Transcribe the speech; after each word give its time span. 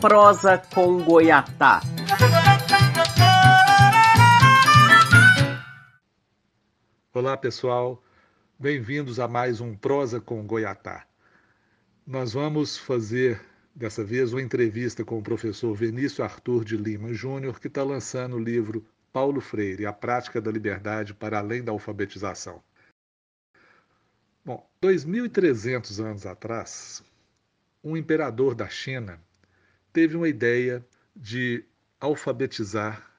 Prosa 0.00 0.58
com 0.74 1.02
Goiatá. 1.02 1.80
Olá, 7.12 7.36
pessoal. 7.36 8.02
Bem-vindos 8.58 9.20
a 9.20 9.28
mais 9.28 9.60
um 9.60 9.76
Prosa 9.76 10.20
com 10.20 10.46
Goiatá. 10.46 11.06
Nós 12.06 12.32
vamos 12.32 12.78
fazer 12.78 13.40
dessa 13.74 14.02
vez 14.02 14.32
uma 14.32 14.42
entrevista 14.42 15.04
com 15.04 15.18
o 15.18 15.22
professor 15.22 15.74
Vinícius 15.74 16.20
Arthur 16.20 16.64
de 16.64 16.76
Lima 16.76 17.12
Júnior, 17.12 17.60
que 17.60 17.68
está 17.68 17.82
lançando 17.82 18.36
o 18.36 18.42
livro 18.42 18.86
Paulo 19.12 19.40
Freire, 19.40 19.86
A 19.86 19.92
Prática 19.92 20.40
da 20.40 20.50
Liberdade 20.50 21.12
para 21.12 21.38
Além 21.38 21.62
da 21.62 21.72
Alfabetização. 21.72 22.62
Bom, 24.44 24.66
2.300 24.82 26.04
anos 26.04 26.26
atrás, 26.26 27.04
um 27.82 27.96
imperador 27.96 28.54
da 28.54 28.68
China 28.68 29.20
teve 29.92 30.16
uma 30.16 30.28
ideia 30.28 30.84
de 31.14 31.64
alfabetizar 32.00 33.10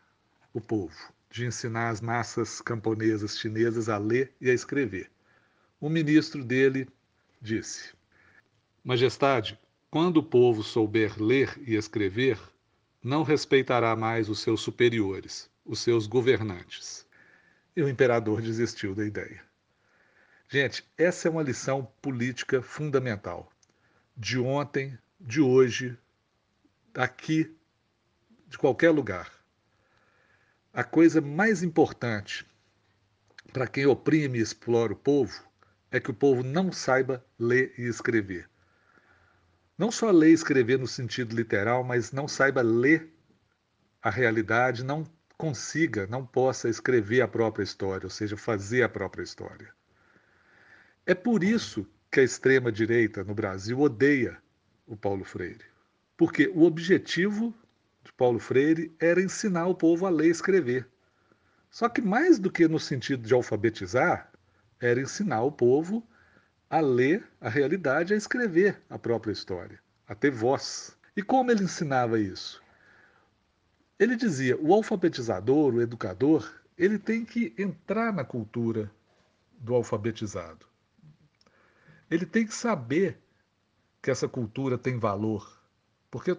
o 0.53 0.61
povo, 0.61 1.13
de 1.29 1.45
ensinar 1.45 1.89
as 1.89 2.01
massas 2.01 2.61
camponesas 2.61 3.37
chinesas 3.37 3.89
a 3.89 3.97
ler 3.97 4.33
e 4.39 4.49
a 4.49 4.53
escrever. 4.53 5.09
O 5.79 5.89
ministro 5.89 6.43
dele 6.43 6.87
disse: 7.41 7.93
Majestade, 8.83 9.59
quando 9.91 10.17
o 10.17 10.23
povo 10.23 10.63
souber 10.63 11.21
ler 11.21 11.53
e 11.67 11.75
escrever, 11.75 12.39
não 13.03 13.23
respeitará 13.23 13.95
mais 13.95 14.29
os 14.29 14.39
seus 14.39 14.61
superiores, 14.61 15.49
os 15.65 15.79
seus 15.79 16.07
governantes. 16.07 17.05
E 17.75 17.81
o 17.81 17.89
imperador 17.89 18.41
desistiu 18.41 18.95
da 18.95 19.05
ideia. 19.05 19.43
Gente, 20.47 20.85
essa 20.97 21.27
é 21.27 21.31
uma 21.31 21.43
lição 21.43 21.87
política 22.01 22.61
fundamental. 22.61 23.52
De 24.15 24.39
ontem, 24.39 24.97
de 25.19 25.41
hoje, 25.41 25.97
daqui, 26.93 27.55
de 28.47 28.57
qualquer 28.57 28.91
lugar. 28.91 29.31
A 30.71 30.83
coisa 30.83 31.21
mais 31.21 31.63
importante 31.63 32.45
para 33.51 33.67
quem 33.67 33.85
oprime 33.85 34.39
e 34.39 34.41
explora 34.41 34.93
o 34.93 34.95
povo 34.95 35.43
é 35.91 35.99
que 35.99 36.11
o 36.11 36.13
povo 36.13 36.43
não 36.43 36.71
saiba 36.71 37.23
ler 37.37 37.73
e 37.77 37.83
escrever. 37.83 38.49
Não 39.77 39.91
só 39.91 40.09
ler 40.11 40.29
e 40.29 40.33
escrever 40.33 40.79
no 40.79 40.87
sentido 40.87 41.35
literal, 41.35 41.83
mas 41.83 42.11
não 42.11 42.27
saiba 42.27 42.61
ler 42.61 43.11
a 44.01 44.09
realidade, 44.09 44.83
não 44.83 45.03
consiga, 45.37 46.07
não 46.07 46.25
possa 46.25 46.69
escrever 46.69 47.21
a 47.21 47.27
própria 47.27 47.63
história, 47.63 48.05
ou 48.05 48.09
seja, 48.09 48.37
fazer 48.37 48.83
a 48.83 48.89
própria 48.89 49.23
história. 49.23 49.73
É 51.05 51.13
por 51.13 51.43
isso 51.43 51.87
que 52.13 52.19
a 52.19 52.23
extrema-direita 52.23 53.23
no 53.23 53.33
Brasil 53.33 53.81
odeia 53.81 54.37
o 54.85 54.95
Paulo 54.95 55.25
Freire. 55.25 55.65
Porque 56.15 56.47
o 56.53 56.61
objetivo 56.61 57.51
de 58.03 58.13
Paulo 58.13 58.37
Freire 58.37 58.95
era 58.99 59.19
ensinar 59.19 59.65
o 59.65 59.73
povo 59.73 60.05
a 60.05 60.11
ler 60.11 60.27
e 60.27 60.29
escrever. 60.29 60.87
Só 61.71 61.89
que 61.89 62.03
mais 62.03 62.37
do 62.37 62.51
que 62.51 62.67
no 62.67 62.79
sentido 62.79 63.23
de 63.23 63.33
alfabetizar, 63.33 64.31
era 64.79 65.01
ensinar 65.01 65.41
o 65.41 65.51
povo 65.51 66.07
a 66.69 66.79
ler 66.79 67.27
a 67.41 67.49
realidade, 67.49 68.13
a 68.13 68.17
escrever 68.17 68.79
a 68.91 68.99
própria 68.99 69.31
história, 69.31 69.79
a 70.07 70.13
ter 70.13 70.29
voz. 70.29 70.95
E 71.17 71.23
como 71.23 71.49
ele 71.49 71.63
ensinava 71.63 72.19
isso? 72.19 72.61
Ele 73.97 74.15
dizia: 74.15 74.55
o 74.61 74.71
alfabetizador, 74.71 75.73
o 75.73 75.81
educador, 75.81 76.61
ele 76.77 76.99
tem 76.99 77.25
que 77.25 77.55
entrar 77.57 78.13
na 78.13 78.23
cultura 78.23 78.91
do 79.57 79.73
alfabetizado. 79.73 80.72
Ele 82.09 82.25
tem 82.25 82.45
que 82.45 82.53
saber 82.53 83.19
que 84.01 84.11
essa 84.11 84.27
cultura 84.27 84.77
tem 84.77 84.99
valor, 84.99 85.61
porque 86.11 86.37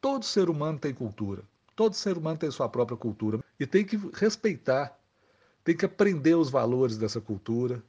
todo 0.00 0.24
ser 0.24 0.50
humano 0.50 0.78
tem 0.78 0.92
cultura, 0.92 1.42
todo 1.76 1.94
ser 1.94 2.18
humano 2.18 2.38
tem 2.38 2.50
sua 2.50 2.68
própria 2.68 2.96
cultura 2.96 3.42
e 3.58 3.66
tem 3.66 3.84
que 3.84 3.96
respeitar, 4.12 4.98
tem 5.62 5.76
que 5.76 5.84
aprender 5.84 6.34
os 6.34 6.50
valores 6.50 6.98
dessa 6.98 7.20
cultura, 7.20 7.82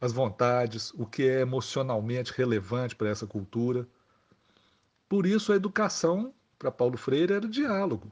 as 0.00 0.12
vontades, 0.12 0.92
o 0.94 1.06
que 1.06 1.28
é 1.28 1.40
emocionalmente 1.40 2.32
relevante 2.32 2.96
para 2.96 3.08
essa 3.08 3.26
cultura. 3.26 3.86
Por 5.08 5.26
isso 5.26 5.52
a 5.52 5.56
educação 5.56 6.34
para 6.58 6.70
Paulo 6.70 6.96
Freire 6.96 7.34
era 7.34 7.48
diálogo. 7.48 8.10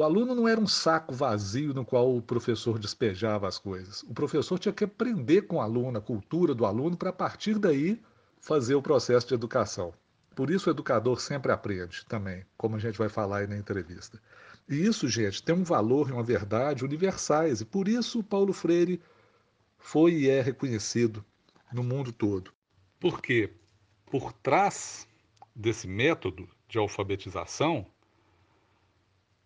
O 0.00 0.02
aluno 0.02 0.34
não 0.34 0.48
era 0.48 0.58
um 0.58 0.66
saco 0.66 1.12
vazio 1.12 1.74
no 1.74 1.84
qual 1.84 2.16
o 2.16 2.22
professor 2.22 2.78
despejava 2.78 3.46
as 3.46 3.58
coisas. 3.58 4.02
O 4.04 4.14
professor 4.14 4.58
tinha 4.58 4.72
que 4.72 4.84
aprender 4.84 5.42
com 5.42 5.56
o 5.56 5.60
aluno, 5.60 5.98
a 5.98 6.00
cultura 6.00 6.54
do 6.54 6.64
aluno, 6.64 6.96
para 6.96 7.10
a 7.10 7.12
partir 7.12 7.58
daí 7.58 8.00
fazer 8.40 8.74
o 8.74 8.80
processo 8.80 9.28
de 9.28 9.34
educação. 9.34 9.92
Por 10.34 10.50
isso 10.50 10.70
o 10.70 10.72
educador 10.72 11.20
sempre 11.20 11.52
aprende 11.52 12.02
também, 12.06 12.46
como 12.56 12.76
a 12.76 12.78
gente 12.78 12.96
vai 12.96 13.10
falar 13.10 13.40
aí 13.40 13.46
na 13.46 13.58
entrevista. 13.58 14.18
E 14.66 14.86
isso, 14.86 15.06
gente, 15.06 15.42
tem 15.42 15.54
um 15.54 15.64
valor 15.64 16.08
e 16.08 16.12
uma 16.12 16.22
verdade 16.22 16.82
universais. 16.82 17.60
E 17.60 17.66
por 17.66 17.86
isso 17.86 18.24
Paulo 18.24 18.54
Freire 18.54 19.02
foi 19.76 20.12
e 20.14 20.30
é 20.30 20.40
reconhecido 20.40 21.22
no 21.70 21.84
mundo 21.84 22.10
todo. 22.10 22.50
Porque 22.98 23.52
por 24.06 24.32
trás 24.32 25.06
desse 25.54 25.86
método 25.86 26.48
de 26.66 26.78
alfabetização 26.78 27.86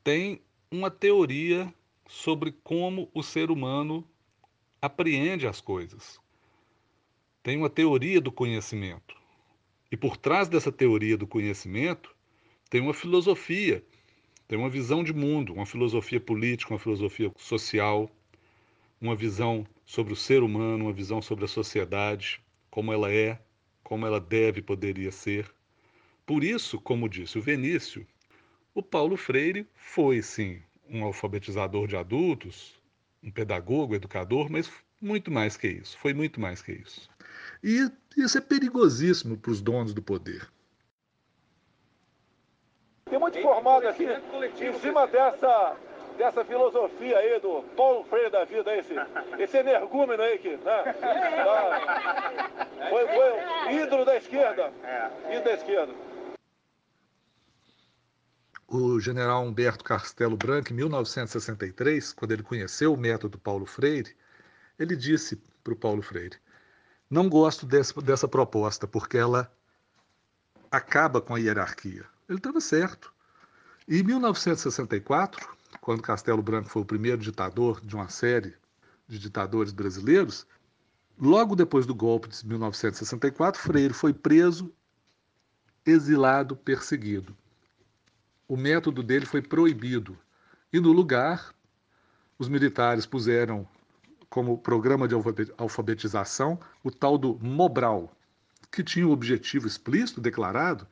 tem 0.04 0.42
uma 0.70 0.90
teoria 0.90 1.72
sobre 2.06 2.52
como 2.62 3.10
o 3.14 3.22
ser 3.22 3.50
humano 3.50 4.06
apreende 4.80 5.46
as 5.46 5.62
coisas. 5.62 6.20
Tem 7.42 7.56
uma 7.56 7.70
teoria 7.70 8.20
do 8.20 8.30
conhecimento. 8.30 9.16
E 9.90 9.96
por 9.96 10.18
trás 10.18 10.46
dessa 10.46 10.70
teoria 10.70 11.16
do 11.16 11.26
conhecimento 11.26 12.14
tem 12.68 12.82
uma 12.82 12.92
filosofia, 12.92 13.82
tem 14.46 14.58
uma 14.58 14.68
visão 14.68 15.02
de 15.02 15.14
mundo, 15.14 15.54
uma 15.54 15.64
filosofia 15.64 16.20
política, 16.20 16.74
uma 16.74 16.78
filosofia 16.78 17.32
social, 17.38 18.10
uma 19.00 19.16
visão 19.16 19.66
sobre 19.86 20.12
o 20.12 20.16
ser 20.16 20.42
humano, 20.42 20.84
uma 20.84 20.92
visão 20.92 21.22
sobre 21.22 21.46
a 21.46 21.48
sociedade, 21.48 22.42
como 22.70 22.92
ela 22.92 23.10
é, 23.10 23.40
como 23.82 24.06
ela 24.06 24.20
deve 24.20 24.60
poderia 24.60 25.10
ser. 25.10 25.50
Por 26.26 26.44
isso, 26.44 26.78
como 26.78 27.08
disse 27.08 27.38
o 27.38 27.42
Venício, 27.42 28.06
o 28.74 28.82
Paulo 28.82 29.16
Freire 29.16 29.66
foi, 29.74 30.20
sim, 30.20 30.60
um 30.90 31.04
alfabetizador 31.04 31.86
de 31.86 31.96
adultos, 31.96 32.74
um 33.22 33.30
pedagogo, 33.30 33.94
educador, 33.94 34.50
mas 34.50 34.70
muito 35.00 35.30
mais 35.30 35.56
que 35.56 35.68
isso. 35.68 35.96
Foi 35.98 36.12
muito 36.12 36.40
mais 36.40 36.60
que 36.60 36.72
isso. 36.72 37.08
E 37.62 37.88
isso 38.16 38.36
é 38.36 38.40
perigosíssimo 38.40 39.36
para 39.36 39.52
os 39.52 39.60
donos 39.62 39.94
do 39.94 40.02
poder. 40.02 40.48
Tem 43.08 43.18
muito 43.18 43.40
formado 43.40 43.86
aqui 43.86 44.04
em 44.04 44.72
cima 44.80 45.06
dessa, 45.06 45.76
dessa 46.18 46.44
filosofia 46.44 47.18
aí 47.18 47.38
do 47.38 47.62
Paulo 47.76 48.04
Freire 48.04 48.30
da 48.30 48.44
vida, 48.44 48.76
esse, 48.76 48.94
esse 49.38 49.56
energúmeno 49.56 50.22
aí 50.22 50.38
que 50.38 50.56
né? 50.56 50.94
foi, 52.90 53.06
foi 53.06 53.74
ídolo 53.74 54.04
da 54.04 54.16
esquerda. 54.16 54.72
Ídolo 55.30 55.44
da 55.44 55.52
esquerda 55.52 56.13
o 58.74 58.98
general 58.98 59.44
Humberto 59.44 59.84
Castelo 59.84 60.36
Branco, 60.36 60.72
em 60.72 60.76
1963, 60.76 62.12
quando 62.12 62.32
ele 62.32 62.42
conheceu 62.42 62.92
o 62.92 62.96
método 62.96 63.38
Paulo 63.38 63.64
Freire, 63.64 64.16
ele 64.76 64.96
disse 64.96 65.40
para 65.62 65.72
o 65.72 65.76
Paulo 65.76 66.02
Freire: 66.02 66.36
Não 67.08 67.28
gosto 67.28 67.66
dessa, 67.66 68.00
dessa 68.02 68.26
proposta, 68.26 68.86
porque 68.86 69.16
ela 69.16 69.52
acaba 70.70 71.20
com 71.20 71.36
a 71.36 71.38
hierarquia. 71.38 72.04
Ele 72.28 72.38
estava 72.38 72.60
certo. 72.60 73.12
E 73.86 74.00
em 74.00 74.02
1964, 74.02 75.48
quando 75.80 76.02
Castelo 76.02 76.42
Branco 76.42 76.68
foi 76.68 76.82
o 76.82 76.86
primeiro 76.86 77.18
ditador 77.18 77.80
de 77.80 77.94
uma 77.94 78.08
série 78.08 78.54
de 79.06 79.20
ditadores 79.20 79.72
brasileiros, 79.72 80.46
logo 81.16 81.54
depois 81.54 81.86
do 81.86 81.94
golpe 81.94 82.28
de 82.28 82.44
1964, 82.48 83.60
Freire 83.60 83.94
foi 83.94 84.12
preso, 84.12 84.74
exilado, 85.86 86.56
perseguido 86.56 87.36
o 88.48 88.56
método 88.56 89.02
dele 89.02 89.26
foi 89.26 89.42
proibido. 89.42 90.18
E 90.72 90.80
no 90.80 90.92
lugar, 90.92 91.54
os 92.38 92.48
militares 92.48 93.06
puseram 93.06 93.66
como 94.28 94.58
programa 94.58 95.06
de 95.06 95.14
alfabetização 95.56 96.58
o 96.82 96.90
tal 96.90 97.16
do 97.16 97.38
Mobral, 97.40 98.12
que 98.70 98.82
tinha 98.82 99.06
o 99.06 99.12
objetivo 99.12 99.66
explícito, 99.66 100.20
declarado, 100.20 100.86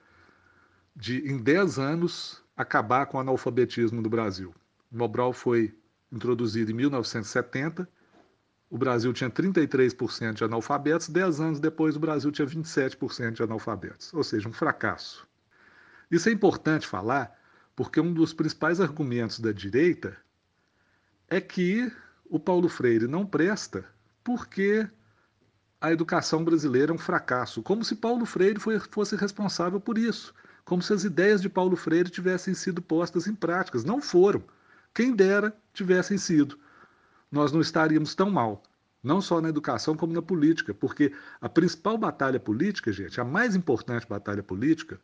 de 0.95 1.29
em 1.29 1.39
10 1.39 1.79
anos 1.79 2.43
acabar 2.57 3.07
com 3.07 3.17
o 3.17 3.21
analfabetismo 3.21 4.01
no 4.01 4.09
Brasil. 4.09 4.55
O 4.93 4.97
Mobral 4.97 5.33
foi 5.33 5.75
introduzido 6.13 6.71
em 6.71 6.75
1970. 6.75 7.89
O 8.71 8.79
Brasil 8.79 9.13
tinha 9.13 9.29
33% 9.29 10.35
de 10.35 10.45
analfabetos, 10.45 11.09
10 11.09 11.41
anos 11.41 11.61
depois 11.61 11.97
o 11.97 12.01
Brasil 12.01 12.31
tinha 12.31 12.47
27% 12.47 13.33
de 13.33 13.43
analfabetos, 13.43 14.15
ou 14.15 14.23
seja, 14.23 14.49
um 14.49 14.53
fracasso. 14.53 15.27
Isso 16.11 16.29
é 16.29 16.33
importante 16.33 16.87
falar, 16.87 17.37
porque 17.75 18.01
um 18.01 18.13
dos 18.13 18.33
principais 18.33 18.81
argumentos 18.81 19.41
da 19.41 19.53
direita 19.53 20.17
é 21.29 21.41
que 21.41 21.91
o 22.25 22.39
Paulo 22.39 22.69
Freire 22.69 23.07
não 23.07 23.27
presta 23.27 23.85
porque 24.23 24.89
a 25.81 25.91
educação 25.91 26.45
brasileira 26.45 26.93
é 26.93 26.95
um 26.95 26.99
fracasso, 26.99 27.63
como 27.63 27.85
se 27.85 27.97
Paulo 27.97 28.25
Freire 28.25 28.61
fosse 28.89 29.17
responsável 29.17 29.81
por 29.81 29.99
isso, 29.99 30.33
como 30.65 30.81
se 30.81 30.93
as 30.93 31.05
ideias 31.05 31.43
de 31.43 31.49
Paulo 31.49 31.75
Freire 31.75 32.09
tivessem 32.09 32.55
sido 32.55 32.81
postas 32.81 33.27
em 33.27 33.35
práticas. 33.35 33.85
Não 33.85 34.01
foram. 34.01 34.45
Quem 34.95 35.15
dera 35.15 35.57
tivessem 35.73 36.17
sido. 36.17 36.59
Nós 37.31 37.51
não 37.51 37.61
estaríamos 37.61 38.15
tão 38.15 38.31
mal, 38.31 38.63
não 39.03 39.21
só 39.21 39.41
na 39.41 39.49
educação 39.49 39.97
como 39.97 40.13
na 40.13 40.23
política, 40.23 40.73
porque 40.73 41.13
a 41.41 41.49
principal 41.49 41.99
batalha 41.99 42.39
política, 42.39 42.93
gente, 42.93 43.21
a 43.21 43.25
mais 43.25 43.57
importante 43.57 44.07
batalha 44.07 44.43
política, 44.43 45.01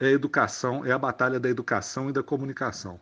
é 0.00 0.06
a 0.06 0.10
educação, 0.10 0.84
é 0.84 0.92
a 0.92 0.98
batalha 0.98 1.40
da 1.40 1.48
educação 1.48 2.08
e 2.08 2.12
da 2.12 2.22
comunicação 2.22 3.00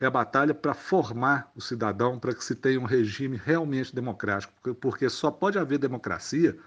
é 0.00 0.06
a 0.06 0.10
batalha 0.10 0.54
para 0.54 0.74
formar 0.74 1.50
o 1.54 1.60
cidadão 1.60 2.18
para 2.18 2.34
que 2.34 2.44
se 2.44 2.54
tenha 2.54 2.80
um 2.80 2.84
regime 2.84 3.36
realmente 3.36 3.94
democrático, 3.94 4.74
porque 4.74 5.08
só 5.08 5.30
pode 5.30 5.58
haver 5.58 5.78
democracia 5.78 6.58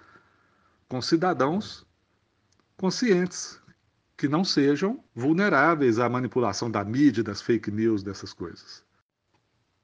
com 0.88 1.00
cidadãos 1.00 1.86
conscientes, 2.76 3.60
que 4.16 4.28
não 4.28 4.42
sejam 4.44 5.02
vulneráveis 5.14 5.98
à 5.98 6.08
manipulação 6.08 6.70
da 6.70 6.84
mídia, 6.84 7.22
das 7.22 7.40
fake 7.40 7.70
news, 7.70 8.02
dessas 8.02 8.32
coisas. 8.32 8.84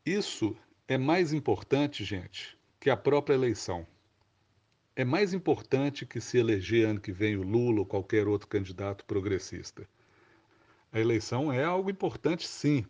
Isso 0.04 0.56
é 0.88 0.98
mais 0.98 1.32
importante, 1.32 2.04
gente, 2.04 2.58
que 2.80 2.90
a 2.90 2.96
própria 2.96 3.34
eleição. 3.34 3.86
É 4.96 5.04
mais 5.04 5.34
importante 5.34 6.06
que 6.06 6.20
se 6.20 6.38
eleger 6.38 6.88
ano 6.88 7.00
que 7.00 7.10
vem 7.10 7.36
o 7.36 7.42
Lula 7.42 7.80
ou 7.80 7.86
qualquer 7.86 8.28
outro 8.28 8.46
candidato 8.46 9.04
progressista. 9.04 9.88
A 10.92 11.00
eleição 11.00 11.52
é 11.52 11.64
algo 11.64 11.90
importante, 11.90 12.46
sim, 12.46 12.86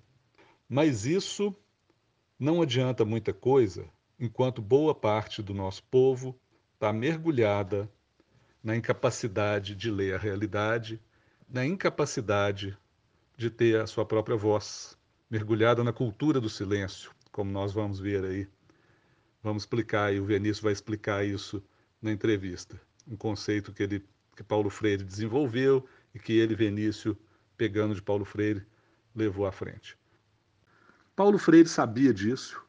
mas 0.69 1.07
isso 1.07 1.57
não 2.39 2.61
adianta 2.61 3.07
muita 3.07 3.33
coisa 3.33 3.89
enquanto 4.21 4.61
boa 4.61 4.95
parte 4.95 5.43
do 5.43 5.55
nosso 5.55 5.83
povo 5.85 6.39
está 6.75 6.93
mergulhada 6.93 7.91
na 8.63 8.77
incapacidade 8.77 9.75
de 9.75 9.91
ler 9.91 10.15
a 10.15 10.19
realidade, 10.19 11.01
na 11.49 11.65
incapacidade 11.65 12.77
de 13.35 13.49
ter 13.49 13.81
a 13.81 13.87
sua 13.87 14.05
própria 14.05 14.37
voz, 14.37 14.97
mergulhada 15.31 15.83
na 15.83 15.93
cultura 15.93 16.39
do 16.39 16.51
silêncio, 16.51 17.13
como 17.33 17.51
nós 17.51 17.73
vamos 17.73 17.99
ver 17.99 18.25
aí. 18.25 18.49
Vamos 19.43 19.63
explicar, 19.63 20.15
e 20.15 20.21
o 20.21 20.25
Vinícius 20.25 20.61
vai 20.61 20.73
explicar 20.73 21.27
isso 21.27 21.63
na 22.05 22.13
entrevista. 22.13 22.81
Um 23.09 23.17
conceito 23.17 23.73
que, 23.73 23.83
ele, 23.83 24.05
que 24.37 24.43
Paulo 24.43 24.71
Freire 24.71 25.03
desenvolveu 25.03 25.85
e 26.15 26.19
que 26.19 26.35
ele, 26.35 26.55
Vinícius, 26.55 27.17
pegando 27.57 27.95
de 27.95 28.03
Paulo 28.03 28.25
Freire, 28.25 28.63
levou 29.15 29.47
à 29.47 29.53
frente. 29.53 29.97
Paulo 31.17 31.39
Freire 31.39 31.69
sabia 31.69 32.13
disso, 32.13 32.61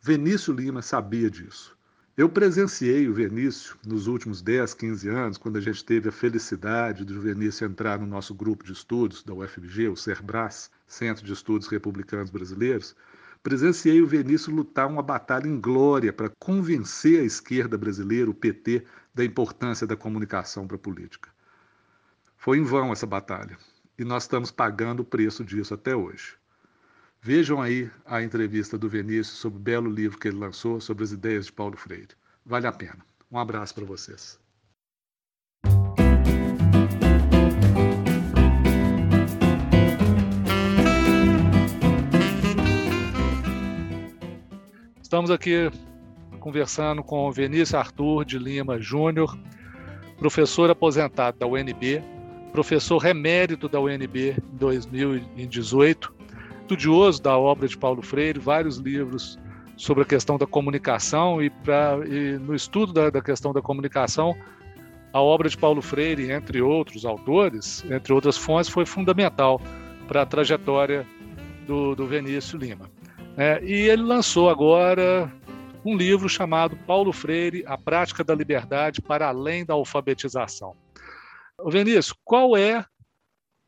Venício 0.00 0.52
Lima 0.52 0.82
sabia 0.82 1.30
disso. 1.30 1.76
Eu 2.16 2.28
presenciei 2.28 3.08
o 3.08 3.14
Venício 3.14 3.76
nos 3.84 4.06
últimos 4.06 4.40
10, 4.40 4.74
15 4.74 5.08
anos, 5.08 5.38
quando 5.38 5.56
a 5.56 5.60
gente 5.60 5.84
teve 5.84 6.08
a 6.08 6.12
felicidade 6.12 7.04
do 7.04 7.20
Venício 7.20 7.66
entrar 7.66 7.98
no 7.98 8.06
nosso 8.06 8.32
grupo 8.32 8.64
de 8.64 8.72
estudos 8.72 9.24
da 9.24 9.34
UFMG, 9.34 9.88
o 9.88 9.96
CERBRAS, 9.96 10.70
Centro 10.86 11.24
de 11.24 11.32
Estudos 11.32 11.66
Republicanos 11.66 12.30
Brasileiros. 12.30 12.94
Presenciei 13.44 14.00
o 14.00 14.06
Venício 14.06 14.50
lutar 14.50 14.88
uma 14.88 15.02
batalha 15.02 15.46
em 15.46 15.60
glória 15.60 16.14
para 16.14 16.30
convencer 16.38 17.20
a 17.20 17.24
esquerda 17.24 17.76
brasileira, 17.76 18.30
o 18.30 18.34
PT, 18.34 18.86
da 19.12 19.22
importância 19.22 19.86
da 19.86 19.94
comunicação 19.94 20.66
para 20.66 20.76
a 20.76 20.80
política. 20.80 21.28
Foi 22.38 22.56
em 22.56 22.64
vão 22.64 22.90
essa 22.90 23.06
batalha 23.06 23.58
e 23.98 24.04
nós 24.04 24.22
estamos 24.22 24.50
pagando 24.50 25.00
o 25.00 25.04
preço 25.04 25.44
disso 25.44 25.74
até 25.74 25.94
hoje. 25.94 26.38
Vejam 27.20 27.60
aí 27.60 27.90
a 28.06 28.22
entrevista 28.22 28.78
do 28.78 28.88
Vinícius 28.88 29.36
sobre 29.36 29.58
o 29.58 29.62
belo 29.62 29.90
livro 29.90 30.18
que 30.18 30.28
ele 30.28 30.38
lançou 30.38 30.80
sobre 30.80 31.04
as 31.04 31.12
ideias 31.12 31.44
de 31.44 31.52
Paulo 31.52 31.76
Freire. 31.76 32.16
Vale 32.46 32.66
a 32.66 32.72
pena. 32.72 33.04
Um 33.30 33.38
abraço 33.38 33.74
para 33.74 33.84
vocês. 33.84 34.42
Estamos 45.04 45.30
aqui 45.30 45.70
conversando 46.40 47.02
com 47.02 47.28
o 47.28 47.30
Vinícius 47.30 47.74
Arthur 47.74 48.24
de 48.24 48.38
Lima 48.38 48.80
Júnior, 48.80 49.38
professor 50.16 50.70
aposentado 50.70 51.38
da 51.38 51.46
UNB, 51.46 52.02
professor 52.52 52.96
remérito 52.96 53.68
da 53.68 53.78
UNB 53.78 54.30
em 54.30 54.56
2018 54.56 56.14
estudioso 56.62 57.22
da 57.22 57.36
obra 57.36 57.68
de 57.68 57.76
Paulo 57.76 58.00
Freire, 58.00 58.40
vários 58.40 58.78
livros 58.78 59.38
sobre 59.76 60.04
a 60.04 60.06
questão 60.06 60.38
da 60.38 60.46
comunicação 60.46 61.42
e, 61.42 61.50
pra, 61.50 61.98
e 62.06 62.38
no 62.38 62.54
estudo 62.54 62.94
da, 62.94 63.10
da, 63.10 63.20
questão 63.20 63.52
da 63.52 63.60
comunicação, 63.60 64.34
a 65.12 65.20
obra 65.20 65.50
de 65.50 65.58
Paulo 65.58 65.82
Freire, 65.82 66.32
entre 66.32 66.62
outros 66.62 67.04
autores, 67.04 67.84
entre 67.90 68.10
outras 68.10 68.38
fontes, 68.38 68.70
foi 68.70 68.86
fundamental 68.86 69.60
para 70.08 70.22
a 70.22 70.26
trajetória 70.26 71.06
do, 71.66 71.94
do 71.94 72.06
Vinícius 72.06 72.54
Lima. 72.54 72.90
É, 73.36 73.60
e 73.64 73.88
ele 73.88 74.02
lançou 74.02 74.48
agora 74.48 75.28
um 75.84 75.96
livro 75.96 76.28
chamado 76.28 76.76
Paulo 76.86 77.12
Freire, 77.12 77.64
A 77.66 77.76
Prática 77.76 78.22
da 78.22 78.32
Liberdade 78.32 79.02
para 79.02 79.26
Além 79.26 79.64
da 79.64 79.74
Alfabetização. 79.74 80.76
Vinícius, 81.66 82.12
qual 82.24 82.56
é 82.56 82.86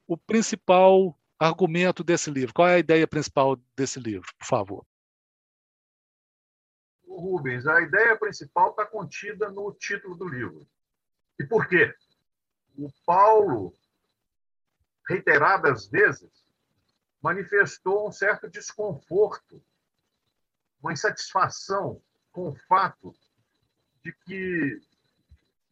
o 0.06 0.16
principal 0.16 1.18
argumento 1.36 2.04
desse 2.04 2.30
livro? 2.30 2.54
Qual 2.54 2.68
é 2.68 2.76
a 2.76 2.78
ideia 2.78 3.08
principal 3.08 3.56
desse 3.76 3.98
livro, 3.98 4.28
por 4.38 4.46
favor? 4.46 4.86
Rubens, 7.08 7.66
a 7.66 7.80
ideia 7.80 8.16
principal 8.16 8.70
está 8.70 8.86
contida 8.86 9.50
no 9.50 9.72
título 9.72 10.14
do 10.14 10.28
livro. 10.28 10.64
E 11.40 11.44
por 11.44 11.66
quê? 11.66 11.92
O 12.78 12.88
Paulo, 13.04 13.74
reiteradas 15.08 15.88
vezes, 15.88 16.45
manifestou 17.26 18.06
um 18.06 18.12
certo 18.12 18.48
desconforto, 18.48 19.60
uma 20.80 20.92
insatisfação 20.92 22.00
com 22.30 22.50
o 22.50 22.56
fato 22.68 23.12
de 24.04 24.12
que 24.12 24.80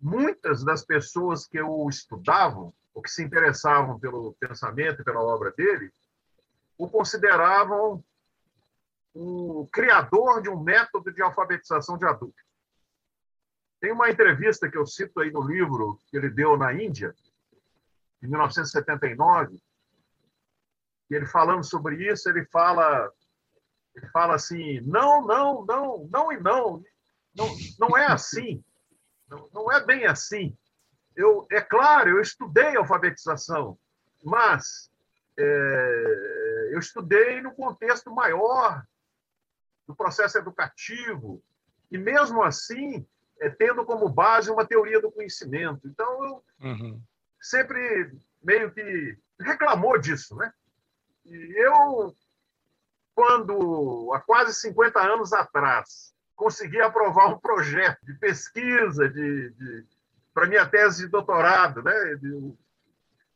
muitas 0.01 0.65
das 0.65 0.85
pessoas 0.85 1.47
que 1.47 1.61
o 1.61 1.89
estudavam 1.89 2.75
ou 2.93 3.01
que 3.01 3.09
se 3.09 3.23
interessavam 3.23 4.01
pelo 4.01 4.35
pensamento 4.35 5.01
e 5.01 5.05
pela 5.05 5.23
obra 5.23 5.53
dele, 5.53 5.93
o 6.77 6.91
consideravam 6.91 8.05
o 9.15 9.69
criador 9.73 10.43
de 10.43 10.51
um 10.51 10.61
método 10.61 11.13
de 11.13 11.23
alfabetização 11.23 11.97
de 11.97 12.05
adultos. 12.05 12.45
Tem 13.81 13.93
uma 13.93 14.11
entrevista 14.11 14.69
que 14.69 14.77
eu 14.77 14.87
cito 14.87 15.21
aí 15.21 15.31
no 15.31 15.43
livro 15.43 16.01
que 16.09 16.17
ele 16.17 16.31
deu 16.31 16.57
na 16.57 16.73
Índia, 16.73 17.15
em 18.21 18.27
1979, 18.27 19.55
e 19.55 19.74
ele 21.15 21.27
falando 21.27 21.65
sobre 21.65 22.11
isso, 22.11 22.29
ele 22.29 22.45
fala, 22.47 23.11
ele 23.95 24.07
fala 24.09 24.35
assim, 24.35 24.81
não, 24.83 25.27
não, 25.27 25.65
não, 25.65 26.09
não 26.11 26.33
e 26.33 26.41
não, 26.41 26.83
não, 27.35 27.49
não 27.79 27.97
é 27.97 28.07
assim, 28.07 28.63
não, 29.29 29.49
não 29.53 29.73
é 29.73 29.85
bem 29.85 30.07
assim 30.07 30.57
eu, 31.17 31.47
é 31.51 31.61
claro, 31.61 32.11
eu 32.11 32.21
estudei 32.21 32.77
alfabetização, 32.77 33.79
mas 34.23 34.91
é, 35.39 36.71
eu 36.73 36.79
estudei 36.79 37.41
no 37.41 37.55
contexto 37.55 38.13
maior 38.13 38.85
do 39.87 39.95
processo 39.95 40.39
educativo, 40.39 41.43
e 41.91 41.99
mesmo 41.99 42.43
assim, 42.43 43.07
é, 43.41 43.49
tendo 43.49 43.85
como 43.85 44.09
base 44.09 44.51
uma 44.51 44.67
teoria 44.67 45.01
do 45.01 45.13
conhecimento. 45.13 45.87
Então, 45.87 46.25
eu 46.25 46.45
uhum. 46.61 47.01
sempre 47.41 48.13
meio 48.43 48.73
que 48.73 49.17
reclamou 49.39 49.99
disso. 49.99 50.35
Né? 50.37 50.53
E 51.25 51.55
eu, 51.57 52.15
quando, 53.15 54.13
há 54.15 54.21
quase 54.21 54.55
50 54.55 55.01
anos 55.01 55.33
atrás, 55.33 56.15
consegui 56.37 56.81
aprovar 56.81 57.29
um 57.29 57.39
projeto 57.39 58.05
de 58.05 58.15
pesquisa, 58.15 59.09
de, 59.09 59.51
de 59.51 59.87
para 60.33 60.49
minha 60.49 60.67
tese 60.67 61.05
de 61.05 61.09
doutorado, 61.09 61.83
né, 61.83 61.95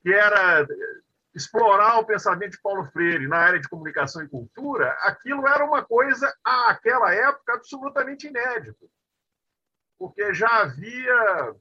que 0.03 0.13
era 0.13 0.67
explorar 1.35 1.99
o 1.99 2.05
pensamento 2.05 2.53
de 2.53 2.61
Paulo 2.61 2.85
Freire 2.91 3.29
na 3.29 3.37
área 3.37 3.61
de 3.61 3.69
comunicação 3.69 4.23
e 4.23 4.29
cultura, 4.29 4.91
aquilo 5.03 5.47
era 5.47 5.65
uma 5.65 5.85
coisa, 5.85 6.35
àquela 6.43 7.15
época, 7.15 7.55
absolutamente 7.55 8.27
inédito. 8.27 8.91
Porque 9.97 10.35
já 10.35 10.63
havia, 10.63 11.55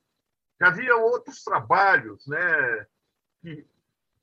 já 0.60 0.68
havia 0.68 0.96
outros 0.96 1.44
trabalhos 1.44 2.26
né, 2.26 2.88
que, 3.42 3.68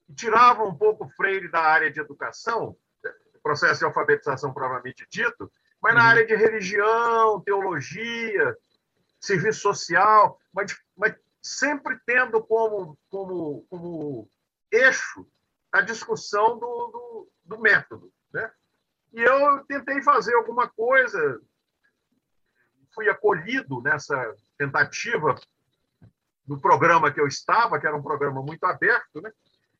que 0.06 0.14
tiravam 0.14 0.68
um 0.68 0.74
pouco 0.74 1.08
Freire 1.10 1.50
da 1.50 1.60
área 1.60 1.90
de 1.90 2.00
educação, 2.00 2.76
processo 3.42 3.80
de 3.80 3.84
alfabetização 3.84 4.52
provavelmente 4.52 5.06
dito, 5.10 5.50
mas 5.82 5.94
na 5.94 6.00
uhum. 6.02 6.06
área 6.06 6.26
de 6.26 6.34
religião, 6.34 7.40
teologia, 7.42 8.56
serviço 9.20 9.60
social, 9.60 10.38
mas, 10.52 10.74
mas 10.96 11.14
sempre 11.42 11.98
tendo 12.06 12.42
como, 12.42 12.98
como, 13.10 13.66
como 13.68 14.30
eixo 14.70 15.26
a 15.70 15.82
discussão 15.82 16.58
do, 16.58 16.86
do, 16.88 17.28
do 17.44 17.60
método. 17.60 18.10
Né? 18.32 18.50
E 19.12 19.20
eu 19.20 19.64
tentei 19.66 20.02
fazer 20.02 20.34
alguma 20.34 20.68
coisa, 20.68 21.40
fui 22.94 23.10
acolhido 23.10 23.82
nessa, 23.82 24.34
tentativa 24.56 25.34
do 26.46 26.60
programa 26.60 27.12
que 27.12 27.20
eu 27.20 27.26
estava, 27.26 27.78
que 27.78 27.86
era 27.86 27.96
um 27.96 28.02
programa 28.02 28.42
muito 28.42 28.64
aberto. 28.64 29.20
Né? 29.20 29.32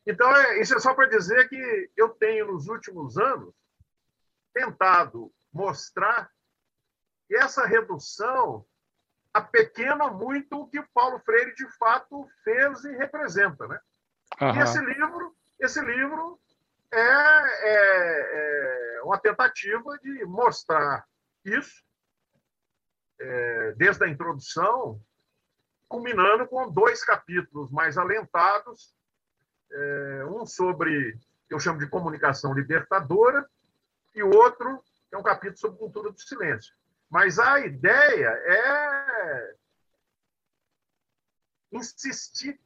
Então, 0.07 0.35
é, 0.37 0.61
isso 0.61 0.75
é 0.75 0.81
só 0.81 0.95
para 0.95 1.09
dizer 1.09 1.49
que 1.49 1.91
eu 1.97 2.11
tenho, 2.11 2.53
nos 2.53 2.69
últimos 2.69 3.17
anos, 3.17 3.55
tentado 4.53 5.33
mostrar 5.53 6.31
que 7.27 7.37
essa 7.37 7.67
redução 7.67 8.67
apequena 9.33 10.09
muito 10.09 10.61
o 10.61 10.69
que 10.69 10.81
Paulo 10.95 11.19
Freire 11.21 11.55
de 11.55 11.69
fato 11.77 12.29
fez 12.45 12.85
e 12.85 12.97
representa, 12.97 13.67
né? 13.67 13.81
Uhum. 14.41 14.55
E 14.55 14.59
esse 14.61 14.79
livro, 14.81 15.37
esse 15.59 15.81
livro 15.81 16.41
é, 16.93 17.01
é, 17.01 18.97
é, 18.99 19.03
uma 19.03 19.19
tentativa 19.19 19.99
de 19.99 20.25
mostrar 20.25 21.05
isso 21.45 21.83
é, 23.19 23.73
desde 23.73 24.05
a 24.05 24.09
introdução, 24.09 25.01
culminando 25.89 26.47
com 26.47 26.71
dois 26.71 27.05
capítulos 27.05 27.71
mais 27.71 27.99
alentados, 27.99 28.95
é, 29.75 30.25
um 30.27 30.47
sobre 30.47 31.19
que 31.49 31.55
eu 31.55 31.61
chamo 31.61 31.79
de 31.79 31.89
comunicação 31.89 32.55
libertadora 32.55 33.49
e 34.15 34.23
outro 34.23 34.83
que 35.09 35.15
é 35.15 35.19
um 35.19 35.23
capítulo 35.23 35.59
sobre 35.59 35.79
cultura 35.79 36.11
do 36.11 36.21
silêncio. 36.21 36.75
Mas 37.11 37.39
a 37.39 37.61
ideia 37.61 38.29
é 38.29 39.55
insistir. 41.73 42.59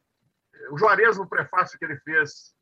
O 0.70 0.78
Juarez, 0.78 1.16
no 1.16 1.28
prefácio 1.28 1.78
que 1.78 1.84
ele 1.84 1.98
fez, 2.00 2.54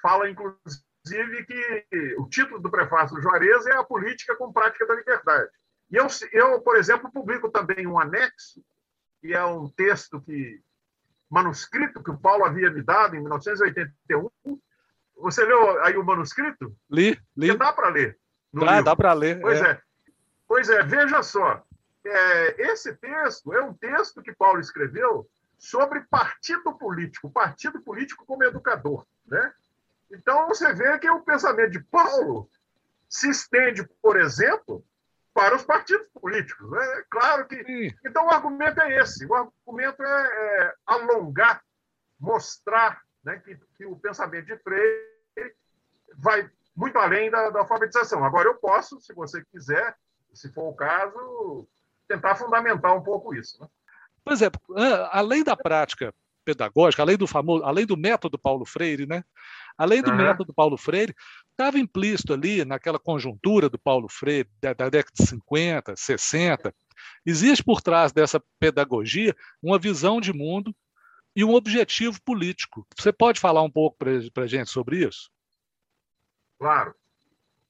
fala, 0.00 0.28
inclusive, 0.28 1.46
que 1.46 2.16
o 2.18 2.28
título 2.28 2.60
do 2.60 2.70
prefácio 2.70 3.16
do 3.16 3.22
Juarez 3.22 3.66
é 3.66 3.74
A 3.74 3.84
Política 3.84 4.36
com 4.36 4.52
Prática 4.52 4.86
da 4.86 4.94
Liberdade. 4.94 5.50
E 5.90 5.96
eu, 5.96 6.06
eu, 6.32 6.60
por 6.60 6.76
exemplo, 6.76 7.10
publico 7.10 7.50
também 7.50 7.86
um 7.86 7.98
anexo, 7.98 8.64
que 9.20 9.32
é 9.34 9.44
um 9.44 9.68
texto 9.68 10.20
que 10.20 10.62
manuscrito 11.32 12.02
que 12.02 12.10
o 12.10 12.18
Paulo 12.18 12.44
havia 12.44 12.70
me 12.70 12.82
dado 12.82 13.16
em 13.16 13.20
1981. 13.20 14.30
Você 15.16 15.42
leu 15.44 15.82
aí 15.82 15.96
o 15.96 16.04
manuscrito? 16.04 16.76
Li, 16.90 17.18
li. 17.34 17.48
Porque 17.48 17.56
dá 17.56 17.72
para 17.72 17.88
ler. 17.88 18.18
Dá, 18.52 18.80
dá 18.82 18.94
para 18.94 19.12
ler. 19.14 19.40
Pois 19.40 19.60
é. 19.62 19.70
é. 19.70 19.80
Pois 20.46 20.68
é, 20.68 20.82
veja 20.82 21.22
só. 21.22 21.64
É, 22.04 22.70
esse 22.70 22.92
texto 22.96 23.54
é 23.54 23.62
um 23.62 23.72
texto 23.72 24.20
que 24.20 24.34
Paulo 24.34 24.60
escreveu 24.60 25.26
sobre 25.56 26.00
partido 26.02 26.74
político, 26.74 27.30
partido 27.30 27.80
político 27.80 28.26
como 28.26 28.44
educador. 28.44 29.06
Né? 29.26 29.52
Então, 30.10 30.48
você 30.48 30.74
vê 30.74 30.98
que 30.98 31.08
o 31.08 31.22
pensamento 31.22 31.70
de 31.70 31.80
Paulo 31.84 32.50
se 33.08 33.30
estende, 33.30 33.88
por 34.02 34.20
exemplo, 34.20 34.84
para 35.34 35.56
os 35.56 35.64
partidos 35.64 36.06
políticos. 36.20 36.72
É 36.72 37.04
claro 37.10 37.46
que. 37.46 37.62
Sim. 37.64 37.94
Então, 38.04 38.26
o 38.26 38.30
argumento 38.30 38.80
é 38.80 39.00
esse: 39.00 39.26
o 39.26 39.34
argumento 39.34 40.02
é, 40.02 40.66
é 40.66 40.74
alongar, 40.86 41.62
mostrar 42.18 43.00
né, 43.24 43.40
que, 43.44 43.58
que, 43.76 43.86
o 43.86 43.96
pensamento 43.96 44.46
de 44.46 44.56
Freire 44.58 45.54
vai 46.16 46.50
muito 46.74 46.98
além 46.98 47.30
da, 47.30 47.50
da 47.50 47.60
alfabetização. 47.60 48.24
Agora, 48.24 48.48
eu 48.48 48.54
posso, 48.56 49.00
se 49.00 49.12
você 49.14 49.44
quiser, 49.44 49.94
se 50.32 50.52
for 50.52 50.68
o 50.68 50.74
caso, 50.74 51.68
tentar 52.08 52.34
fundamentar 52.36 52.96
um 52.96 53.02
pouco 53.02 53.34
isso. 53.34 53.60
Né? 53.60 53.68
Por 54.24 54.32
exemplo, 54.32 54.60
além 55.10 55.44
da 55.44 55.56
prática 55.56 56.14
pedagógica, 56.44 57.02
além 57.02 57.16
do 57.16 57.26
famoso, 57.26 57.64
além 57.64 57.86
do 57.86 57.96
método 57.96 58.38
Paulo 58.38 58.64
Freire, 58.64 59.06
né? 59.06 59.24
Além 59.78 60.02
do 60.02 60.10
uhum. 60.10 60.16
método 60.16 60.52
Paulo 60.52 60.76
Freire, 60.76 61.14
estava 61.62 61.78
implícito 61.78 62.32
ali 62.32 62.64
naquela 62.64 62.98
conjuntura 62.98 63.68
do 63.68 63.78
Paulo 63.78 64.08
Freire 64.08 64.50
da, 64.60 64.72
da, 64.72 64.88
década 64.88 65.12
de 65.14 65.26
50, 65.26 65.94
60, 65.96 66.74
existe 67.24 67.62
por 67.62 67.80
trás 67.80 68.12
dessa 68.12 68.42
pedagogia 68.58 69.34
uma 69.62 69.78
visão 69.78 70.20
de 70.20 70.32
mundo 70.32 70.74
e 71.36 71.44
um 71.44 71.54
objetivo 71.54 72.20
político. 72.22 72.86
Você 72.98 73.12
pode 73.12 73.38
falar 73.38 73.62
um 73.62 73.70
pouco 73.70 73.96
para 73.96 74.44
a 74.44 74.46
gente 74.46 74.70
sobre 74.70 75.06
isso? 75.06 75.30
Claro. 76.58 76.94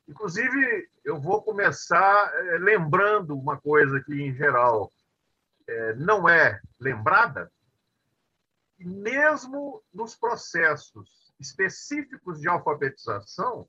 Inclusive, 0.09 0.89
eu 1.05 1.21
vou 1.21 1.43
começar 1.43 2.33
é, 2.35 2.59
lembrando 2.59 3.39
uma 3.39 3.61
coisa 3.61 4.01
que, 4.01 4.15
em 4.15 4.35
geral, 4.35 4.91
é, 5.67 5.95
não 5.95 6.29
é 6.29 6.61
lembrada, 6.81 7.53
mesmo 8.79 9.83
nos 9.93 10.17
processos 10.17 11.33
específicos 11.39 12.41
de 12.41 12.49
alfabetização, 12.49 13.69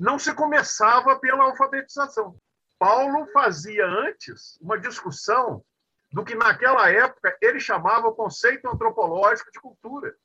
não 0.00 0.18
se 0.18 0.34
começava 0.34 1.18
pela 1.18 1.44
alfabetização. 1.44 2.34
Paulo 2.78 3.26
fazia 3.34 3.86
antes 3.86 4.58
uma 4.58 4.78
discussão 4.78 5.62
do 6.10 6.24
que 6.24 6.34
naquela 6.34 6.90
época 6.90 7.36
ele 7.42 7.60
chamava 7.60 8.08
o 8.08 8.14
conceito 8.14 8.66
antropológico 8.66 9.52
de 9.52 9.60
cultura, 9.60 10.16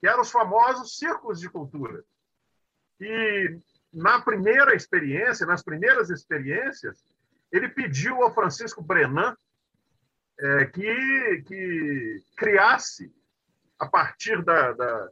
que 0.00 0.08
eram 0.08 0.22
os 0.22 0.30
famosos 0.32 0.98
círculos 0.98 1.38
de 1.38 1.48
cultura. 1.48 2.02
E 3.00 3.60
na 3.92 4.20
primeira 4.20 4.74
experiência, 4.74 5.46
nas 5.46 5.62
primeiras 5.62 6.10
experiências, 6.10 7.04
ele 7.52 7.68
pediu 7.68 8.20
ao 8.24 8.34
Francisco 8.34 8.82
Brenan 8.82 9.36
é, 10.40 10.64
que, 10.66 11.44
que 11.46 12.24
criasse, 12.36 13.14
a 13.78 13.86
partir 13.86 14.44
da, 14.44 14.72
da, 14.72 15.10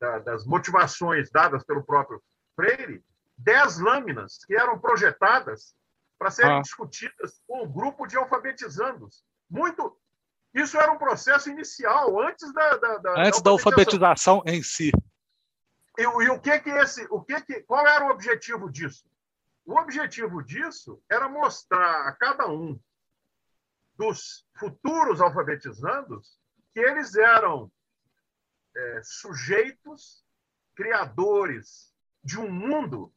da, 0.00 0.18
das 0.18 0.44
motivações 0.44 1.30
dadas 1.30 1.64
pelo 1.64 1.84
próprio 1.84 2.20
Freire, 2.56 3.04
dez 3.36 3.78
lâminas 3.78 4.44
que 4.44 4.56
eram 4.56 4.78
projetadas 4.78 5.76
para 6.18 6.30
serem 6.30 6.58
ah. 6.58 6.62
discutidas 6.62 7.40
com 7.46 7.62
o 7.62 7.68
grupo 7.68 8.06
de 8.06 8.16
alfabetizandos. 8.16 9.24
Muito. 9.48 9.96
Isso 10.54 10.78
era 10.78 10.90
um 10.90 10.98
processo 10.98 11.50
inicial, 11.50 12.18
antes 12.18 12.50
da, 12.54 12.76
da, 12.78 12.96
da 12.96 13.26
antes 13.26 13.42
da 13.42 13.50
alfabetização 13.50 14.42
em 14.46 14.62
si. 14.62 14.90
E, 15.98 16.02
e, 16.02 16.28
o 16.30 16.40
que 16.40 16.58
que 16.60 16.70
esse, 16.70 17.06
o 17.10 17.22
que 17.22 17.40
que, 17.42 17.60
qual 17.62 17.86
era 17.86 18.06
o 18.06 18.10
objetivo 18.10 18.70
disso? 18.70 19.04
O 19.66 19.78
objetivo 19.78 20.42
disso 20.42 21.02
era 21.10 21.28
mostrar 21.28 22.08
a 22.08 22.12
cada 22.12 22.48
um 22.48 22.80
dos 23.98 24.46
futuros 24.58 25.20
alfabetizandos 25.20 26.38
que 26.72 26.80
eles 26.80 27.14
eram 27.16 27.70
é, 28.74 29.00
sujeitos, 29.02 30.24
criadores 30.74 31.94
de 32.26 32.40
um 32.40 32.50
mundo 32.50 33.14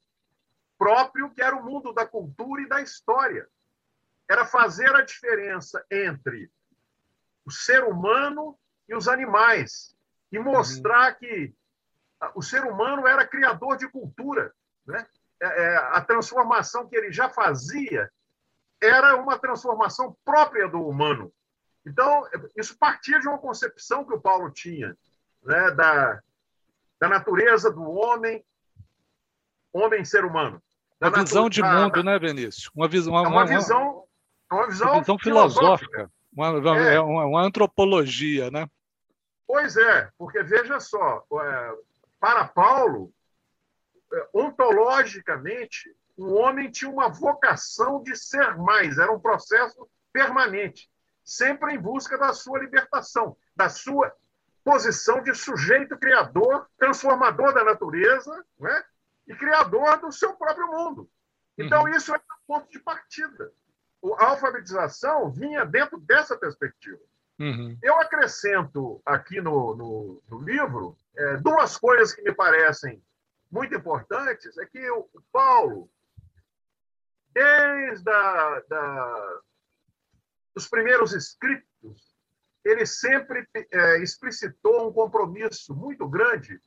próprio 0.78 1.32
que 1.32 1.42
era 1.42 1.56
o 1.56 1.66
mundo 1.66 1.92
da 1.92 2.06
cultura 2.06 2.62
e 2.62 2.70
da 2.70 2.80
história. 2.80 3.50
Era 4.30 4.46
fazer 4.46 4.96
a 4.96 5.02
diferença 5.02 5.84
entre 5.90 6.52
o 7.44 7.50
ser 7.50 7.84
humano 7.84 8.56
e 8.88 8.96
os 8.96 9.08
animais 9.08 9.98
e 10.32 10.38
mostrar 10.38 11.14
uhum. 11.14 11.18
que 11.18 11.56
o 12.36 12.44
ser 12.44 12.64
humano 12.66 13.08
era 13.08 13.26
criador 13.26 13.78
de 13.78 13.90
cultura. 13.90 14.54
Né? 14.86 15.08
É, 15.42 15.48
é, 15.48 15.78
a 15.78 16.02
transformação 16.02 16.88
que 16.88 16.96
ele 16.96 17.12
já 17.12 17.28
fazia 17.30 18.12
era 18.80 19.16
uma 19.16 19.40
transformação 19.40 20.16
própria 20.24 20.68
do 20.68 20.88
humano. 20.88 21.34
Então, 21.84 22.30
isso 22.56 22.78
partia 22.78 23.20
de 23.20 23.28
uma 23.28 23.40
concepção 23.40 24.06
que 24.06 24.14
o 24.14 24.22
Paulo 24.22 24.52
tinha 24.52 24.96
né? 25.42 25.72
da, 25.72 26.22
da 27.00 27.10
natureza 27.10 27.72
do 27.72 27.90
homem, 27.90 28.46
homem-ser 29.74 30.26
humano. 30.26 30.62
Uma 31.02 31.12
visão 31.12 31.50
de 31.50 31.62
mundo, 31.62 32.04
né, 32.04 32.20
Benício? 32.20 32.70
Uma 32.76 32.88
visão, 32.88 33.14
uma, 33.14 33.24
é 33.24 33.28
uma, 33.28 33.46
visão, 33.46 34.04
uma 34.52 34.68
visão, 34.68 34.92
uma 34.92 35.00
visão 35.00 35.18
filosófica, 35.18 36.12
uma, 36.34 36.48
é. 36.78 37.00
uma, 37.00 37.26
uma 37.26 37.42
antropologia, 37.42 38.52
né? 38.52 38.68
Pois 39.48 39.78
é, 39.78 40.10
porque 40.18 40.44
veja 40.44 40.80
só, 40.80 41.24
é, 41.42 41.74
para 42.20 42.46
Paulo, 42.46 43.12
é, 44.14 44.28
ontologicamente, 44.34 45.90
o 46.18 46.34
homem 46.34 46.70
tinha 46.70 46.92
uma 46.92 47.10
vocação 47.10 48.04
de 48.04 48.16
ser 48.16 48.58
mais, 48.58 48.98
era 48.98 49.12
um 49.12 49.20
processo 49.20 49.90
permanente, 50.12 50.90
sempre 51.24 51.74
em 51.74 51.80
busca 51.80 52.18
da 52.18 52.34
sua 52.34 52.60
libertação, 52.60 53.38
da 53.56 53.70
sua 53.70 54.14
posição 54.64 55.24
de 55.24 55.34
sujeito 55.34 55.98
criador, 55.98 56.68
transformador 56.78 57.54
da 57.54 57.64
natureza 57.64 58.46
né? 58.60 58.84
E 59.30 59.36
criador 59.36 60.00
do 60.00 60.12
seu 60.12 60.36
próprio 60.36 60.68
mundo. 60.68 61.10
Então, 61.56 61.84
uhum. 61.84 61.90
isso 61.90 62.14
é 62.14 62.18
um 62.18 62.22
ponto 62.48 62.70
de 62.70 62.80
partida. 62.80 63.54
A 64.18 64.26
alfabetização 64.28 65.30
vinha 65.32 65.66
dentro 65.66 66.00
dessa 66.00 66.36
perspectiva. 66.36 67.00
Uhum. 67.40 67.78
Eu 67.82 68.00
acrescento 68.00 69.02
aqui 69.06 69.40
no, 69.40 69.76
no, 69.76 70.24
no 70.28 70.42
livro 70.42 70.98
é, 71.16 71.38
duas 71.38 71.78
coisas 71.78 72.14
que 72.14 72.24
me 72.24 72.34
parecem 72.34 73.02
muito 73.52 73.76
importantes. 73.76 74.58
É 74.58 74.66
que 74.66 74.90
o 74.90 75.08
Paulo, 75.32 75.90
desde 77.32 78.10
a, 78.10 78.64
da, 78.68 79.40
os 80.56 80.68
primeiros 80.68 81.14
escritos, 81.14 82.18
ele 82.66 82.86
sempre 82.86 83.48
é, 83.72 84.02
explicitou 84.02 84.90
um 84.90 84.94
compromisso 84.94 85.76
muito 85.76 86.08
grande 86.08 86.60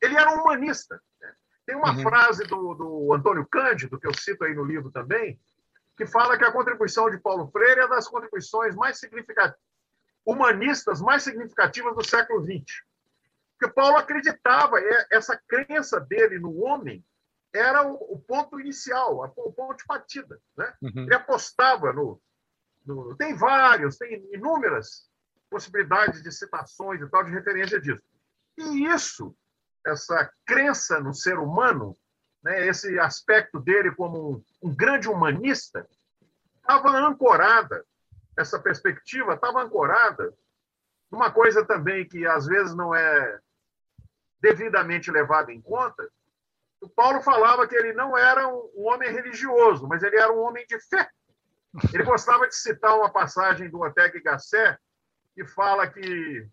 Ele 0.00 0.16
era 0.16 0.30
um 0.30 0.42
humanista. 0.42 1.00
Né? 1.20 1.32
Tem 1.64 1.76
uma 1.76 1.92
uhum. 1.92 2.02
frase 2.02 2.44
do, 2.44 2.74
do 2.74 3.14
Antônio 3.14 3.46
Cândido, 3.46 3.98
que 3.98 4.06
eu 4.06 4.14
cito 4.14 4.44
aí 4.44 4.54
no 4.54 4.64
livro 4.64 4.90
também, 4.90 5.40
que 5.96 6.06
fala 6.06 6.36
que 6.36 6.44
a 6.44 6.52
contribuição 6.52 7.10
de 7.10 7.18
Paulo 7.18 7.48
Freire 7.50 7.80
é 7.80 7.88
das 7.88 8.06
contribuições 8.06 8.74
mais 8.74 8.98
significativas, 8.98 9.58
humanistas 10.24 11.00
mais 11.00 11.22
significativas 11.22 11.94
do 11.94 12.06
século 12.06 12.44
XX. 12.44 12.84
Porque 13.58 13.72
Paulo 13.72 13.96
acreditava, 13.96 14.76
essa 15.10 15.40
crença 15.48 15.98
dele 15.98 16.38
no 16.38 16.62
homem 16.62 17.02
era 17.54 17.82
o, 17.86 18.18
ponto 18.18 18.60
inicial, 18.60 19.32
o 19.36 19.52
ponto 19.52 19.78
de 19.78 19.86
partida. 19.86 20.38
Né? 20.56 20.74
Uhum. 20.82 21.04
Ele 21.04 21.14
apostava 21.14 21.92
no, 21.92 22.20
no, 22.84 23.16
Tem 23.16 23.34
vários, 23.34 23.96
tem 23.96 24.28
inúmeras 24.32 25.08
possibilidades 25.48 26.22
de 26.22 26.30
citações 26.32 27.00
e 27.00 27.08
tal, 27.08 27.24
de 27.24 27.30
referência 27.30 27.80
disso. 27.80 28.02
E 28.56 28.86
isso, 28.86 29.36
essa 29.86 30.30
crença 30.44 31.00
no 31.00 31.12
ser 31.12 31.38
humano, 31.38 31.96
né, 32.42 32.66
esse 32.66 32.98
aspecto 32.98 33.60
dele 33.60 33.94
como 33.94 34.32
um, 34.32 34.44
um 34.62 34.74
grande 34.74 35.08
humanista, 35.08 35.86
estava 36.56 36.90
ancorada, 36.90 37.84
essa 38.36 38.58
perspectiva 38.58 39.34
estava 39.34 39.62
ancorada 39.62 40.32
numa 41.10 41.30
coisa 41.30 41.64
também 41.64 42.08
que 42.08 42.26
às 42.26 42.46
vezes 42.46 42.74
não 42.74 42.94
é 42.94 43.40
devidamente 44.40 45.10
levada 45.10 45.52
em 45.52 45.60
conta. 45.60 46.08
O 46.80 46.88
Paulo 46.88 47.22
falava 47.22 47.66
que 47.66 47.74
ele 47.74 47.92
não 47.92 48.16
era 48.16 48.46
um 48.48 48.86
homem 48.86 49.10
religioso, 49.10 49.86
mas 49.88 50.02
ele 50.02 50.16
era 50.16 50.32
um 50.32 50.40
homem 50.40 50.66
de 50.66 50.78
fé. 50.88 51.08
Ele 51.92 52.04
gostava 52.04 52.46
de 52.46 52.54
citar 52.54 52.96
uma 52.96 53.10
passagem 53.10 53.68
do 53.70 53.84
y 53.86 54.22
Gasset 54.22 54.78
que 55.34 55.44
fala 55.46 55.86
que 55.86 56.48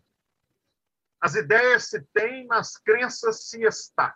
as 1.24 1.34
ideias 1.34 1.88
se 1.88 2.02
têm, 2.12 2.46
nas 2.46 2.76
crenças 2.76 3.48
se 3.48 3.62
está. 3.62 4.14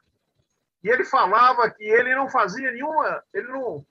E 0.85 0.91
ele 0.91 1.07
falava 1.07 1.71
que 1.71 1.83
ele 1.83 2.15
não 2.15 2.29
fazia 2.29 2.71
nenhuma, 2.71 3.25
ele 3.33 3.49
não, 3.49 3.87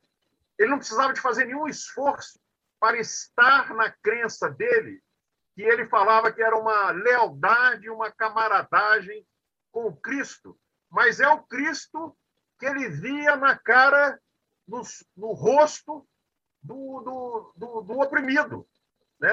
ele 0.55 0.69
não 0.69 0.77
precisava 0.77 1.13
de 1.13 1.19
fazer 1.19 1.45
nenhum 1.45 1.67
esforço 1.67 2.39
para 2.79 2.99
estar 2.99 3.73
na 3.73 3.89
crença 3.89 4.51
dele, 4.51 5.01
que 5.55 5.63
ele 5.63 5.87
falava 5.87 6.31
que 6.31 6.43
era 6.43 6.55
uma 6.55 6.91
lealdade, 6.91 7.89
uma 7.89 8.11
camaradagem 8.11 9.25
com 9.71 9.91
Cristo, 9.95 10.55
mas 10.87 11.19
é 11.19 11.27
o 11.27 11.41
Cristo 11.41 12.15
que 12.59 12.67
ele 12.67 12.87
via 12.87 13.35
na 13.35 13.57
cara, 13.57 14.21
no, 14.67 14.83
no 15.15 15.31
rosto 15.31 16.07
do, 16.61 17.01
do, 17.01 17.53
do, 17.55 17.81
do 17.81 17.99
oprimido. 17.99 18.67
Né? 19.19 19.29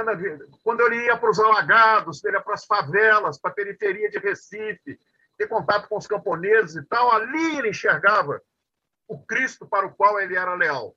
Quando 0.62 0.81
ele 0.83 1.05
ia 1.05 1.17
para 1.17 1.31
os 1.31 1.38
alagados, 1.38 2.25
ele 2.25 2.37
ia 2.37 2.43
para 2.43 2.55
as 2.55 2.64
favelas, 2.64 3.38
para 3.38 3.50
a 3.50 3.55
periferia 3.55 4.11
de 4.11 4.19
Recife, 4.19 4.99
ter 5.37 5.49
contato 5.49 5.88
com 5.88 5.97
os 5.97 6.07
camponeses 6.07 6.76
e 6.76 6.83
tal, 6.85 7.11
ali 7.11 7.59
ele 7.59 7.71
enxergava 7.71 8.41
o 9.09 9.19
Cristo 9.25 9.67
para 9.67 9.87
o 9.87 9.95
qual 9.95 10.19
ele 10.19 10.37
era 10.37 10.55
leal. 10.55 10.97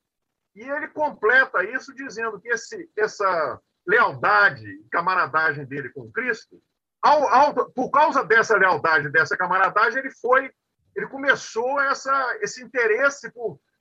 E 0.56 0.62
ele 0.62 0.88
completa 0.88 1.63
isso 1.63 1.94
dizendo 1.94 2.39
que 2.39 2.50
esse, 2.50 2.89
essa 2.96 3.60
lealdade 3.86 4.65
camaradagem 4.91 5.65
dele 5.65 5.89
com 5.89 6.12
Cristo, 6.12 6.62
ao, 7.01 7.27
ao, 7.27 7.72
por 7.72 7.91
causa 7.91 8.24
dessa 8.24 8.58
lealdade, 8.58 9.10
dessa 9.10 9.38
camaradagem, 9.38 10.00
ele 10.00 10.12
foi, 10.12 10.51
ele 10.96 11.08
começou 11.08 11.79
essa, 11.82 12.38
esse 12.41 12.63
interesse 12.63 13.32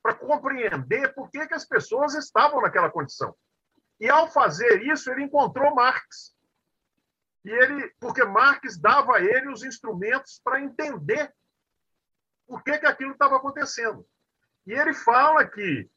para 0.03 0.15
compreender 0.15 1.15
por 1.15 1.31
que, 1.31 1.47
que 1.47 1.55
as 1.55 1.65
pessoas 1.65 2.15
estavam 2.15 2.61
naquela 2.61 2.91
condição. 2.91 3.35
E 3.99 4.09
ao 4.09 4.31
fazer 4.31 4.83
isso, 4.83 5.11
ele 5.11 5.25
encontrou 5.25 5.75
Marx. 5.75 6.35
E 7.45 7.51
ele, 7.51 7.95
porque 8.01 8.25
Marx 8.25 8.77
dava 8.77 9.17
a 9.17 9.21
ele 9.21 9.49
os 9.49 9.63
instrumentos 9.63 10.41
para 10.43 10.61
entender 10.61 11.33
por 12.47 12.63
que, 12.63 12.79
que 12.79 12.87
aquilo 12.87 13.13
estava 13.13 13.37
acontecendo. 13.37 14.07
E 14.67 14.73
ele 14.73 14.93
fala 14.93 15.47
que 15.47 15.89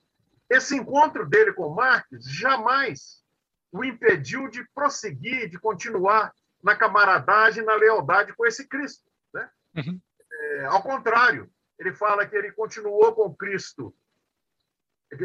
esse 0.49 0.75
encontro 0.75 1.27
dele 1.27 1.53
com 1.53 1.73
Marx 1.73 2.07
jamais 2.25 3.23
o 3.71 3.83
impediu 3.83 4.47
de 4.47 4.63
prosseguir, 4.73 5.49
de 5.49 5.59
continuar 5.59 6.33
na 6.63 6.75
camaradagem, 6.75 7.63
na 7.63 7.75
lealdade 7.75 8.33
com 8.33 8.45
esse 8.45 8.67
Cristo. 8.67 9.09
Né? 9.33 9.49
Uhum. 9.75 10.01
É, 10.31 10.65
ao 10.65 10.81
contrário, 10.81 11.51
ele 11.77 11.93
fala 11.93 12.25
que 12.25 12.35
ele 12.35 12.51
continuou 12.51 13.13
com 13.13 13.33
Cristo 13.35 13.95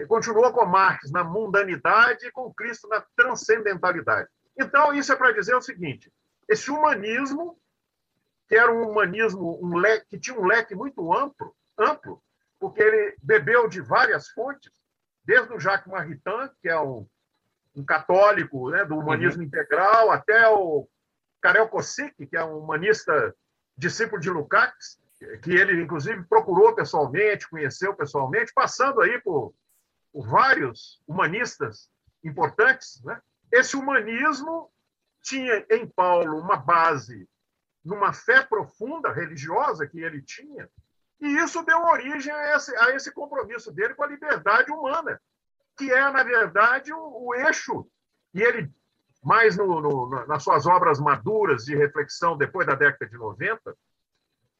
continuou 0.09 0.53
com 0.53 0.65
Marx 0.65 1.11
na 1.11 1.23
mundanidade 1.23 2.27
e 2.27 2.33
com 2.33 2.53
Cristo 2.53 2.89
na 2.89 3.05
transcendentalidade. 3.17 4.29
Então, 4.59 4.95
isso 4.95 5.13
é 5.13 5.17
para 5.17 5.33
dizer 5.33 5.55
o 5.55 5.63
seguinte: 5.63 6.13
esse 6.49 6.71
humanismo, 6.71 7.59
que 8.49 8.57
era 8.57 8.73
um 8.73 8.89
humanismo 8.89 9.59
um 9.63 9.77
leque, 9.77 10.07
que 10.11 10.19
tinha 10.19 10.39
um 10.39 10.47
leque 10.47 10.75
muito 10.75 11.13
amplo, 11.13 11.55
amplo, 11.79 12.23
porque 12.59 12.83
ele 12.83 13.17
bebeu 13.23 13.69
de 13.69 13.81
várias 13.81 14.29
fontes, 14.29 14.73
desde 15.25 15.53
o 15.53 15.61
Jacques 15.61 15.91
Maritain, 15.91 16.51
que 16.61 16.69
é 16.69 16.79
um, 16.79 17.07
um 17.75 17.85
católico 17.85 18.71
né, 18.71 18.85
do 18.85 18.97
humanismo 18.97 19.43
uhum. 19.43 19.47
integral, 19.47 20.11
até 20.11 20.49
o 20.49 20.89
Karel 21.41 21.69
Kosick, 21.69 22.27
que 22.27 22.37
é 22.37 22.45
um 22.45 22.59
humanista 22.59 23.35
discípulo 23.77 24.21
de 24.21 24.31
Lukács, 24.31 24.99
que 25.43 25.53
ele, 25.53 25.83
inclusive, 25.83 26.25
procurou 26.25 26.75
pessoalmente, 26.75 27.49
conheceu 27.49 27.95
pessoalmente, 27.95 28.53
passando 28.55 29.01
aí 29.01 29.21
por 29.21 29.55
vários 30.23 31.03
humanistas 31.07 31.91
importantes, 32.23 33.03
né? 33.05 33.21
esse 33.51 33.77
humanismo 33.77 34.71
tinha 35.23 35.65
em 35.71 35.87
Paulo 35.87 36.39
uma 36.39 36.57
base 36.57 37.29
numa 37.85 38.13
fé 38.13 38.43
profunda 38.43 39.13
religiosa 39.13 39.87
que 39.87 40.01
ele 40.01 40.23
tinha, 40.23 40.69
e 41.21 41.27
isso 41.39 41.63
deu 41.65 41.79
origem 41.83 42.33
a 42.33 42.57
esse, 42.57 42.77
a 42.77 42.91
esse 42.95 43.13
compromisso 43.13 43.73
dele 43.73 43.95
com 43.95 44.05
a 44.05 44.09
liberdade 44.09 44.71
humana, 44.71 45.21
que 45.77 45.91
é, 45.91 46.11
na 46.11 46.23
verdade, 46.23 46.93
o, 46.93 47.29
o 47.29 47.35
eixo. 47.35 47.87
E 48.33 48.43
ele, 48.43 48.71
mais 49.23 49.57
no, 49.57 49.81
no, 49.81 50.27
nas 50.27 50.43
suas 50.43 50.67
obras 50.67 50.99
maduras 50.99 51.65
de 51.65 51.77
reflexão 51.77 52.37
depois 52.37 52.67
da 52.67 52.75
década 52.75 53.07
de 53.07 53.17
90, 53.17 53.77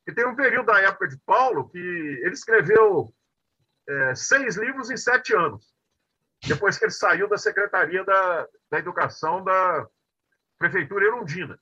e 0.07 0.13
tem 0.13 0.27
um 0.27 0.37
período 0.37 0.67
da 0.67 0.81
época 0.81 1.09
de 1.09 1.19
Paulo 1.19 1.69
que 1.69 1.79
ele 1.79 2.33
escreveu 2.33 3.13
é, 3.89 4.15
seis 4.15 4.57
livros 4.57 4.91
em 4.91 4.97
sete 4.97 5.35
anos, 5.35 5.75
depois 6.47 6.79
que 6.79 6.85
ele 6.85 6.93
saiu 6.93 7.29
da 7.29 7.39
Secretaria 7.39 8.05
da, 8.05 8.49
da 8.71 8.79
Educação 8.79 9.43
da 9.43 9.87
Prefeitura 10.59 11.07
Erundina. 11.07 11.59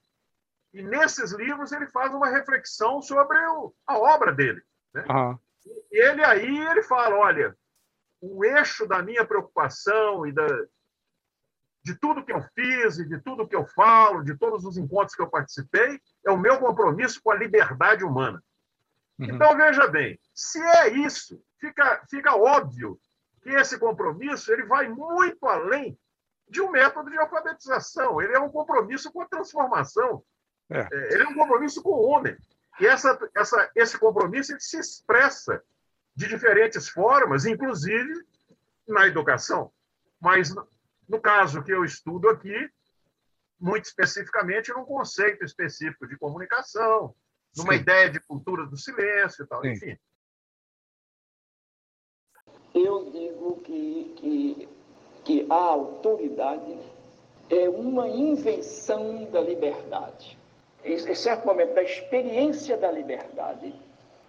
E 0.72 0.82
nesses 0.82 1.32
livros 1.32 1.72
ele 1.72 1.86
faz 1.88 2.14
uma 2.14 2.28
reflexão 2.28 3.02
sobre 3.02 3.38
o, 3.46 3.74
a 3.86 3.98
obra 3.98 4.32
dele. 4.32 4.62
Né? 4.94 5.04
Uhum. 5.08 5.38
E 5.90 5.98
ele 5.98 6.24
aí 6.24 6.58
ele 6.68 6.82
fala, 6.82 7.16
olha, 7.16 7.56
o 8.20 8.44
eixo 8.44 8.86
da 8.86 9.02
minha 9.02 9.24
preocupação 9.24 10.26
e 10.26 10.32
da, 10.32 10.46
de 11.82 11.94
tudo 11.96 12.24
que 12.24 12.32
eu 12.32 12.42
fiz 12.54 12.98
e 12.98 13.04
de 13.04 13.20
tudo 13.20 13.46
que 13.46 13.56
eu 13.56 13.66
falo, 13.66 14.22
de 14.22 14.36
todos 14.36 14.64
os 14.64 14.76
encontros 14.76 15.14
que 15.14 15.22
eu 15.22 15.28
participei, 15.28 16.00
é 16.24 16.30
o 16.30 16.38
meu 16.38 16.58
compromisso 16.58 17.20
com 17.22 17.30
a 17.30 17.36
liberdade 17.36 18.04
humana. 18.04 18.42
Uhum. 19.18 19.26
Então, 19.34 19.56
veja 19.56 19.86
bem, 19.88 20.18
se 20.32 20.60
é 20.60 20.88
isso, 20.88 21.42
fica, 21.62 22.04
fica 22.10 22.36
óbvio 22.36 22.98
que 23.40 23.50
esse 23.50 23.78
compromisso 23.78 24.52
ele 24.52 24.64
vai 24.64 24.88
muito 24.88 25.46
além 25.46 25.96
de 26.48 26.60
um 26.60 26.70
método 26.70 27.10
de 27.10 27.18
alfabetização. 27.18 28.20
Ele 28.20 28.34
é 28.34 28.40
um 28.40 28.50
compromisso 28.50 29.12
com 29.12 29.22
a 29.22 29.28
transformação. 29.28 30.24
É. 30.68 30.80
é 30.80 31.14
ele 31.14 31.22
é 31.22 31.28
um 31.28 31.34
compromisso 31.34 31.80
com 31.82 31.90
o 31.90 32.02
homem. 32.02 32.36
E 32.80 32.86
essa, 32.86 33.18
essa, 33.36 33.70
esse 33.76 33.98
compromisso 33.98 34.52
ele 34.52 34.60
se 34.60 34.78
expressa 34.78 35.62
de 36.14 36.26
diferentes 36.26 36.88
formas, 36.88 37.46
inclusive 37.46 38.26
na 38.86 39.06
educação. 39.06 39.72
Mas, 40.20 40.54
no 41.08 41.20
caso 41.20 41.62
que 41.62 41.72
eu 41.72 41.84
estudo 41.84 42.28
aqui, 42.28 42.70
muito 43.58 43.84
especificamente 43.84 44.72
num 44.72 44.84
conceito 44.84 45.44
específico 45.44 46.06
de 46.06 46.16
comunicação, 46.16 47.14
numa 47.56 47.74
Sim. 47.74 47.80
ideia 47.80 48.10
de 48.10 48.20
cultura 48.20 48.66
do 48.66 48.76
silêncio 48.76 49.44
e 49.44 49.46
tal, 49.46 49.62
Sim. 49.62 49.70
enfim. 49.70 49.98
Eu 52.74 53.04
digo 53.10 53.56
que, 53.64 54.14
que, 54.16 54.68
que 55.24 55.46
a 55.50 55.54
autoridade 55.54 56.76
é 57.50 57.68
uma 57.68 58.08
invenção 58.08 59.24
da 59.24 59.40
liberdade. 59.40 60.38
Em, 60.84 61.14
certo 61.14 61.46
momento 61.46 61.74
da 61.74 61.82
experiência 61.82 62.76
da 62.76 62.90
liberdade, 62.90 63.74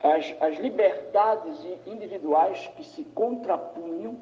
as, 0.01 0.35
as 0.41 0.57
liberdades 0.57 1.57
individuais 1.87 2.69
que 2.75 2.83
se 2.83 3.03
contrapunham, 3.05 4.17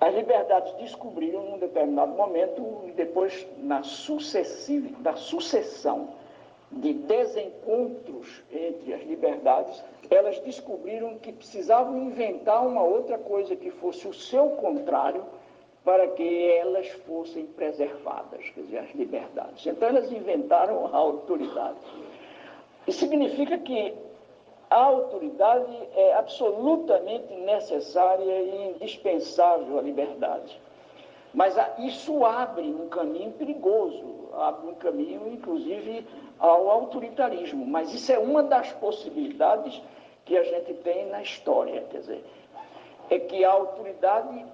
as 0.00 0.14
liberdades 0.14 0.72
descobriram 0.74 1.42
num 1.50 1.58
determinado 1.58 2.12
momento, 2.12 2.82
e 2.86 2.92
depois 2.92 3.46
na, 3.58 3.82
sucessiva, 3.82 4.90
na 5.00 5.16
sucessão 5.16 6.14
de 6.70 6.92
desencontros 6.92 8.42
entre 8.52 8.92
as 8.92 9.02
liberdades, 9.02 9.82
elas 10.10 10.38
descobriram 10.40 11.16
que 11.18 11.32
precisavam 11.32 11.96
inventar 12.04 12.66
uma 12.66 12.82
outra 12.82 13.18
coisa 13.18 13.54
que 13.54 13.70
fosse 13.70 14.06
o 14.08 14.14
seu 14.14 14.50
contrário 14.50 15.24
para 15.84 16.08
que 16.08 16.50
elas 16.50 16.88
fossem 17.06 17.46
preservadas, 17.46 18.50
quer 18.50 18.62
dizer, 18.62 18.78
as 18.78 18.94
liberdades. 18.94 19.64
Então 19.64 19.88
elas 19.88 20.10
inventaram 20.10 20.86
a 20.86 20.96
autoridade. 20.96 21.78
Isso 22.88 22.98
significa 22.98 23.56
que 23.58 23.94
a 24.68 24.82
autoridade 24.82 25.72
é 25.94 26.14
absolutamente 26.14 27.32
necessária 27.34 28.42
e 28.42 28.70
indispensável 28.70 29.78
à 29.78 29.82
liberdade. 29.82 30.60
Mas 31.32 31.54
isso 31.78 32.24
abre 32.24 32.64
um 32.64 32.88
caminho 32.88 33.30
perigoso, 33.32 34.15
abre 34.42 34.68
um 34.68 34.74
caminho, 34.74 35.28
inclusive, 35.28 36.06
ao 36.38 36.68
autoritarismo. 36.70 37.64
Mas 37.66 37.92
isso 37.92 38.12
é 38.12 38.18
uma 38.18 38.42
das 38.42 38.72
possibilidades 38.74 39.80
que 40.24 40.36
a 40.36 40.42
gente 40.42 40.74
tem 40.74 41.06
na 41.06 41.22
história. 41.22 41.82
Quer 41.90 42.00
dizer, 42.00 42.24
é 43.10 43.18
que 43.18 43.44
a 43.44 43.50
autoridade, 43.50 44.44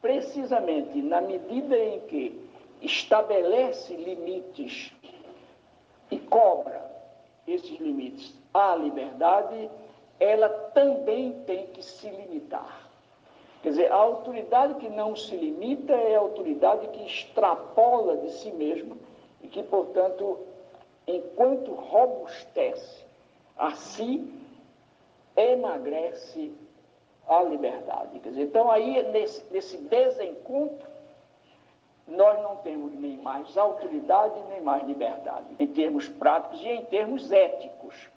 precisamente 0.00 1.02
na 1.02 1.20
medida 1.20 1.76
em 1.76 2.00
que 2.00 2.50
estabelece 2.80 3.94
limites 3.94 4.92
e 6.10 6.18
cobra 6.18 6.90
esses 7.46 7.78
limites 7.78 8.34
à 8.54 8.74
liberdade, 8.76 9.70
ela 10.18 10.48
também 10.48 11.32
tem 11.46 11.66
que 11.68 11.82
se 11.82 12.08
limitar. 12.08 12.88
Quer 13.62 13.70
dizer, 13.70 13.92
a 13.92 13.96
autoridade 13.96 14.74
que 14.74 14.88
não 14.88 15.14
se 15.14 15.36
limita 15.36 15.92
é 15.92 16.16
a 16.16 16.20
autoridade 16.20 16.88
que 16.88 17.04
extrapola 17.04 18.16
de 18.18 18.30
si 18.32 18.50
mesma 18.52 18.96
e 19.42 19.48
que, 19.48 19.62
portanto, 19.62 20.38
enquanto 21.06 21.72
robustece 21.72 23.04
a 23.56 23.72
si, 23.72 24.32
emagrece 25.36 26.52
a 27.28 27.42
liberdade. 27.42 28.18
Quer 28.20 28.30
dizer, 28.30 28.42
então, 28.42 28.70
aí, 28.70 29.02
nesse, 29.10 29.44
nesse 29.52 29.76
desencontro, 29.78 30.88
nós 32.06 32.42
não 32.42 32.56
temos 32.56 32.92
nem 32.94 33.16
mais 33.18 33.56
autoridade, 33.56 34.34
nem 34.48 34.60
mais 34.60 34.84
liberdade, 34.86 35.54
em 35.58 35.66
termos 35.66 36.08
práticos 36.08 36.60
e 36.60 36.68
em 36.68 36.84
termos 36.86 37.30
éticos. 37.30 38.10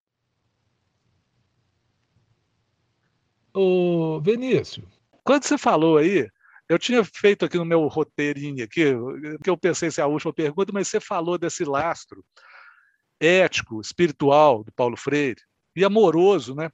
Ô, 3.56 4.20
Vinícius, 4.20 5.00
quando 5.24 5.44
você 5.44 5.60
falou 5.60 5.98
aí, 5.98 6.28
eu 6.70 6.80
tinha 6.80 7.04
feito 7.04 7.46
aqui 7.46 7.58
no 7.58 7.66
meu 7.66 7.88
roteirinho 7.88 8.64
aqui, 8.64 8.94
que 9.44 9.50
eu 9.50 9.58
pensei 9.58 9.92
se 9.92 10.00
é 10.00 10.04
a 10.04 10.08
última 10.08 10.34
pergunta, 10.34 10.72
mas 10.74 10.88
você 10.88 11.00
falou 11.00 11.38
desse 11.38 11.64
lastro 11.64 12.24
ético, 13.20 13.82
espiritual 13.82 14.64
do 14.64 14.72
Paulo 14.72 14.98
Freire 14.98 15.42
e 15.76 15.84
amoroso, 15.84 16.56
né? 16.56 16.70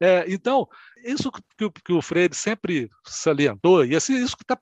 É, 0.00 0.24
então, 0.28 0.66
isso 1.04 1.30
que, 1.30 1.70
que, 1.84 1.92
o 1.92 2.02
Freire 2.02 2.34
sempre 2.34 2.90
salientou, 3.06 3.84
e 3.84 3.94
assim, 3.94 4.14
isso 4.14 4.36
que 4.36 4.42
está 4.42 4.58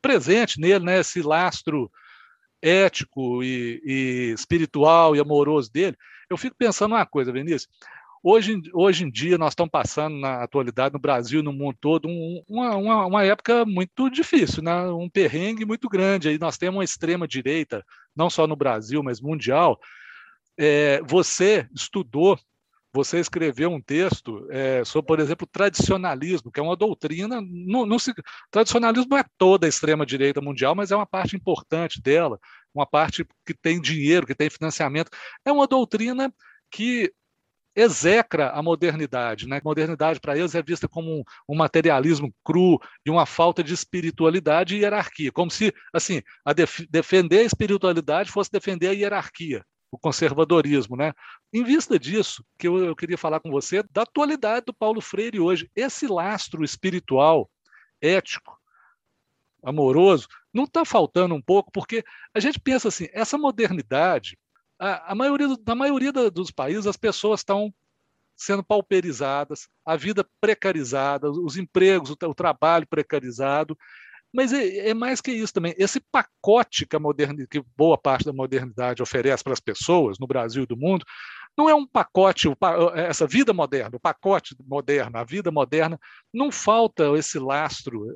presente 0.00 0.60
nele, 0.60 0.84
né? 0.84 1.00
Esse 1.00 1.20
lastro 1.20 1.90
ético 2.62 3.42
e, 3.42 3.80
e 3.84 4.32
espiritual 4.32 5.16
e 5.16 5.20
amoroso 5.20 5.70
dele, 5.72 5.96
eu 6.30 6.36
fico 6.36 6.56
pensando 6.56 6.94
uma 6.94 7.06
coisa, 7.06 7.32
Vinícius, 7.32 7.68
Hoje, 8.22 8.60
hoje 8.72 9.04
em 9.04 9.10
dia, 9.10 9.38
nós 9.38 9.52
estamos 9.52 9.70
passando, 9.70 10.16
na 10.18 10.42
atualidade, 10.42 10.92
no 10.92 10.98
Brasil, 10.98 11.42
no 11.42 11.52
mundo 11.52 11.76
todo, 11.80 12.08
um, 12.08 12.42
uma, 12.48 12.76
uma, 12.76 13.06
uma, 13.06 13.24
época 13.24 13.64
muito 13.64 14.10
difícil, 14.10 14.62
né? 14.62 14.88
um 14.88 15.08
perrengue 15.08 15.64
muito 15.64 15.88
grande. 15.88 16.28
Aí 16.28 16.38
nós 16.38 16.58
temos 16.58 16.78
uma 16.78 16.84
extrema-direita, 16.84 17.84
não 18.14 18.28
só 18.28 18.46
no 18.46 18.56
Brasil, 18.56 19.02
mas 19.02 19.20
mundial. 19.20 19.78
É, 20.58 21.00
você 21.02 21.68
estudou, 21.72 22.36
você 22.92 23.20
escreveu 23.20 23.70
um 23.70 23.80
texto 23.80 24.48
é, 24.50 24.84
sobre, 24.84 25.06
por 25.06 25.20
exemplo, 25.20 25.46
tradicionalismo, 25.46 26.50
que 26.50 26.58
é 26.58 26.62
uma 26.62 26.76
doutrina. 26.76 27.40
Não, 27.40 27.86
não 27.86 27.98
se, 28.00 28.12
tradicionalismo 28.50 29.10
não 29.10 29.18
é 29.18 29.24
toda 29.38 29.66
a 29.66 29.68
extrema-direita 29.68 30.40
mundial, 30.40 30.74
mas 30.74 30.90
é 30.90 30.96
uma 30.96 31.06
parte 31.06 31.36
importante 31.36 32.02
dela, 32.02 32.40
uma 32.74 32.86
parte 32.86 33.24
que 33.46 33.54
tem 33.54 33.80
dinheiro, 33.80 34.26
que 34.26 34.34
tem 34.34 34.50
financiamento. 34.50 35.10
É 35.44 35.52
uma 35.52 35.68
doutrina 35.68 36.34
que 36.68 37.12
execra 37.78 38.50
a 38.50 38.60
modernidade. 38.60 39.46
Né? 39.46 39.60
Modernidade, 39.64 40.18
para 40.18 40.36
eles, 40.36 40.54
é 40.54 40.62
vista 40.62 40.88
como 40.88 41.20
um, 41.20 41.22
um, 41.48 41.56
materialismo 41.56 42.34
cru 42.44 42.80
e 43.06 43.10
uma 43.10 43.24
falta 43.24 43.62
de 43.62 43.72
espiritualidade 43.72 44.74
e 44.74 44.80
hierarquia, 44.80 45.30
como 45.30 45.48
se 45.50 45.72
assim 45.92 46.20
a 46.44 46.52
def 46.52 46.80
defender 46.90 47.38
a 47.38 47.44
espiritualidade 47.44 48.32
fosse 48.32 48.50
defender 48.50 48.88
a 48.88 48.92
hierarquia, 48.92 49.64
o 49.92 49.98
conservadorismo. 49.98 50.96
Né? 50.96 51.12
Em 51.52 51.62
vista 51.62 51.98
disso, 51.98 52.44
que 52.58 52.66
eu, 52.66 52.84
eu 52.84 52.96
queria 52.96 53.16
falar 53.16 53.38
com 53.38 53.50
você 53.50 53.82
da 53.92 54.02
atualidade 54.02 54.66
do 54.66 54.74
Paulo 54.74 55.00
Freire 55.00 55.38
hoje, 55.38 55.70
esse 55.76 56.08
lastro 56.08 56.64
espiritual, 56.64 57.48
ético, 58.00 58.58
amoroso, 59.62 60.26
não 60.52 60.64
está 60.64 60.84
faltando 60.84 61.34
um 61.34 61.42
pouco, 61.42 61.70
porque 61.70 62.04
a 62.34 62.40
gente 62.40 62.58
pensa 62.58 62.88
assim, 62.88 63.08
essa 63.12 63.38
modernidade 63.38 64.36
a, 64.78 65.14
maioria, 65.14 65.48
na 65.66 65.74
maioria 65.74 66.12
dos 66.12 66.50
países, 66.50 66.86
as 66.86 66.96
pessoas 66.96 67.40
estão 67.40 67.72
sendo 68.36 68.62
pauperizadas, 68.62 69.68
a 69.84 69.96
vida 69.96 70.24
precarizada, 70.40 71.28
os 71.28 71.56
empregos, 71.56 72.10
o, 72.10 72.34
trabalho 72.34 72.86
precarizado. 72.86 73.76
Mas 74.32 74.52
é, 74.52 74.90
é, 74.90 74.94
mais 74.94 75.20
que 75.20 75.32
isso 75.32 75.52
também. 75.52 75.74
Esse 75.76 76.00
pacote 76.00 76.86
que, 76.86 76.94
a 76.94 77.00
modernidade, 77.00 77.48
que 77.48 77.62
boa 77.76 77.98
parte 77.98 78.24
da 78.24 78.32
modernidade 78.32 79.02
oferece 79.02 79.42
para 79.42 79.52
as 79.52 79.60
pessoas 79.60 80.18
no 80.20 80.26
Brasil 80.26 80.62
e 80.62 80.66
do 80.66 80.76
mundo, 80.76 81.04
não 81.56 81.68
é 81.68 81.74
um 81.74 81.86
pacote, 81.86 82.48
essa 82.94 83.26
vida 83.26 83.52
moderna, 83.52 83.96
o 83.96 84.00
pacote 84.00 84.54
moderno, 84.64 85.18
a 85.18 85.24
vida 85.24 85.50
moderna, 85.50 85.98
não 86.32 86.52
falta 86.52 87.18
esse 87.18 87.38
lastro 87.38 88.06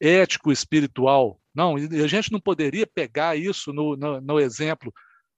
ético, 0.00 0.50
espiritual. 0.50 1.38
Não, 1.54 1.78
e 1.78 2.02
a 2.02 2.06
gente 2.08 2.32
não 2.32 2.40
poderia 2.40 2.86
pegar 2.86 3.36
isso 3.36 3.72
no, 3.72 3.96
no, 3.96 4.20
no 4.20 4.40
exemplo 4.40 4.92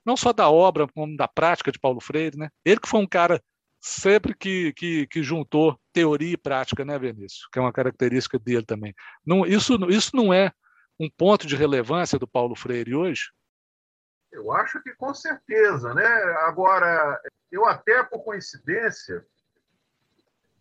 não 0.05 0.17
só 0.17 0.33
da 0.33 0.51
obra, 0.51 0.87
como 0.89 1.17
da 1.17 1.29
prática 1.29 1.71
de 1.71 1.79
Paulo 1.79 2.01
Freire, 2.01 2.37
né? 2.37 2.49
Ele 2.65 2.81
que 2.81 2.89
foi 2.89 3.01
um 3.01 3.07
cara 3.07 3.43
sempre 3.81 4.35
que, 4.35 4.73
que, 4.75 5.07
que 5.09 5.23
juntou 5.23 5.79
teoria 5.93 6.35
e 6.35 6.37
prática, 6.37 6.85
né, 6.85 6.99
Vinícius? 6.99 7.49
Que 7.53 7.59
é 7.59 7.63
uma 7.63 7.73
característica 7.73 8.39
dele 8.39 8.65
também. 8.65 8.95
Não, 9.27 9.45
isso, 9.45 9.75
isso 9.91 10.15
não 10.15 10.33
é 10.33 10.53
um 10.99 11.11
ponto 11.11 11.47
de 11.47 11.57
relevância 11.57 12.19
do 12.19 12.29
Paulo 12.29 12.55
Freire 12.55 12.95
hoje? 12.95 13.31
Eu 14.31 14.53
acho 14.53 14.83
que 14.83 14.95
com 14.95 15.13
certeza, 15.13 15.93
né? 15.95 16.07
Agora, 16.47 17.21
eu 17.51 17.67
até 17.67 18.03
por 18.03 18.25
coincidência 18.25 19.27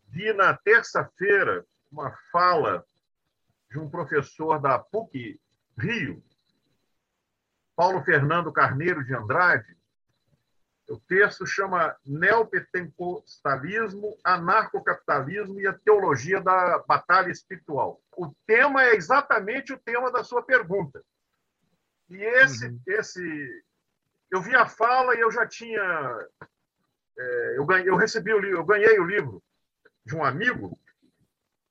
vi 0.07 0.33
na 0.33 0.57
terça-feira 0.57 1.65
uma 1.91 2.13
fala 2.31 2.85
de 3.69 3.79
um 3.79 3.89
professor 3.89 4.59
da 4.59 4.77
PUC 4.77 5.39
Rio, 5.77 6.21
Paulo 7.81 8.03
Fernando 8.03 8.53
Carneiro 8.53 9.03
de 9.03 9.15
Andrade. 9.15 9.75
O 10.87 10.99
texto 10.99 11.47
chama 11.47 11.97
Neopentecostalismo, 12.05 14.15
Anarcocapitalismo 14.23 15.59
e 15.59 15.65
a 15.65 15.73
Teologia 15.73 16.39
da 16.39 16.77
Batalha 16.87 17.31
Espiritual. 17.31 17.99
O 18.15 18.31
tema 18.45 18.83
é 18.83 18.93
exatamente 18.93 19.73
o 19.73 19.79
tema 19.79 20.11
da 20.11 20.23
sua 20.23 20.43
pergunta. 20.43 21.03
E 22.07 22.23
esse, 22.23 22.67
uhum. 22.67 22.79
esse 22.85 23.63
eu 24.29 24.43
vi 24.43 24.55
a 24.55 24.67
fala 24.67 25.15
e 25.15 25.19
eu 25.19 25.31
já 25.31 25.47
tinha. 25.47 26.27
É, 27.17 27.57
eu, 27.57 27.65
ganhei, 27.65 27.89
eu 27.89 27.95
recebi 27.95 28.31
o 28.31 28.39
livro, 28.39 28.59
eu 28.59 28.65
ganhei 28.65 28.99
o 28.99 29.07
livro 29.07 29.41
de 30.05 30.15
um 30.15 30.23
amigo, 30.23 30.79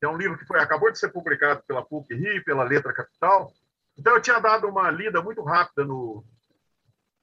que 0.01 0.07
é 0.07 0.09
um 0.09 0.17
livro 0.17 0.37
que 0.37 0.45
foi, 0.45 0.59
acabou 0.59 0.91
de 0.91 0.99
ser 0.99 1.13
publicado 1.13 1.63
pela 1.69 1.87
PUC 1.87 2.13
Rio, 2.13 2.45
pela 2.45 2.65
Letra 2.65 2.93
Capital, 2.93 3.53
então, 4.01 4.15
eu 4.15 4.23
tinha 4.23 4.41
dado 4.41 4.67
uma 4.67 4.91
lida 4.91 5.21
muito 5.21 5.43
rápida 5.43 5.85
no, 5.85 6.25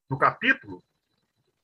no 0.08 0.16
capítulo, 0.16 0.84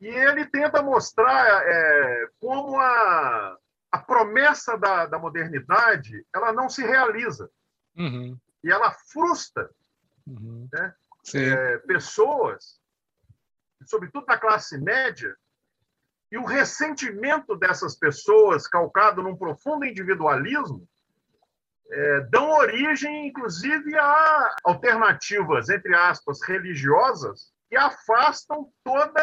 e 0.01 0.07
ele 0.07 0.43
tenta 0.47 0.81
mostrar 0.81 1.61
é, 1.63 2.27
como 2.39 2.79
a, 2.79 3.55
a 3.91 3.99
promessa 3.99 4.75
da, 4.75 5.05
da 5.05 5.19
modernidade 5.19 6.25
ela 6.33 6.51
não 6.51 6.67
se 6.67 6.81
realiza. 6.83 7.47
Uhum. 7.95 8.35
E 8.63 8.71
ela 8.71 8.91
frustra 8.91 9.69
uhum. 10.25 10.67
né? 10.73 10.95
é, 11.35 11.77
pessoas, 11.77 12.81
sobretudo 13.85 14.25
da 14.25 14.39
classe 14.39 14.79
média, 14.79 15.37
e 16.31 16.39
o 16.39 16.43
ressentimento 16.43 17.55
dessas 17.55 17.95
pessoas, 17.95 18.67
calcado 18.67 19.21
num 19.21 19.37
profundo 19.37 19.85
individualismo, 19.85 20.89
é, 21.91 22.21
dão 22.21 22.49
origem, 22.51 23.27
inclusive, 23.27 23.95
a 23.97 24.55
alternativas, 24.63 25.69
entre 25.69 25.95
aspas, 25.95 26.41
religiosas, 26.41 27.51
que 27.69 27.75
afastam 27.75 28.71
todo 28.83 29.13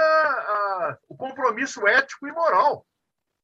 o 1.08 1.16
compromisso 1.16 1.86
ético 1.86 2.26
e 2.26 2.32
moral. 2.32 2.86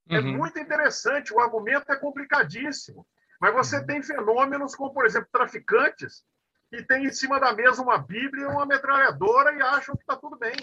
É 0.08 0.18
uhum. 0.18 0.18
É 0.18 0.36
muito 0.36 0.58
interessante, 0.58 1.32
o 1.32 1.40
argumento 1.40 1.90
é 1.90 1.96
complicadíssimo. 1.96 3.06
Mas 3.40 3.54
você 3.54 3.78
uhum. 3.78 3.86
tem 3.86 4.02
fenômenos 4.02 4.74
como, 4.74 4.92
por 4.92 5.04
exemplo, 5.04 5.28
traficantes 5.30 6.24
que 6.70 6.82
têm 6.82 7.06
em 7.06 7.12
cima 7.12 7.38
da 7.38 7.52
mesa 7.52 7.82
uma 7.82 7.98
Bíblia 7.98 8.44
e 8.44 8.48
uma 8.48 8.66
metralhadora 8.66 9.54
e 9.54 9.62
acham 9.62 9.94
que 9.96 10.02
está 10.02 10.16
tudo 10.16 10.36
bem. 10.36 10.56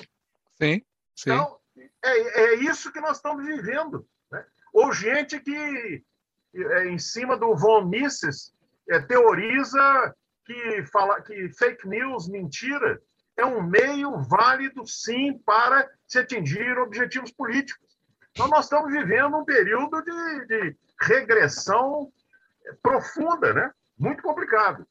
Sim, 0.53 0.81
sim. 1.15 1.31
Então, 1.31 1.59
é, 2.03 2.41
é 2.41 2.55
isso 2.55 2.91
que 2.91 2.99
nós 2.99 3.17
estamos 3.17 3.45
vivendo. 3.45 4.07
Né? 4.31 4.45
Ou 4.73 4.91
gente 4.91 5.39
que 5.39 6.03
em 6.85 6.99
cima 6.99 7.35
do 7.37 7.55
von 7.55 7.85
Mises, 7.85 8.53
é, 8.89 8.99
teoriza 8.99 10.15
que, 10.45 10.85
fala, 10.91 11.21
que 11.21 11.49
fake 11.49 11.87
news, 11.87 12.27
mentira, 12.27 13.01
é 13.35 13.45
um 13.45 13.63
meio 13.63 14.21
válido, 14.23 14.85
sim, 14.85 15.37
para 15.39 15.89
se 16.07 16.19
atingir 16.19 16.77
objetivos 16.77 17.31
políticos. 17.31 17.97
Então, 18.31 18.47
nós 18.47 18.65
estamos 18.65 18.91
vivendo 18.91 19.37
um 19.37 19.45
período 19.45 20.01
de, 20.01 20.45
de 20.45 20.77
regressão 21.01 22.11
profunda, 22.81 23.53
né? 23.53 23.71
muito 23.97 24.21
complicado. 24.21 24.87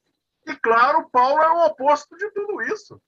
E, 0.46 0.54
claro, 0.56 1.08
Paulo 1.10 1.40
é 1.40 1.50
o 1.50 1.66
oposto 1.66 2.16
de 2.16 2.30
tudo 2.30 2.62
isso. 2.62 3.00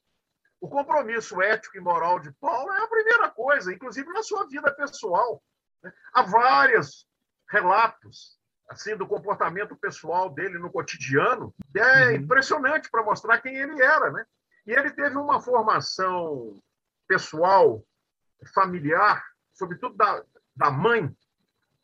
O 0.61 0.69
compromisso 0.69 1.43
ético 1.43 1.77
e 1.77 1.81
moral 1.81 2.21
de 2.21 2.33
Paulo 2.35 2.73
é 2.73 2.83
a 2.83 2.89
primeira 2.89 3.31
coisa, 3.31 3.73
inclusive 3.73 4.09
na 4.13 4.23
sua 4.23 4.47
vida 4.47 4.73
pessoal. 4.73 5.43
Né? 5.83 5.93
Há 6.13 6.23
vários 6.23 7.07
relatos 7.51 8.39
assim 8.69 8.97
do 8.97 9.07
comportamento 9.07 9.77
pessoal 9.77 10.31
dele 10.31 10.59
no 10.59 10.71
cotidiano. 10.71 11.55
É 11.75 12.09
uhum. 12.09 12.17
impressionante 12.17 12.91
para 12.91 13.03
mostrar 13.03 13.39
quem 13.41 13.55
ele 13.57 13.83
era, 13.83 14.11
né? 14.11 14.25
E 14.67 14.73
ele 14.73 14.91
teve 14.91 15.17
uma 15.17 15.41
formação 15.41 16.61
pessoal, 17.07 17.83
familiar, 18.55 19.23
sobretudo 19.53 19.95
da, 19.95 20.23
da 20.57 20.71
mãe. 20.71 21.15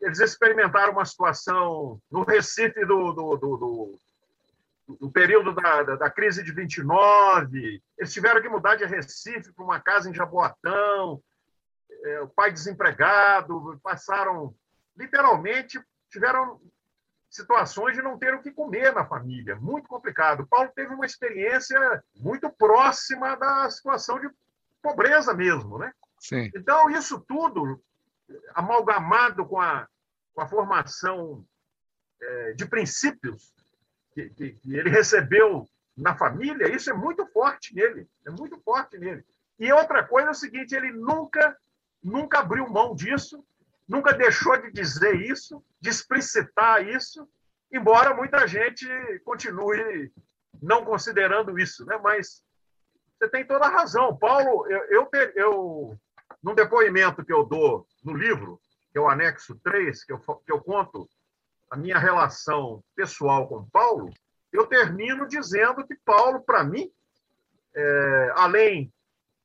Eles 0.01 0.19
experimentaram 0.19 0.93
uma 0.93 1.05
situação 1.05 2.01
no 2.11 2.25
Recife 2.25 2.85
do, 2.87 3.13
do, 3.13 3.37
do, 3.37 3.57
do 3.57 3.99
no 4.99 5.11
período 5.11 5.53
da, 5.55 5.83
da, 5.83 5.97
da, 5.97 6.11
crise 6.11 6.43
de 6.43 6.53
29, 6.53 7.81
eles 7.97 8.13
tiveram 8.13 8.43
que 8.43 8.49
mudar 8.49 8.75
de 8.75 8.85
Recife 8.85 9.53
para 9.53 9.65
uma 9.65 9.79
casa 9.79 10.11
em 10.11 10.15
Jaboatão, 10.15 11.23
é, 12.03 12.21
o 12.23 12.29
pai 12.29 12.51
desempregado, 12.51 13.79
passaram, 13.83 14.55
literalmente, 14.97 15.79
tiveram 16.11 16.61
situações 17.31 17.95
de 17.95 18.03
não 18.03 18.19
ter 18.19 18.35
o 18.35 18.43
que 18.43 18.51
comer 18.51 18.93
na 18.93 19.07
família, 19.07 19.55
muito 19.57 19.89
complicado. 19.89 20.47
Paulo 20.47 20.71
teve 20.75 20.93
uma 20.93 21.07
experiência 21.07 22.03
muito 22.17 22.51
próxima 22.51 23.37
da 23.37 23.71
situação 23.71 24.19
de 24.19 24.29
pobreza 24.83 25.33
mesmo, 25.33 25.79
né? 25.79 25.93
Sim. 26.19 26.51
Então, 26.55 26.91
isso 26.91 27.21
tudo, 27.21 27.81
amalgamado 28.55 29.47
com 29.47 29.61
a, 29.61 29.87
com 30.35 30.41
a 30.41 30.49
formação 30.49 31.45
é, 32.21 32.53
de 32.53 32.67
princípios 32.67 33.55
que, 34.13 34.29
que, 34.31 34.53
que 34.53 34.77
ele 34.77 34.91
recebeu 34.91 35.69
na 35.97 36.17
família, 36.17 36.75
isso 36.75 36.91
é 36.91 36.95
muito 36.95 37.27
forte 37.27 37.75
nele, 37.75 38.09
é 38.27 38.31
muito 38.31 38.59
forte 38.61 38.99
nele. 38.99 39.25
E 39.59 39.73
outra 39.73 40.03
coisa 40.03 40.29
é 40.29 40.31
o 40.31 40.35
seguinte, 40.35 40.75
ele 40.75 40.91
nunca, 40.91 41.57
nunca 42.03 42.41
abriu 42.41 42.69
mão 42.69 42.95
disso, 42.95 43.45
nunca 43.91 44.15
deixou 44.15 44.57
de 44.57 44.71
dizer 44.71 45.21
isso, 45.21 45.63
de 45.81 45.91
explicitar 45.91 46.87
isso, 46.87 47.29
embora 47.73 48.15
muita 48.15 48.47
gente 48.47 48.87
continue 49.25 50.13
não 50.63 50.85
considerando 50.85 51.59
isso, 51.59 51.85
né? 51.85 51.99
Mas 52.01 52.45
você 53.19 53.29
tem 53.29 53.45
toda 53.45 53.67
a 53.67 53.71
razão. 53.71 54.17
Paulo, 54.17 54.65
eu, 54.71 54.85
eu, 54.91 55.11
eu 55.35 56.01
num 56.41 56.55
depoimento 56.55 57.25
que 57.25 57.33
eu 57.33 57.45
dou 57.45 57.85
no 58.05 58.15
livro, 58.15 58.61
que 58.93 58.99
é 58.99 59.01
o 59.01 59.09
anexo 59.09 59.57
3, 59.57 60.05
que 60.05 60.13
eu, 60.13 60.19
que 60.19 60.53
eu 60.53 60.61
conto 60.61 61.09
a 61.69 61.77
minha 61.77 61.99
relação 61.99 62.85
pessoal 62.95 63.49
com 63.49 63.69
Paulo, 63.71 64.09
eu 64.53 64.69
termino 64.69 65.27
dizendo 65.27 65.85
que 65.85 65.97
Paulo, 66.05 66.41
para 66.43 66.63
mim, 66.63 66.89
é, 67.75 68.33
além 68.37 68.93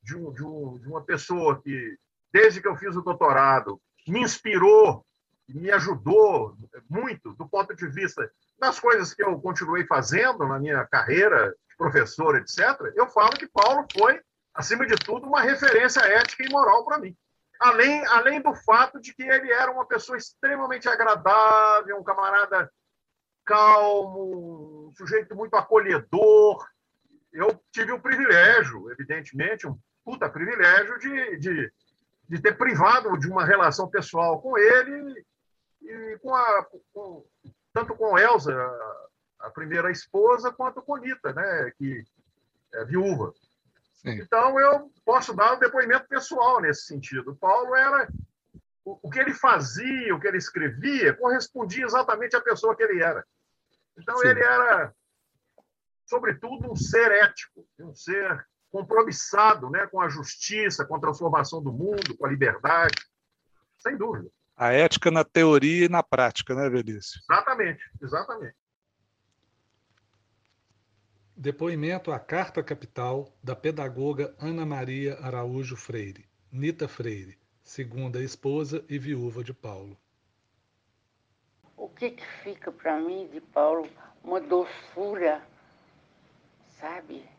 de, 0.03 0.15
um, 0.15 0.31
de, 0.31 0.43
um, 0.43 0.77
de, 0.77 0.87
uma 0.87 1.01
pessoa 1.01 1.59
que, 1.61 1.97
desde 2.31 2.61
que 2.61 2.67
eu 2.67 2.75
fiz 2.75 2.95
o 2.95 3.01
doutorado, 3.01 3.81
me 4.07 4.21
inspirou, 4.21 5.05
me 5.47 5.71
ajudou 5.71 6.55
muito 6.89 7.33
do 7.33 7.47
ponto 7.47 7.75
de 7.75 7.87
vista 7.87 8.29
das 8.59 8.79
coisas 8.79 9.13
que 9.13 9.23
eu 9.23 9.39
continuei 9.39 9.85
fazendo 9.85 10.47
na 10.47 10.59
minha 10.59 10.85
carreira 10.85 11.55
de 11.69 11.75
professor, 11.77 12.35
etc., 12.37 12.59
eu 12.95 13.07
falo 13.07 13.31
que 13.31 13.47
Paulo 13.47 13.85
foi, 13.91 14.19
acima 14.53 14.85
de 14.85 14.95
tudo, 14.95 15.27
uma 15.27 15.41
referência 15.41 15.99
ética 16.01 16.43
e 16.43 16.49
moral 16.49 16.85
para 16.85 16.99
mim. 16.99 17.15
Além, 17.59 18.05
além 18.07 18.41
do 18.41 18.53
fato 18.53 18.99
de 18.99 19.13
que 19.13 19.23
ele 19.23 19.51
era 19.51 19.71
uma 19.71 19.85
pessoa 19.85 20.17
extremamente 20.17 20.87
agradável, 20.89 21.97
um 21.97 22.03
camarada 22.03 22.69
calmo, 23.45 24.87
um 24.87 24.93
sujeito 24.95 25.35
muito 25.35 25.55
acolhedor. 25.55 26.67
Eu 27.31 27.61
tive 27.71 27.91
o 27.91 27.99
privilégio, 27.99 28.91
evidentemente, 28.91 29.67
um 29.67 29.77
puta 30.03 30.29
privilégio 30.29 30.99
de, 30.99 31.37
de, 31.37 31.71
de 32.27 32.41
ter 32.41 32.57
privado 32.57 33.17
de 33.17 33.27
uma 33.27 33.45
relação 33.45 33.89
pessoal 33.89 34.41
com 34.41 34.57
ele 34.57 35.25
e 35.81 36.17
com 36.19 36.33
a, 36.33 36.65
com, 36.93 37.25
tanto 37.73 37.95
com 37.95 38.17
Elsa, 38.17 38.53
a 39.39 39.49
primeira 39.49 39.91
esposa, 39.91 40.51
quanto 40.51 40.81
com 40.81 40.97
Nita, 40.97 41.33
né, 41.33 41.71
que 41.77 42.03
é 42.73 42.85
viúva. 42.85 43.33
Sim. 43.93 44.21
Então, 44.21 44.59
eu 44.59 44.91
posso 45.03 45.33
dar 45.33 45.55
um 45.55 45.59
depoimento 45.59 46.07
pessoal 46.07 46.61
nesse 46.61 46.85
sentido. 46.85 47.31
O 47.31 47.35
Paulo 47.35 47.75
era. 47.75 48.07
O, 48.83 49.09
que 49.09 49.17
ele 49.17 49.33
fazia, 49.33 50.13
o 50.13 50.19
que 50.19 50.27
ele 50.27 50.37
escrevia, 50.37 51.15
correspondia 51.15 51.85
exatamente 51.85 52.35
à 52.35 52.41
pessoa 52.41 52.75
que 52.75 52.83
ele 52.83 53.01
era. 53.01 53.25
Então, 53.97 54.15
Sim. 54.19 54.27
ele 54.27 54.43
era, 54.43 54.93
sobretudo, 56.05 56.71
um 56.71 56.75
ser 56.75 57.11
ético, 57.11 57.67
um 57.79 57.95
ser 57.95 58.45
compromissado 58.75 59.69
né, 59.69 59.87
com 59.87 60.01
a 60.01 60.09
justiça, 60.09 60.83
com 60.83 60.97
a 60.97 60.99
transformação 60.99 61.63
do 61.63 61.71
mundo, 61.71 62.17
com 62.17 62.25
a 62.25 62.29
liberdade. 62.29 62.95
Sem 63.77 63.95
dúvida. 63.95 64.29
A 64.53 64.73
ética 64.73 65.09
na 65.09 65.23
teoria 65.23 65.85
e 65.85 65.89
na 65.89 66.03
prática, 66.03 66.53
né, 66.53 66.69
Velício? 66.69 67.21
Exatamente, 67.31 67.89
exatamente. 68.01 68.55
Depoimento 71.37 72.11
à 72.11 72.19
Carta 72.19 72.61
Capital 72.61 73.33
da 73.41 73.55
pedagoga 73.55 74.35
Ana 74.39 74.65
Maria 74.65 75.17
Araújo 75.21 75.77
Freire, 75.77 76.29
Nita 76.51 76.87
Freire, 76.87 77.39
segunda 77.63 78.21
esposa 78.21 78.83
e 78.89 78.99
viúva 78.99 79.41
de 79.41 79.53
Paulo. 79.53 79.97
O 81.77 81.87
que, 81.87 82.11
que 82.11 82.25
fica 82.43 82.73
para 82.73 82.99
mim 82.99 83.29
de 83.31 83.39
Paulo? 83.39 83.89
Uma 84.21 84.41
doçura, 84.41 85.41
sabe? 86.77 87.34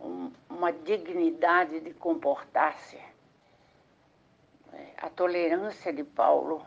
Um, 0.00 0.32
uma 0.48 0.72
dignidade 0.72 1.80
de 1.80 1.92
comportar-se. 1.92 2.98
A 4.96 5.10
tolerância 5.10 5.92
de 5.92 6.04
Paulo. 6.04 6.66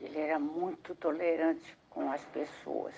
Ele 0.00 0.18
era 0.18 0.38
muito 0.38 0.94
tolerante 0.94 1.76
com 1.90 2.10
as 2.10 2.24
pessoas 2.26 2.94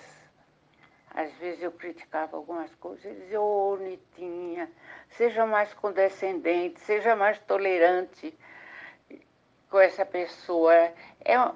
às 1.13 1.31
vezes 1.33 1.61
eu 1.61 1.71
criticava 1.71 2.35
algumas 2.35 2.73
coisas, 2.75 3.05
ele 3.05 3.19
dizia, 3.21 3.39
ô 3.39 3.73
oh, 3.73 3.77
Nitinha, 3.77 4.69
seja 5.11 5.45
mais 5.45 5.71
condescendente, 5.75 6.79
seja 6.79 7.15
mais 7.15 7.37
tolerante 7.39 8.35
com 9.69 9.79
essa 9.79 10.03
pessoa. 10.03 10.73
É, 10.73 10.95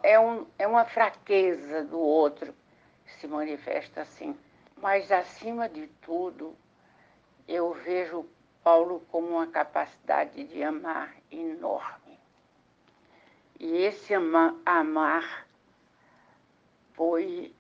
é, 0.03 0.19
um, 0.19 0.45
é 0.59 0.67
uma 0.67 0.85
fraqueza 0.85 1.83
do 1.83 1.99
outro 1.99 2.53
que 3.03 3.13
se 3.19 3.27
manifesta 3.27 4.01
assim. 4.01 4.37
Mas, 4.79 5.11
acima 5.11 5.67
de 5.67 5.87
tudo, 6.01 6.55
eu 7.47 7.73
vejo 7.73 8.25
Paulo 8.63 8.99
como 9.09 9.29
uma 9.29 9.47
capacidade 9.47 10.43
de 10.43 10.61
amar 10.61 11.15
enorme. 11.31 12.19
E 13.59 13.77
esse 13.77 14.13
ama, 14.13 14.59
amar 14.65 15.47
foi 16.93 17.55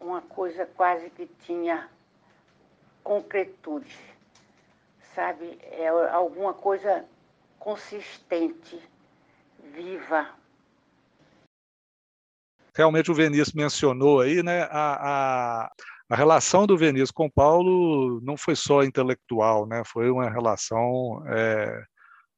uma 0.00 0.22
coisa 0.22 0.66
quase 0.66 1.10
que 1.10 1.26
tinha 1.26 1.90
concretude, 3.02 3.98
sabe? 5.14 5.58
É 5.62 5.88
alguma 5.88 6.54
coisa 6.54 7.04
consistente, 7.58 8.80
viva. 9.72 10.34
Realmente 12.74 13.10
o 13.10 13.14
Vinícius 13.14 13.52
mencionou 13.52 14.20
aí, 14.20 14.42
né? 14.42 14.62
A, 14.70 15.64
a, 15.64 15.72
a 16.08 16.16
relação 16.16 16.66
do 16.66 16.76
Vinícius 16.76 17.10
com 17.10 17.30
Paulo 17.30 18.20
não 18.22 18.36
foi 18.36 18.56
só 18.56 18.82
intelectual, 18.82 19.66
né? 19.66 19.82
Foi 19.86 20.10
uma 20.10 20.30
relação 20.30 21.22
é, 21.28 21.82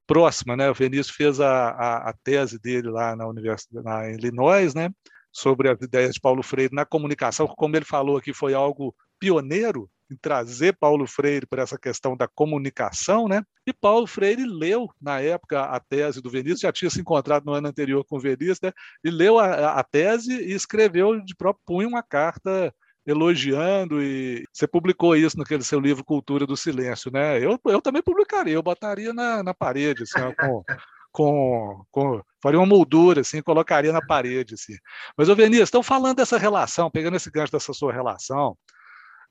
próxima, 0.07 0.57
né? 0.57 0.71
O 0.71 0.75
Vinícius 0.75 1.11
fez 1.11 1.41
a, 1.41 1.71
a, 1.71 2.11
a, 2.11 2.15
tese 2.25 2.59
dele 2.59 2.91
lá 2.91 3.15
na 3.15 3.27
Universidade, 3.27 3.85
na 3.85 4.11
Illinois, 4.11 4.75
né? 4.75 4.91
sobre 5.33 5.69
as 5.69 5.81
ideias 5.81 6.15
de 6.15 6.21
Paulo 6.21 6.43
Freire 6.43 6.75
na 6.75 6.85
comunicação, 6.85 7.47
como 7.47 7.77
ele 7.77 7.85
falou 7.85 8.17
aqui, 8.17 8.33
foi 8.33 8.55
algo 8.55 8.95
pioneiro 9.19 9.89
em 10.11 10.17
trazer 10.17 10.77
Paulo 10.77 11.07
Freire 11.07 11.47
para 11.47 11.63
essa 11.63 11.79
questão 11.79 12.17
da 12.17 12.27
comunicação, 12.27 13.29
né? 13.29 13.45
E 13.65 13.73
Paulo 13.73 14.09
Freire 14.09 14.45
leu, 14.45 14.89
na 15.01 15.21
época, 15.21 15.63
a 15.63 15.79
tese 15.79 16.21
do 16.21 16.29
Vinícius, 16.29 16.61
já 16.61 16.73
tinha 16.73 16.91
se 16.91 17.01
encontrado 17.01 17.45
no 17.45 17.53
ano 17.53 17.69
anterior 17.69 18.05
com 18.05 18.17
o 18.17 18.21
Vinícius, 18.21 18.61
né? 18.61 18.73
E 19.05 19.11
leu 19.11 19.39
a, 19.39 19.79
a 19.79 19.85
tese 19.85 20.33
e 20.33 20.53
escreveu 20.53 21.21
de 21.21 21.37
próprio 21.37 21.63
punho 21.65 21.89
uma 21.89 22.03
carta 22.03 22.75
elogiando 23.07 24.03
e 24.03 24.45
você 24.53 24.67
publicou 24.67 25.17
isso 25.17 25.39
naquele 25.39 25.63
seu 25.65 25.81
livro 25.81 26.05
Cultura 26.05 26.47
do 26.47 26.57
Silêncio, 26.57 27.11
né? 27.11 27.39
Eu, 27.39 27.59
eu 27.67 27.81
também 27.81 28.03
publicaria, 28.03 28.55
eu 28.55 28.63
botaria 28.63 29.13
na, 29.13 29.43
na 29.43 29.55
parede, 29.55 30.03
assim, 30.03 30.35
com, 30.39 30.63
com, 31.11 31.85
com 31.91 32.23
faria 32.43 32.59
uma 32.59 32.67
moldura, 32.67 33.23
assim, 33.23 33.43
colocaria 33.43 33.93
na 33.93 34.05
parede, 34.05 34.55
assim. 34.55 34.77
Mas, 35.17 35.29
ô 35.29 35.35
Vinícius, 35.35 35.69
estão 35.69 35.83
falando 35.83 36.17
dessa 36.17 36.39
relação, 36.39 36.91
pegando 36.91 37.17
esse 37.17 37.31
gancho 37.31 37.53
dessa 37.53 37.73
sua 37.73 37.93
relação 37.93 38.57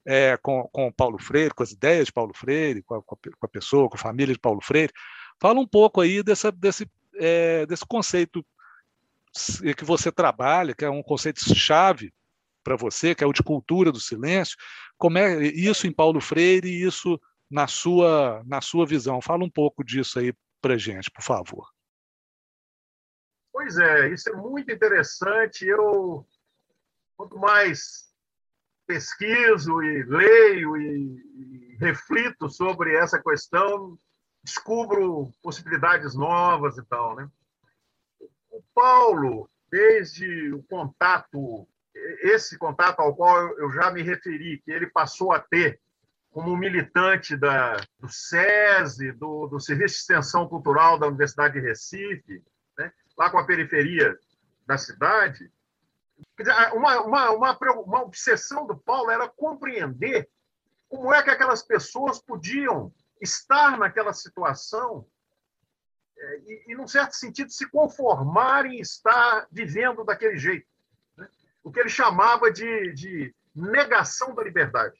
é, 0.05 0.37
com, 0.37 0.67
com 0.71 0.91
Paulo 0.91 1.19
Freire, 1.19 1.53
com 1.53 1.63
as 1.63 1.71
ideias 1.71 2.07
de 2.07 2.13
Paulo 2.13 2.33
Freire, 2.33 2.81
com 2.83 2.95
a, 2.95 3.03
com 3.03 3.17
a, 3.43 3.47
pessoa, 3.47 3.89
com 3.89 3.95
a 3.95 3.99
família 3.99 4.33
de 4.33 4.39
Paulo 4.39 4.61
Freire. 4.61 4.93
Fala 5.39 5.59
um 5.59 5.67
pouco 5.67 6.01
aí 6.01 6.23
dessa, 6.23 6.51
desse, 6.51 6.89
é, 7.15 7.65
desse 7.65 7.85
conceito 7.85 8.45
que 9.77 9.85
você 9.85 10.11
trabalha, 10.11 10.73
que 10.73 10.83
é 10.83 10.89
um 10.89 11.03
conceito 11.03 11.39
chave 11.55 12.11
para 12.63 12.75
você, 12.75 13.15
que 13.15 13.23
é 13.23 13.27
o 13.27 13.33
de 13.33 13.43
cultura 13.43 13.91
do 13.91 13.99
silêncio. 13.99 14.57
Como 14.97 15.17
é 15.17 15.43
isso 15.47 15.87
em 15.87 15.93
Paulo 15.93 16.19
Freire 16.19 16.67
e 16.67 16.83
isso 16.83 17.19
na 17.49 17.67
sua 17.67 18.43
na 18.45 18.61
sua 18.61 18.85
visão? 18.85 19.21
Fala 19.21 19.43
um 19.43 19.49
pouco 19.49 19.83
disso 19.83 20.19
aí 20.19 20.33
para 20.61 20.77
gente, 20.77 21.09
por 21.11 21.23
favor. 21.23 21.67
Pois 23.51 23.77
é, 23.77 24.09
isso 24.13 24.29
é 24.29 24.33
muito 24.33 24.71
interessante. 24.71 25.65
Eu 25.65 26.25
quanto 27.17 27.37
mais 27.37 28.09
pesquiso 28.87 29.83
e 29.83 30.03
leio 30.03 30.77
e, 30.77 31.73
e 31.73 31.77
reflito 31.79 32.49
sobre 32.49 32.95
essa 32.95 33.21
questão, 33.21 33.99
descubro 34.43 35.31
possibilidades 35.43 36.15
novas 36.15 36.77
e 36.77 36.83
tal, 36.85 37.15
né? 37.15 37.29
O 38.49 38.63
Paulo, 38.73 39.49
desde 39.69 40.53
o 40.53 40.63
contato, 40.63 41.67
esse 42.21 42.57
contato 42.57 42.99
ao 42.99 43.15
qual 43.15 43.57
eu 43.57 43.71
já 43.71 43.91
me 43.91 44.01
referi, 44.01 44.61
que 44.63 44.71
ele 44.71 44.87
passou 44.87 45.31
a 45.31 45.39
ter 45.39 45.79
como 46.31 46.55
militante 46.55 47.35
da, 47.35 47.77
do 47.99 48.07
SESI, 48.07 49.11
do, 49.13 49.47
do 49.47 49.59
Serviço 49.59 49.95
de 49.95 50.01
Extensão 50.01 50.47
Cultural 50.47 50.99
da 50.99 51.07
Universidade 51.07 51.55
de 51.55 51.67
Recife, 51.67 52.43
né? 52.77 52.91
lá 53.17 53.29
com 53.29 53.39
a 53.39 53.45
periferia 53.45 54.17
da 54.65 54.77
cidade, 54.77 55.51
uma, 56.73 57.01
uma, 57.01 57.31
uma, 57.31 57.57
uma 57.81 58.03
obsessão 58.03 58.65
do 58.65 58.77
Paulo 58.77 59.09
era 59.09 59.27
compreender 59.27 60.29
como 60.87 61.13
é 61.13 61.21
que 61.21 61.29
aquelas 61.29 61.61
pessoas 61.61 62.19
podiam 62.19 62.93
estar 63.21 63.77
naquela 63.77 64.13
situação 64.13 65.05
é, 66.17 66.39
e, 66.39 66.63
e, 66.67 66.75
num 66.75 66.87
certo 66.87 67.13
sentido, 67.13 67.49
se 67.51 67.69
conformar 67.69 68.65
em 68.65 68.79
estar 68.79 69.47
vivendo 69.51 70.03
daquele 70.03 70.37
jeito. 70.37 70.67
O 71.63 71.71
que 71.71 71.79
ele 71.79 71.89
chamava 71.89 72.51
de, 72.51 72.93
de 72.93 73.35
negação 73.55 74.33
da 74.33 74.43
liberdade. 74.43 74.97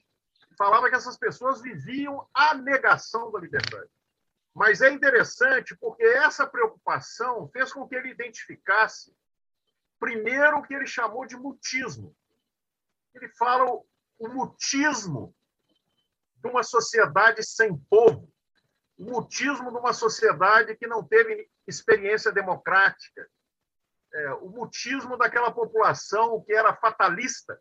Falava 0.56 0.88
que 0.90 0.96
essas 0.96 1.16
pessoas 1.16 1.60
viviam 1.60 2.28
a 2.34 2.54
negação 2.54 3.30
da 3.30 3.40
liberdade. 3.40 3.90
Mas 4.54 4.80
é 4.80 4.90
interessante 4.90 5.76
porque 5.76 6.02
essa 6.02 6.46
preocupação 6.46 7.48
fez 7.48 7.72
com 7.72 7.86
que 7.88 7.94
ele 7.94 8.10
identificasse, 8.10 9.14
primeiro, 9.98 10.58
o 10.58 10.62
que 10.62 10.74
ele 10.74 10.86
chamou 10.86 11.24
de 11.24 11.36
mutismo. 11.36 12.14
Ele 13.14 13.28
fala 13.30 13.64
o 14.18 14.28
mutismo 14.28 15.34
de 16.36 16.48
uma 16.48 16.62
sociedade 16.62 17.42
sem 17.42 17.76
povo, 17.88 18.30
o 18.98 19.04
mutismo 19.04 19.70
de 19.70 19.78
uma 19.78 19.92
sociedade 19.92 20.76
que 20.76 20.86
não 20.86 21.02
teve 21.02 21.48
experiência 21.66 22.32
democrática, 22.32 23.28
é, 24.12 24.32
o 24.34 24.48
mutismo 24.48 25.16
daquela 25.16 25.50
população 25.50 26.42
que 26.42 26.52
era 26.52 26.74
fatalista, 26.74 27.60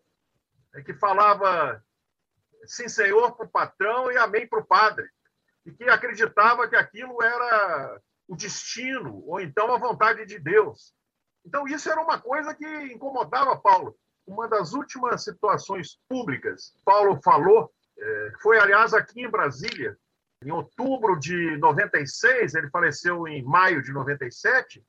é, 0.75 0.81
que 0.81 0.93
falava 0.93 1.83
sim, 2.65 2.87
senhor, 2.87 3.35
para 3.35 3.45
o 3.45 3.49
patrão 3.49 4.11
e 4.11 4.17
amém 4.17 4.47
para 4.47 4.59
o 4.59 4.65
padre, 4.65 5.07
e 5.65 5.71
que 5.71 5.83
acreditava 5.85 6.67
que 6.67 6.75
aquilo 6.75 7.21
era 7.21 8.01
o 8.27 8.35
destino, 8.35 9.23
ou 9.25 9.39
então 9.39 9.73
a 9.73 9.77
vontade 9.77 10.25
de 10.25 10.39
Deus. 10.39 10.93
Então, 11.45 11.67
isso 11.67 11.89
era 11.89 12.01
uma 12.01 12.19
coisa 12.19 12.53
que 12.53 12.65
incomodava 12.93 13.59
Paulo. 13.59 13.95
Uma 14.27 14.47
das 14.47 14.73
últimas 14.73 15.23
situações 15.23 15.99
públicas, 16.07 16.75
Paulo 16.85 17.19
falou 17.23 17.71
é, 17.97 18.31
foi, 18.41 18.59
aliás, 18.59 18.93
aqui 18.93 19.21
em 19.21 19.29
Brasília, 19.29 19.97
em 20.43 20.51
outubro 20.51 21.19
de 21.19 21.57
96, 21.57 22.55
ele 22.55 22.69
faleceu 22.69 23.27
em 23.27 23.43
maio 23.43 23.81
de 23.81 23.91
97. 23.91 24.83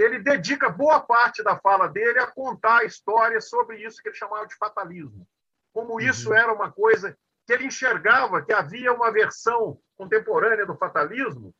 Ele 0.00 0.18
dedica 0.18 0.70
boa 0.70 0.98
parte 0.98 1.42
da 1.42 1.58
fala 1.58 1.86
dele 1.86 2.18
a 2.18 2.26
contar 2.26 2.78
a 2.78 2.84
história 2.84 3.38
sobre 3.38 3.84
isso 3.84 4.00
que 4.02 4.08
ele 4.08 4.16
chamava 4.16 4.46
de 4.46 4.54
fatalismo. 4.56 5.28
Como 5.74 5.94
uhum. 5.94 6.00
isso 6.00 6.32
era 6.32 6.52
uma 6.52 6.72
coisa 6.72 7.16
que 7.46 7.52
ele 7.52 7.66
enxergava 7.66 8.42
que 8.42 8.52
havia 8.52 8.92
uma 8.94 9.12
versão 9.12 9.78
contemporânea 9.98 10.64
do 10.64 10.74
fatalismo 10.74 11.54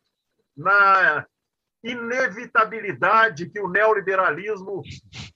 na 0.57 1.27
inevitabilidade 1.85 3.51
que 3.51 3.61
o 3.61 3.69
neoliberalismo 3.69 4.83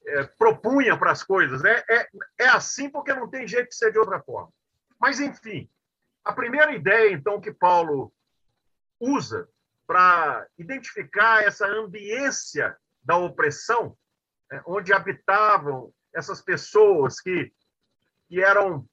é, 0.07 0.25
propunha 0.39 0.97
para 0.97 1.13
as 1.13 1.23
coisas. 1.23 1.63
É, 1.63 1.85
é, 1.91 2.09
é 2.41 2.49
assim 2.49 2.89
porque 2.89 3.13
não 3.13 3.29
tem 3.29 3.47
jeito 3.47 3.69
de 3.69 3.77
ser 3.77 3.93
de 3.93 3.99
outra 3.99 4.21
forma. 4.23 4.51
Mas, 4.99 5.21
enfim, 5.21 5.69
a 6.25 6.33
primeira 6.33 6.73
ideia, 6.73 7.13
então, 7.13 7.39
que 7.39 7.53
Paulo 7.53 8.11
usa 8.99 9.47
para 9.87 10.47
identificar 10.57 11.45
essa 11.45 11.67
ambiência 11.67 12.75
da 13.05 13.17
opressão, 13.17 13.97
né, 14.51 14.63
onde 14.67 14.93
habitavam 14.93 15.93
essas 16.13 16.41
pessoas 16.41 17.21
que, 17.21 17.53
que 18.29 18.43
eram 18.43 18.89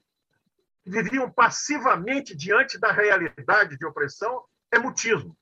que 0.83 0.89
viviam 0.89 1.31
passivamente 1.31 2.35
diante 2.35 2.79
da 2.79 2.91
realidade 2.91 3.77
de 3.77 3.85
opressão, 3.85 4.43
é 4.71 4.79
mutismo. 4.79 5.37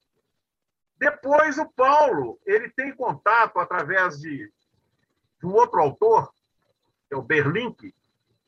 Depois, 0.98 1.58
o 1.58 1.66
Paulo 1.66 2.38
ele 2.46 2.70
tem 2.70 2.94
contato 2.94 3.58
através 3.58 4.20
de, 4.20 4.52
de 5.40 5.46
um 5.46 5.54
outro 5.54 5.80
autor, 5.80 6.30
que 7.08 7.16
é 7.16 7.18
o 7.18 7.22
Berlink, 7.22 7.96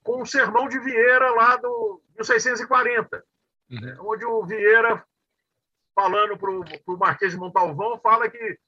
com 0.04 0.22
o 0.22 0.26
sermão 0.26 0.68
de 0.68 0.80
Vieira 0.80 1.32
lá 1.32 1.56
do 1.56 2.02
1640, 2.16 3.24
uhum. 3.72 4.12
Onde 4.12 4.26
o 4.26 4.46
Vieira, 4.46 5.02
falando 5.96 6.38
para 6.38 6.52
o 6.52 6.98
Marquês 6.98 7.32
de 7.32 7.38
Montalvão, 7.38 8.00
fala 8.02 8.30
que 8.30 8.60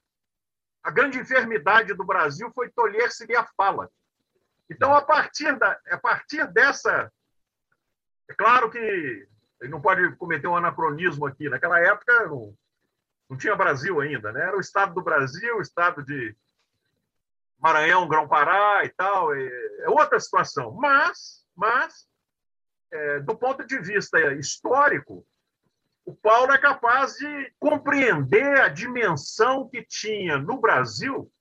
a 0.83 0.91
grande 0.91 1.17
enfermidade 1.17 1.93
do 1.93 2.03
Brasil 2.03 2.51
foi 2.53 2.69
tolher-se-lhe 2.69 3.35
a 3.35 3.47
fala. 3.55 3.89
Então, 4.69 4.93
a 4.93 5.01
partir, 5.01 5.57
da, 5.57 5.79
a 5.89 5.97
partir 5.97 6.45
dessa. 6.51 7.11
É 8.29 8.33
claro 8.33 8.69
que 8.69 8.77
ele 8.77 9.71
não 9.71 9.81
pode 9.81 10.15
cometer 10.17 10.47
um 10.47 10.57
anacronismo 10.57 11.25
aqui. 11.25 11.47
Naquela 11.47 11.79
época, 11.79 12.27
não, 12.27 12.53
não 13.29 13.37
tinha 13.37 13.55
Brasil 13.55 14.01
ainda, 14.01 14.31
né? 14.31 14.41
era 14.41 14.57
o 14.57 14.61
Estado 14.61 14.93
do 14.93 15.01
Brasil, 15.01 15.57
o 15.57 15.61
Estado 15.61 16.03
de 16.03 16.35
Maranhão, 17.59 18.07
Grão-Pará 18.07 18.83
e 18.83 18.89
tal. 18.89 19.33
É, 19.33 19.85
outra 19.87 20.19
situação. 20.19 20.71
Mas, 20.71 21.45
mas 21.55 22.07
é, 22.91 23.19
do 23.21 23.37
ponto 23.37 23.65
de 23.65 23.79
vista 23.79 24.19
histórico, 24.33 25.25
o 26.05 26.13
Paulo 26.13 26.51
é 26.51 26.57
capaz 26.57 27.15
de 27.15 27.53
compreender 27.59 28.59
a 28.59 28.67
dimensão 28.67 29.67
que 29.69 29.83
tinha 29.83 30.37
no 30.37 30.59
Brasil 30.59 31.31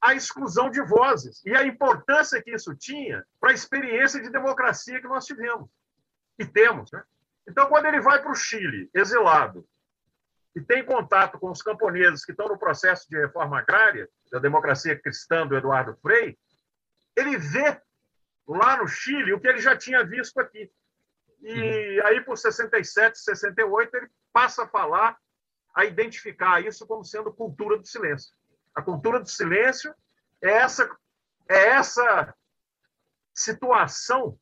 a 0.00 0.14
exclusão 0.14 0.70
de 0.70 0.82
vozes 0.82 1.42
e 1.44 1.56
a 1.56 1.64
importância 1.64 2.42
que 2.42 2.54
isso 2.54 2.74
tinha 2.76 3.24
para 3.40 3.50
a 3.50 3.54
experiência 3.54 4.22
de 4.22 4.30
democracia 4.30 5.00
que 5.00 5.08
nós 5.08 5.24
tivemos 5.24 5.68
e 6.38 6.44
temos. 6.44 6.92
Né? 6.92 7.02
Então, 7.48 7.66
quando 7.68 7.86
ele 7.86 8.00
vai 8.00 8.20
para 8.20 8.30
o 8.30 8.34
Chile, 8.34 8.90
exilado, 8.94 9.66
e 10.54 10.60
tem 10.60 10.84
contato 10.84 11.38
com 11.38 11.50
os 11.50 11.62
camponeses 11.62 12.24
que 12.24 12.32
estão 12.32 12.48
no 12.48 12.58
processo 12.58 13.08
de 13.08 13.18
reforma 13.18 13.58
agrária, 13.58 14.08
da 14.30 14.38
democracia 14.38 14.98
cristã 14.98 15.46
do 15.46 15.56
Eduardo 15.56 15.96
Frei, 16.02 16.38
ele 17.14 17.36
vê 17.36 17.80
lá 18.46 18.76
no 18.76 18.88
Chile 18.88 19.32
o 19.32 19.40
que 19.40 19.48
ele 19.48 19.60
já 19.60 19.76
tinha 19.76 20.04
visto 20.04 20.38
aqui. 20.38 20.70
E 21.40 22.00
aí, 22.04 22.20
por 22.22 22.36
67, 22.36 23.18
68, 23.18 23.94
ele 23.96 24.08
passa 24.32 24.64
a 24.64 24.68
falar, 24.68 25.16
a 25.74 25.84
identificar 25.84 26.64
isso 26.64 26.86
como 26.86 27.04
sendo 27.04 27.32
cultura 27.32 27.78
do 27.78 27.86
silêncio. 27.86 28.34
A 28.74 28.82
cultura 28.82 29.20
do 29.20 29.28
silêncio 29.28 29.94
é 30.42 30.50
essa, 30.50 30.90
é 31.48 31.66
essa 31.68 32.34
situação 33.34 34.38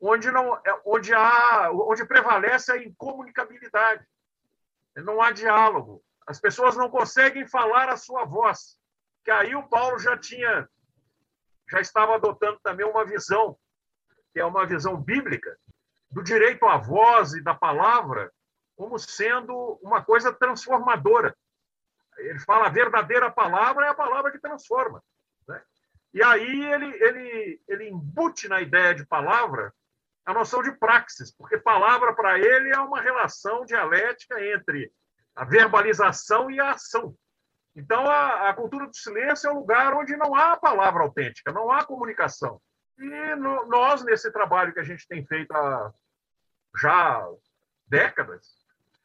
onde, 0.00 0.30
não, 0.30 0.54
é, 0.56 0.80
onde, 0.84 1.14
há, 1.14 1.70
onde 1.72 2.04
prevalece 2.04 2.72
a 2.72 2.82
incomunicabilidade. 2.82 4.06
Não 4.96 5.22
há 5.22 5.32
diálogo. 5.32 6.02
As 6.26 6.40
pessoas 6.40 6.76
não 6.76 6.90
conseguem 6.90 7.46
falar 7.46 7.88
a 7.88 7.96
sua 7.96 8.24
voz. 8.24 8.78
Que 9.24 9.30
aí 9.30 9.54
o 9.54 9.68
Paulo 9.68 9.98
já 9.98 10.18
tinha 10.18 10.68
já 11.72 11.80
estava 11.80 12.16
adotando 12.16 12.60
também 12.62 12.86
uma 12.86 13.04
visão, 13.04 13.56
que 14.32 14.40
é 14.40 14.44
uma 14.44 14.66
visão 14.66 14.94
bíblica, 14.94 15.58
do 16.12 16.22
direito 16.22 16.66
à 16.66 16.76
voz 16.76 17.32
e 17.32 17.42
da 17.42 17.54
palavra 17.54 18.30
como 18.76 18.98
sendo 18.98 19.78
uma 19.82 20.02
coisa 20.02 20.32
transformadora. 20.32 21.36
Ele 22.18 22.38
fala 22.40 22.66
a 22.66 22.70
verdadeira 22.70 23.30
palavra 23.30 23.86
é 23.86 23.88
a 23.88 23.94
palavra 23.94 24.30
que 24.30 24.38
transforma. 24.38 25.02
Né? 25.48 25.62
E 26.14 26.22
aí 26.22 26.64
ele, 26.72 26.86
ele, 27.02 27.62
ele 27.68 27.88
embute 27.88 28.48
na 28.48 28.60
ideia 28.60 28.94
de 28.94 29.06
palavra 29.06 29.72
a 30.24 30.32
noção 30.32 30.62
de 30.62 30.72
praxis, 30.72 31.32
porque 31.32 31.58
palavra 31.58 32.14
para 32.14 32.38
ele 32.38 32.70
é 32.70 32.78
uma 32.78 33.00
relação 33.00 33.64
dialética 33.64 34.40
entre 34.44 34.92
a 35.34 35.44
verbalização 35.44 36.50
e 36.50 36.60
a 36.60 36.72
ação. 36.72 37.14
Então, 37.74 38.06
a, 38.06 38.50
a, 38.50 38.54
cultura 38.54 38.86
do 38.86 38.94
silêncio 38.94 39.48
é 39.48 39.52
um 39.52 39.60
lugar 39.60 39.94
onde 39.94 40.14
não 40.16 40.34
há 40.34 40.56
palavra 40.56 41.02
autêntica, 41.02 41.50
não 41.52 41.70
há 41.72 41.84
comunicação. 41.84 42.60
E 42.98 43.34
no, 43.36 43.66
nós, 43.66 44.04
nesse 44.04 44.30
trabalho 44.30 44.72
que 44.74 44.80
a 44.80 44.84
gente 44.84 45.08
tem 45.08 45.24
feito 45.26 45.50
há 45.52 45.92
já 46.80 47.28
décadas, 47.86 48.46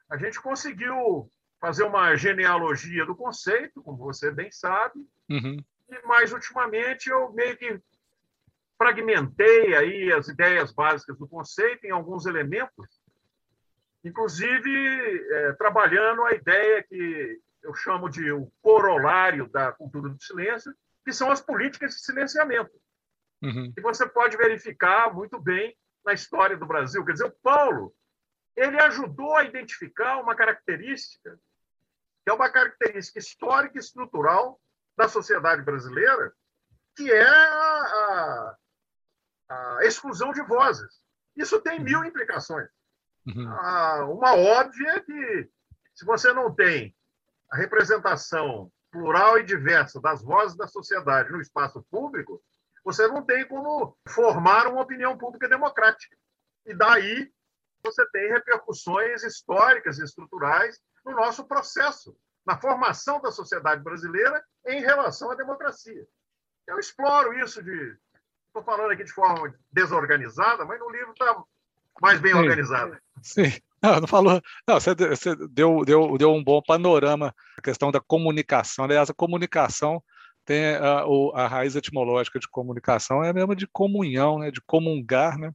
a 0.10 0.18
gente 0.18 0.42
conseguiu 0.42 1.30
fazer 1.60 1.84
uma 1.84 2.16
genealogia 2.16 3.06
do 3.06 3.16
conceito, 3.16 3.82
como 3.82 3.98
você 3.98 4.32
bem 4.32 4.52
sabe, 4.52 5.06
Uhum. 5.30 5.58
e 5.90 6.08
mais 6.08 6.32
ultimamente 6.32 7.10
eu 7.10 7.34
meio 7.34 7.58
que 7.58 7.82
fragmentei 8.78 9.76
aí 9.76 10.14
as 10.14 10.28
ideias 10.28 10.72
básicas 10.72 11.18
do 11.18 11.28
conceito 11.28 11.86
em 11.86 11.92
alguns 11.92 12.26
elementos, 12.26 13.02
inclusive 14.04 15.28
é, 15.32 15.54
trabalhando 15.54 16.24
a 16.24 16.34
ideia 16.34 16.84
que 16.84 17.42
eu 17.64 17.74
chamo 17.74 18.08
de 18.08 18.32
o 18.32 18.50
corolário 18.62 19.50
da 19.50 19.72
cultura 19.72 20.10
do 20.10 20.24
silêncio, 20.24 20.74
que 21.04 21.12
são 21.12 21.32
as 21.32 21.42
políticas 21.42 21.96
de 21.96 22.02
silenciamento. 22.02 22.72
Uhum. 23.42 23.74
E 23.76 23.82
você 23.82 24.08
pode 24.08 24.38
verificar 24.38 25.14
muito 25.14 25.40
bem 25.40 25.76
na 26.08 26.14
história 26.14 26.56
do 26.56 26.66
Brasil. 26.66 27.04
Quer 27.06 27.12
dizer, 27.12 27.26
o 27.26 27.38
Paulo 27.44 27.94
ele 28.56 28.80
ajudou 28.80 29.36
a 29.36 29.44
identificar 29.44 30.18
uma 30.18 30.36
característica, 30.36 31.38
que 32.24 32.32
é 32.32 32.34
uma 32.34 32.50
característica 32.50 33.20
histórica 33.20 33.78
e 33.78 33.82
estrutural 33.82 34.60
da 34.98 35.08
sociedade 35.08 35.62
brasileira, 35.62 36.34
que 36.96 37.12
é 37.12 37.28
a, 37.28 38.56
a, 39.50 39.78
a 39.80 39.80
exclusão 39.84 40.32
de 40.32 40.42
vozes. 40.42 41.04
Isso 41.36 41.62
tem 41.62 41.80
mil 41.80 42.04
implicações. 42.04 42.70
Uhum. 43.28 43.48
Ah, 43.50 44.06
uma 44.06 44.34
óbvia 44.34 44.92
é 44.94 45.00
que, 45.02 45.50
se 45.94 46.06
você 46.06 46.32
não 46.34 46.56
tem 46.56 46.96
a 47.52 47.58
representação 47.58 48.72
plural 48.90 49.38
e 49.38 49.44
diversa 49.44 50.02
das 50.02 50.24
vozes 50.24 50.58
da 50.58 50.68
sociedade 50.68 51.32
no 51.32 51.42
espaço 51.42 51.86
público, 51.92 52.42
você 52.88 53.06
não 53.06 53.22
tem 53.22 53.46
como 53.46 53.98
formar 54.08 54.66
uma 54.68 54.82
opinião 54.82 55.18
pública 55.18 55.50
democrática. 55.50 56.16
E 56.66 56.74
daí 56.74 57.30
você 57.84 58.10
tem 58.12 58.30
repercussões 58.30 59.26
históricas 59.26 60.00
e 60.00 60.06
estruturais 60.06 60.80
no 61.06 61.12
nosso 61.12 61.46
processo, 61.46 62.18
na 62.46 62.58
formação 62.58 63.20
da 63.20 63.30
sociedade 63.30 63.84
brasileira 63.84 64.42
em 64.66 64.80
relação 64.80 65.30
à 65.30 65.36
democracia. 65.36 66.08
Eu 66.66 66.80
exploro 66.80 67.38
isso 67.38 67.62
de. 67.62 67.98
Estou 68.48 68.64
falando 68.64 68.92
aqui 68.92 69.04
de 69.04 69.12
forma 69.12 69.54
desorganizada, 69.70 70.64
mas 70.64 70.80
no 70.80 70.90
livro 70.90 71.12
está 71.12 71.44
mais 72.02 72.22
bem 72.22 72.32
Sim. 72.32 72.40
organizado. 72.40 72.98
Sim. 73.22 73.52
Não, 73.84 74.00
não 74.00 74.08
falou. 74.08 74.42
Não, 74.66 74.80
você 74.80 74.96
deu, 74.96 75.84
deu, 75.84 76.18
deu 76.18 76.34
um 76.34 76.42
bom 76.42 76.62
panorama 76.66 77.36
a 77.58 77.62
questão 77.62 77.92
da 77.92 78.00
comunicação. 78.00 78.86
Aliás, 78.86 79.10
a 79.10 79.14
comunicação 79.14 80.02
tem 80.48 80.76
a, 80.76 81.04
a 81.34 81.46
raiz 81.46 81.76
etimológica 81.76 82.40
de 82.40 82.48
comunicação 82.48 83.22
é 83.22 83.30
a 83.30 83.34
mesma 83.34 83.54
de 83.54 83.68
comunhão, 83.68 84.40
né? 84.40 84.50
de 84.50 84.62
comungar, 84.62 85.38
né? 85.38 85.52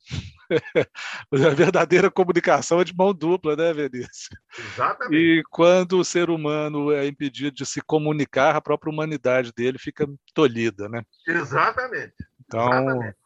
a 1.32 1.54
verdadeira 1.54 2.10
comunicação 2.10 2.78
é 2.78 2.84
de 2.84 2.94
mão 2.94 3.14
dupla, 3.14 3.56
né, 3.56 3.72
Vinícius? 3.72 4.28
Exatamente. 4.58 5.16
E 5.16 5.42
quando 5.50 5.98
o 5.98 6.04
ser 6.04 6.28
humano 6.28 6.92
é 6.92 7.06
impedido 7.06 7.56
de 7.56 7.64
se 7.64 7.80
comunicar, 7.80 8.54
a 8.54 8.60
própria 8.60 8.92
humanidade 8.92 9.50
dele 9.56 9.78
fica 9.78 10.06
tolhida, 10.34 10.90
né? 10.90 11.02
Exatamente. 11.26 12.12
Então, 12.44 12.70
Exatamente. 12.70 13.16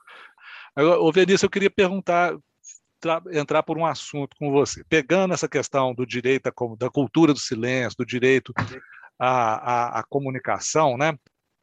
Agora, 0.77 1.01
ô 1.01 1.11
Vinícius, 1.11 1.43
eu 1.43 1.51
queria 1.51 1.71
perguntar, 1.71 2.37
tra- 3.01 3.23
entrar 3.33 3.65
por 3.65 3.77
um 3.77 3.85
assunto 3.85 4.37
com 4.39 4.53
você. 4.53 4.85
Pegando 4.85 5.35
essa 5.35 5.49
questão 5.49 5.93
do 5.93 6.07
direito, 6.07 6.47
à 6.47 6.53
da 6.79 6.89
cultura 6.89 7.33
do 7.33 7.41
silêncio, 7.41 7.97
do 7.99 8.07
direito 8.07 8.53
à, 9.19 9.97
à, 9.97 9.99
à 9.99 10.03
comunicação, 10.05 10.97
né? 10.97 11.19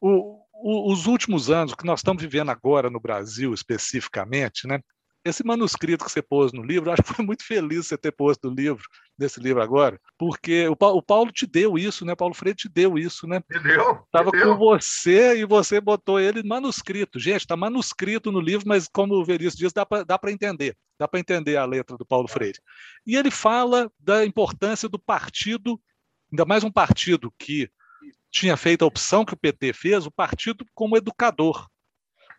O- 0.05 0.43
o- 0.53 0.91
os 0.91 1.07
últimos 1.07 1.49
anos, 1.49 1.71
o 1.71 1.77
que 1.77 1.85
nós 1.85 1.99
estamos 1.99 2.21
vivendo 2.21 2.49
agora 2.49 2.89
no 2.89 2.99
Brasil 2.99 3.53
especificamente, 3.53 4.67
né? 4.67 4.81
Esse 5.25 5.41
manuscrito 5.45 6.03
que 6.03 6.11
você 6.11 6.21
pôs 6.21 6.51
no 6.51 6.61
livro, 6.61 6.91
acho 6.91 7.01
que 7.01 7.13
foi 7.13 7.23
muito 7.23 7.45
feliz 7.45 7.87
você 7.87 7.97
ter 7.97 8.11
posto 8.11 8.49
no 8.49 8.55
livro, 8.55 8.83
nesse 9.17 9.39
livro 9.39 9.61
agora, 9.61 9.97
porque 10.17 10.67
o, 10.67 10.75
o 10.77 11.01
Paulo 11.01 11.31
te 11.31 11.47
deu 11.47 11.77
isso, 11.77 12.03
né? 12.03 12.13
Paulo 12.13 12.33
Freire 12.33 12.57
te 12.57 12.67
deu 12.67 12.97
isso, 12.97 13.25
né? 13.25 13.41
Entendeu? 13.49 14.01
Estava 14.05 14.31
com 14.31 14.57
você 14.57 15.37
e 15.37 15.45
você 15.45 15.79
botou 15.79 16.19
ele 16.19 16.43
manuscrito. 16.43 17.17
Gente, 17.17 17.41
está 17.41 17.55
manuscrito 17.55 18.29
no 18.29 18.41
livro, 18.41 18.67
mas 18.67 18.89
como 18.89 19.13
o 19.13 19.23
Veríssimo 19.23 19.59
diz, 19.59 19.71
dá 19.71 19.85
para 19.85 20.31
entender. 20.31 20.75
Dá 20.99 21.07
para 21.07 21.21
entender 21.21 21.55
a 21.55 21.63
letra 21.63 21.95
do 21.97 22.05
Paulo 22.05 22.27
Freire. 22.27 22.59
E 23.07 23.15
ele 23.15 23.31
fala 23.31 23.89
da 23.97 24.25
importância 24.25 24.89
do 24.89 24.99
partido, 24.99 25.79
ainda 26.29 26.43
mais 26.43 26.65
um 26.65 26.71
partido 26.71 27.33
que 27.39 27.69
tinha 28.33 28.57
feito 28.57 28.83
a 28.83 28.87
opção 28.87 29.23
que 29.23 29.33
o 29.35 29.37
PT 29.37 29.71
fez, 29.73 30.07
o 30.07 30.11
partido 30.11 30.65
como 30.73 30.97
educador. 30.97 31.67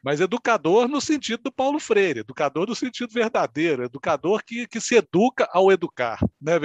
Mas 0.02 0.20
educador 0.20 0.86
no 0.86 1.00
sentido 1.00 1.44
do 1.44 1.52
Paulo 1.52 1.78
Freire, 1.78 2.20
educador 2.20 2.68
no 2.68 2.74
sentido 2.74 3.10
verdadeiro, 3.10 3.84
educador 3.84 4.42
que, 4.44 4.66
que 4.66 4.78
se 4.78 4.96
educa 4.96 5.48
ao 5.50 5.72
educar, 5.72 6.18
né. 6.38 6.56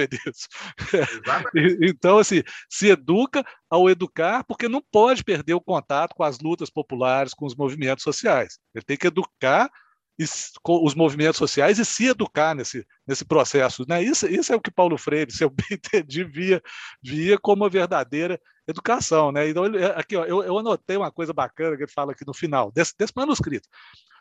E- 1.55 1.77
Então, 1.89 2.17
assim, 2.17 2.41
se 2.69 2.89
educa 2.89 3.45
ao 3.69 3.89
educar, 3.89 4.43
porque 4.43 4.67
não 4.67 4.83
pode 4.91 5.23
perder 5.23 5.53
o 5.53 5.61
contato 5.61 6.15
com 6.15 6.23
as 6.23 6.39
lutas 6.39 6.69
populares, 6.69 7.33
com 7.33 7.45
os 7.45 7.55
movimentos 7.55 8.03
sociais. 8.03 8.59
Ele 8.75 8.83
tem 8.83 8.97
que 8.97 9.07
educar 9.07 9.69
e 10.19 10.25
os 10.67 10.93
movimentos 10.95 11.37
sociais 11.37 11.79
e 11.79 11.85
se 11.85 12.07
educar 12.07 12.53
nesse, 12.53 12.85
nesse 13.07 13.23
processo. 13.23 13.85
Né? 13.87 14.03
Isso, 14.03 14.27
isso 14.27 14.51
é 14.51 14.55
o 14.55 14.59
que 14.59 14.69
Paulo 14.69 14.97
Freire, 14.97 15.31
se 15.31 15.45
eu 15.45 15.49
bem 15.49 15.65
entendi, 15.71 16.25
via, 16.25 16.61
via 17.01 17.39
como 17.39 17.63
a 17.63 17.69
verdadeira 17.69 18.39
educação. 18.67 19.31
Né? 19.31 19.47
Então, 19.47 19.65
ele- 19.65 19.85
aqui, 19.85 20.17
ó, 20.17 20.25
eu, 20.25 20.43
eu 20.43 20.59
anotei 20.59 20.97
uma 20.97 21.09
coisa 21.09 21.31
bacana 21.31 21.77
que 21.77 21.83
ele 21.83 21.91
fala 21.91 22.11
aqui 22.11 22.27
no 22.27 22.33
final, 22.33 22.69
desse, 22.69 22.93
desse 22.97 23.13
manuscrito. 23.15 23.69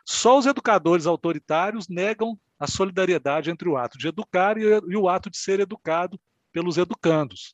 Só 0.05 0.39
os 0.39 0.45
educadores 0.45 1.05
autoritários 1.05 1.89
negam 1.89 2.39
a 2.57 2.65
solidariedade 2.65 3.51
entre 3.51 3.67
o 3.67 3.75
ato 3.75 3.97
de 3.97 4.07
educar 4.07 4.57
e, 4.57 4.63
e 4.63 4.95
o 4.95 5.09
ato 5.09 5.29
de 5.29 5.37
ser 5.37 5.59
educado 5.59 6.17
pelos 6.53 6.77
educandos. 6.77 7.53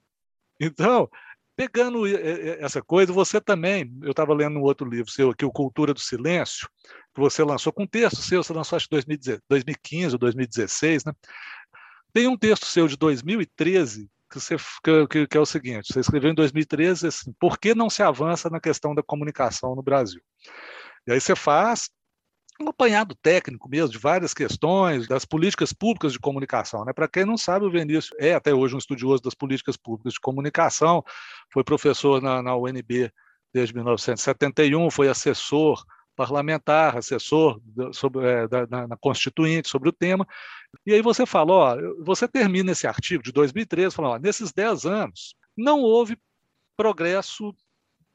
Então, 0.62 1.10
pegando 1.56 2.08
e- 2.08 2.14
e- 2.16 2.58
essa 2.60 2.82
coisa, 2.82 3.14
você 3.14 3.40
também, 3.42 3.92
eu 4.04 4.12
estava 4.12 4.34
lendo 4.34 4.60
um 4.60 4.64
outro 4.64 4.90
livro 4.90 5.12
seu 5.12 5.32
aqui, 5.32 5.46
o 5.46 5.52
Cultura 5.52 5.94
do 5.94 6.00
Silêncio, 6.00 6.68
que 7.14 7.22
você 7.22 7.44
lançou 7.44 7.72
com 7.74 7.84
um 7.84 7.88
texto 7.88 8.18
seu, 8.22 8.44
você 8.44 8.54
lançou 8.54 8.76
acho 8.78 8.86
que 8.88 8.92
2010 8.92 9.40
2015 9.50 10.16
ou 10.16 10.20
2016, 10.20 11.06
né? 11.06 11.14
Tem 12.14 12.28
um 12.28 12.38
texto 12.38 12.66
seu 12.66 12.88
de 12.88 12.98
2013 12.98 14.10
que, 14.32 14.40
você, 14.40 14.56
que- 15.10 15.28
que 15.28 15.38
é 15.38 15.40
o 15.40 15.46
seguinte, 15.46 15.94
você 15.94 16.00
escreveu 16.00 16.32
em 16.32 16.36
2013 16.36 17.08
assim, 17.08 17.34
por 17.40 17.58
que 17.60 17.76
não 17.76 17.90
se 17.90 18.02
avança 18.04 18.50
na 18.50 18.60
questão 18.60 18.96
da 18.96 19.04
comunicação 19.04 19.76
no 19.76 19.84
Brasil? 19.84 20.22
E 21.08 21.12
aí 21.14 21.22
você 21.22 21.36
faz 21.36 21.90
um 22.60 22.70
apanhado 22.70 23.16
técnico 23.16 23.70
mesmo 23.70 23.90
de 23.90 23.98
várias 23.98 24.34
questões 24.34 25.08
das 25.08 25.26
políticas 25.26 25.74
públicas 25.74 26.14
de 26.14 26.20
comunicação. 26.20 26.86
Né? 26.86 26.94
Para 26.94 27.08
quem 27.08 27.26
não 27.26 27.38
sabe, 27.38 27.66
o 27.66 27.72
Vinícius 27.72 28.12
é 28.18 28.34
até 28.34 28.54
hoje 28.54 28.76
um 28.76 28.78
estudioso 28.78 29.22
das 29.22 29.34
políticas 29.34 29.76
públicas 29.76 30.14
de 30.14 30.20
comunicação, 30.20 31.04
foi 31.52 31.64
professor 31.64 32.22
na, 32.22 32.42
na 32.42 32.56
UNB 32.56 33.12
desde 33.54 33.74
1971, 33.76 34.90
foi 34.90 35.08
assessor 35.08 35.84
parlamentar, 36.16 36.98
assessor 36.98 37.60
sobre, 37.92 38.26
é, 38.26 38.48
da- 38.48 38.68
na, 38.68 38.88
na 38.88 38.98
Constituinte 38.98 39.70
sobre 39.70 39.90
o 39.90 39.94
tema. 39.94 40.26
E 40.86 40.94
aí 40.94 41.02
você 41.02 41.26
fala, 41.26 41.52
ó, 41.52 41.78
você 42.04 42.28
termina 42.28 42.72
esse 42.72 42.88
artigo 42.88 43.22
de 43.22 43.32
2013 43.34 43.94
falando, 43.96 44.24
nesses 44.24 44.54
10 44.54 44.86
anos 44.86 45.36
não 45.58 45.82
houve 45.82 46.18
progresso 46.78 47.54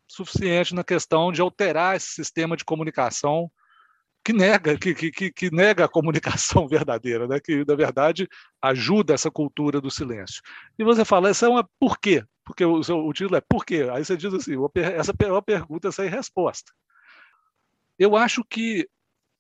suficiente 0.09 0.74
na 0.74 0.82
questão 0.82 1.30
de 1.30 1.41
alterar 1.41 1.97
esse 1.97 2.09
sistema 2.09 2.57
de 2.57 2.64
comunicação 2.64 3.51
que 4.25 4.33
nega, 4.33 4.77
que, 4.79 4.95
que, 4.95 5.33
que- 5.33 5.51
nega 5.51 5.85
a 5.85 5.89
comunicação 5.89 6.66
verdadeira, 6.68 7.27
né? 7.27 7.41
que, 7.41 7.64
na 7.66 7.75
verdade, 7.75 8.29
ajuda 8.61 9.14
essa 9.14 9.31
cultura 9.31 9.81
do 9.81 9.91
silêncio. 9.91 10.43
E 10.79 10.85
você 10.85 11.05
fala, 11.05 11.31
essa 11.31 11.47
é 11.47 11.49
uma 11.49 11.68
por 11.79 11.99
quê? 11.99 12.23
Porque 12.45 12.64
o, 12.64 12.81
o 12.81 13.12
título 13.12 13.37
é 13.37 13.41
por 13.41 13.64
quê? 13.64 13.89
Aí 13.93 14.05
você 14.05 14.16
diz 14.16 14.33
assim, 14.35 14.55
essa 14.97 15.14
é 15.18 15.27
uma 15.33 15.43
pergunta 15.43 15.91
sem 15.93 16.09
resposta. 16.09 16.73
Eu 17.99 18.16
acho 18.16 18.43
que 18.45 18.89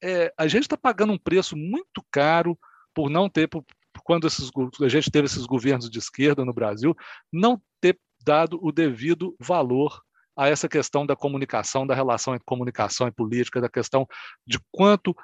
é, 0.02 0.32
a 0.36 0.46
gente 0.46 0.62
está 0.62 0.76
pagando 0.76 1.12
um 1.12 1.18
preço 1.18 1.56
muito 1.56 2.04
caro 2.10 2.58
por 2.94 3.10
não 3.10 3.28
ter, 3.28 3.48
por- 3.48 3.64
quando 4.04 4.26
esses, 4.26 4.50
a 4.80 4.88
gente 4.88 5.10
teve 5.10 5.26
esses 5.26 5.44
governos 5.44 5.90
de 5.90 5.98
esquerda 5.98 6.44
no 6.44 6.54
Brasil, 6.54 6.94
não 7.32 7.60
ter 7.80 7.98
dado 8.24 8.58
o 8.62 8.72
devido 8.72 9.34
valor 9.38 10.02
a 10.40 10.48
essa 10.48 10.66
questão 10.66 11.04
da 11.04 11.14
comunicação, 11.14 11.86
da 11.86 11.94
relação 11.94 12.34
entre 12.34 12.46
comunicação 12.46 13.06
e 13.06 13.12
política, 13.12 13.60
da 13.60 13.68
questão 13.68 14.06
de 14.46 14.58
quanto 14.72 15.14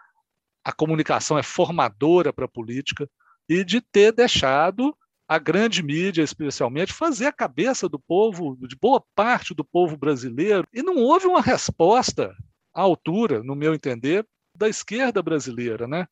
a 0.63 0.71
comunicação 0.71 1.39
é 1.39 1.43
formadora 1.43 2.35
para 2.35 2.45
a 2.45 2.49
política 2.49 3.09
e 3.49 3.65
de 3.65 3.81
ter 3.81 4.13
deixado 4.13 4.95
a 5.27 5.39
grande 5.39 5.83
mídia, 5.83 6.23
especialmente, 6.23 6.93
fazer 6.93 7.25
a 7.25 7.33
cabeça 7.33 7.89
do 7.89 7.99
povo, 7.99 8.59
de 8.69 8.77
boa 8.77 9.03
parte 9.15 9.55
do 9.55 9.65
povo 9.65 9.97
brasileiro, 9.97 10.69
e 10.71 10.83
não 10.83 10.99
houve 10.99 11.27
uma 11.27 11.41
resposta 11.41 12.37
à 12.75 12.83
altura, 12.83 13.43
no 13.43 13.57
meu 13.57 13.73
entender, 13.73 14.23
da 14.55 14.69
esquerda 14.69 15.23
brasileira, 15.23 15.89
né? 15.89 16.07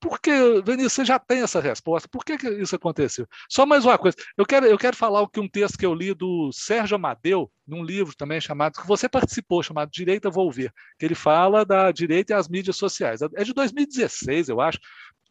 Porque, 0.00 0.30
Vinícius, 0.64 0.92
você 0.92 1.04
já 1.04 1.18
tem 1.18 1.40
essa 1.42 1.60
resposta. 1.60 2.08
Por 2.08 2.24
que, 2.24 2.38
que 2.38 2.48
isso 2.48 2.76
aconteceu? 2.76 3.26
Só 3.48 3.66
mais 3.66 3.84
uma 3.84 3.98
coisa. 3.98 4.16
Eu 4.36 4.46
quero, 4.46 4.66
eu 4.66 4.78
quero 4.78 4.96
falar 4.96 5.20
o 5.22 5.28
que 5.28 5.40
um 5.40 5.48
texto 5.48 5.76
que 5.76 5.84
eu 5.84 5.92
li 5.92 6.14
do 6.14 6.50
Sérgio 6.52 6.94
Amadeu, 6.94 7.50
num 7.66 7.82
livro 7.82 8.14
também 8.16 8.40
chamado, 8.40 8.80
que 8.80 8.86
você 8.86 9.08
participou, 9.08 9.62
chamado 9.62 9.90
Direita 9.90 10.30
Vou 10.30 10.52
Ver, 10.52 10.72
que 10.98 11.04
ele 11.04 11.16
fala 11.16 11.64
da 11.64 11.90
direita 11.90 12.32
e 12.32 12.36
as 12.36 12.48
mídias 12.48 12.76
sociais. 12.76 13.20
É 13.22 13.42
de 13.42 13.52
2016, 13.52 14.48
eu 14.48 14.60
acho. 14.60 14.78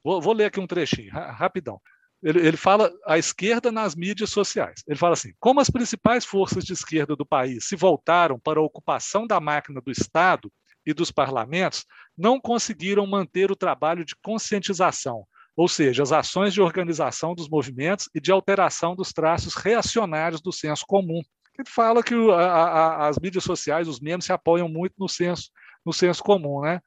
Vou, 0.03 0.21
vou 0.21 0.33
ler 0.33 0.45
aqui 0.45 0.59
um 0.59 0.67
trechinho, 0.67 1.11
ra- 1.11 1.31
rapidão. 1.31 1.79
ele, 2.21 2.39
ele 2.47 2.57
fala 2.57 2.91
a 3.05 3.17
esquerda 3.17 3.71
nas 3.71 3.95
mídias 3.95 4.29
sociais. 4.31 4.83
Ele 4.87 4.97
fala 4.99 5.13
assim: 5.13 5.31
como 5.39 5.59
as 5.61 5.69
principais 5.69 6.25
forças 6.25 6.65
de 6.65 6.73
esquerda 6.73 7.15
do 7.15 7.25
país 7.25 7.65
se 7.65 7.75
voltaram 7.75 8.37
para 8.39 8.59
a 8.59 8.63
ocupação 8.63 9.25
da 9.25 9.39
máquina 9.39 9.79
do 9.81 9.91
Estado 9.91 10.51
e 10.87 10.93
dos 10.93 11.11
parlamentos, 11.11 11.85
não 12.17 12.39
conseguiram 12.39 13.05
manter 13.05 13.51
o 13.51 13.55
trabalho 13.57 14.05
de 14.05 14.15
conscientização, 14.15 15.27
ou 15.53 15.67
seja, 15.67 16.01
as 16.01 16.13
ações 16.13 16.53
de 16.53 16.61
organização 16.61 17.35
dos 17.35 17.49
movimentos 17.49 18.09
e 18.15 18.21
de 18.21 18.31
alteração 18.31 18.95
dos 18.95 19.11
traços 19.11 19.53
reacionários 19.53 20.39
do 20.39 20.53
senso 20.53 20.85
comum. 20.87 21.21
Ele 21.59 21.69
fala 21.69 22.01
que 22.01 22.13
a, 22.31 22.35
a, 22.35 23.07
as 23.09 23.19
mídias 23.19 23.43
sociais, 23.43 23.87
os 23.87 23.99
memes, 23.99 24.25
se 24.25 24.31
apoiam 24.31 24.69
muito 24.69 24.93
no 24.97 25.09
senso, 25.09 25.49
no 25.85 25.91
senso 25.91 26.23
comum, 26.23 26.61
né? 26.61 26.79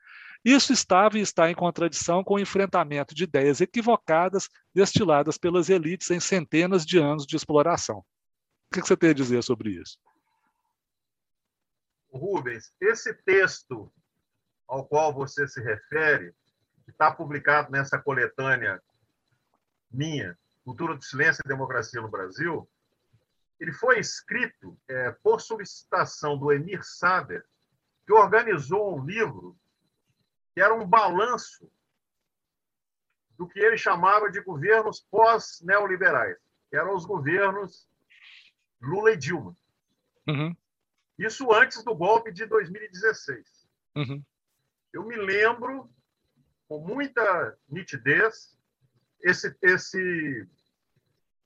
Isso 0.43 0.73
estava 0.73 1.19
e 1.19 1.21
está 1.21 1.51
em 1.51 1.55
contradição 1.55 2.25
com 2.25 2.35
o 2.35 2.41
enfrentamento 2.41 3.15
de 3.15 3.25
ideias 3.25 3.61
equivocadas 3.61 4.49
destiladas 4.75 5.37
pelas 5.37 5.69
elites 5.69 6.11
em 6.11 6.19
centenas 6.19 6.87
de 6.87 6.99
anos 6.99 7.27
de 7.27 7.37
exploração. 7.37 7.99
O 7.99 8.75
que 8.75 8.81
você 8.81 8.97
tem 8.97 9.11
a 9.11 9.15
dizer 9.15 9.43
sobre 9.43 9.73
isso? 9.73 9.99
Rubens, 12.13 12.73
esse 12.81 13.15
texto 13.15 13.93
ao 14.67 14.87
qual 14.87 15.13
você 15.13 15.47
se 15.49 15.61
refere, 15.61 16.35
que 16.85 16.91
está 16.91 17.11
publicado 17.11 17.71
nessa 17.71 17.99
coletânea 17.99 18.81
minha, 19.91 20.39
Cultura 20.65 20.95
do 20.95 21.03
Silêncio 21.03 21.43
e 21.45 21.49
Democracia 21.49 22.01
no 22.01 22.11
Brasil, 22.11 22.69
ele 23.59 23.73
foi 23.73 23.99
escrito 23.99 24.79
é, 24.89 25.11
por 25.23 25.41
solicitação 25.41 26.39
do 26.39 26.53
Emir 26.53 26.83
Sader, 26.85 27.45
que 28.07 28.13
organizou 28.13 28.97
um 28.97 29.05
livro 29.05 29.57
que 30.55 30.61
era 30.61 30.75
um 30.75 30.87
balanço 30.87 31.71
do 33.37 33.49
que 33.49 33.59
ele 33.59 33.77
chamava 33.77 34.31
de 34.31 34.41
governos 34.43 35.01
pós-neoliberais, 35.11 36.37
que 36.69 36.77
eram 36.77 36.95
os 36.95 37.05
governos 37.05 37.89
Lula 38.81 39.13
e 39.13 39.17
Dilma. 39.17 39.57
Uhum. 40.27 40.57
Isso 41.21 41.53
antes 41.53 41.85
do 41.85 41.95
golpe 41.95 42.33
de 42.33 42.47
2016. 42.47 43.47
Uhum. 43.95 44.25
Eu 44.91 45.05
me 45.05 45.17
lembro 45.17 45.91
com 46.67 46.79
muita 46.81 47.59
nitidez 47.69 48.59
esse, 49.21 49.55
esse 49.61 50.49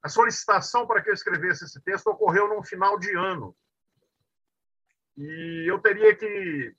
a 0.01 0.09
solicitação 0.09 0.87
para 0.87 1.03
que 1.03 1.11
eu 1.11 1.15
escrevesse 1.15 1.65
esse 1.65 1.81
texto 1.81 2.07
ocorreu 2.07 2.47
num 2.49 2.63
final 2.63 2.97
de 2.99 3.17
ano. 3.17 3.57
E 5.17 5.65
eu 5.69 5.81
teria 5.81 6.15
que 6.15 6.73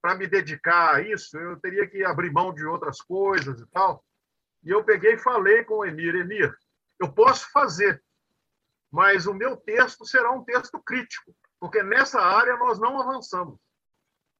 para 0.00 0.14
me 0.14 0.26
dedicar 0.26 0.94
a 0.94 1.02
isso, 1.02 1.36
eu 1.36 1.60
teria 1.60 1.86
que 1.86 2.02
abrir 2.04 2.32
mão 2.32 2.54
de 2.54 2.64
outras 2.64 3.02
coisas 3.02 3.60
e 3.60 3.66
tal. 3.66 4.02
E 4.62 4.70
eu 4.70 4.82
peguei 4.82 5.14
e 5.14 5.18
falei 5.18 5.62
com 5.62 5.78
o 5.78 5.84
Emir: 5.84 6.14
Emir, 6.14 6.56
eu 6.98 7.12
posso 7.12 7.50
fazer, 7.50 8.02
mas 8.90 9.26
o 9.26 9.34
meu 9.34 9.58
texto 9.58 10.06
será 10.06 10.32
um 10.32 10.42
texto 10.42 10.80
crítico, 10.80 11.34
porque 11.60 11.82
nessa 11.82 12.20
área 12.20 12.56
nós 12.56 12.78
não 12.78 13.00
avançamos. 13.00 13.58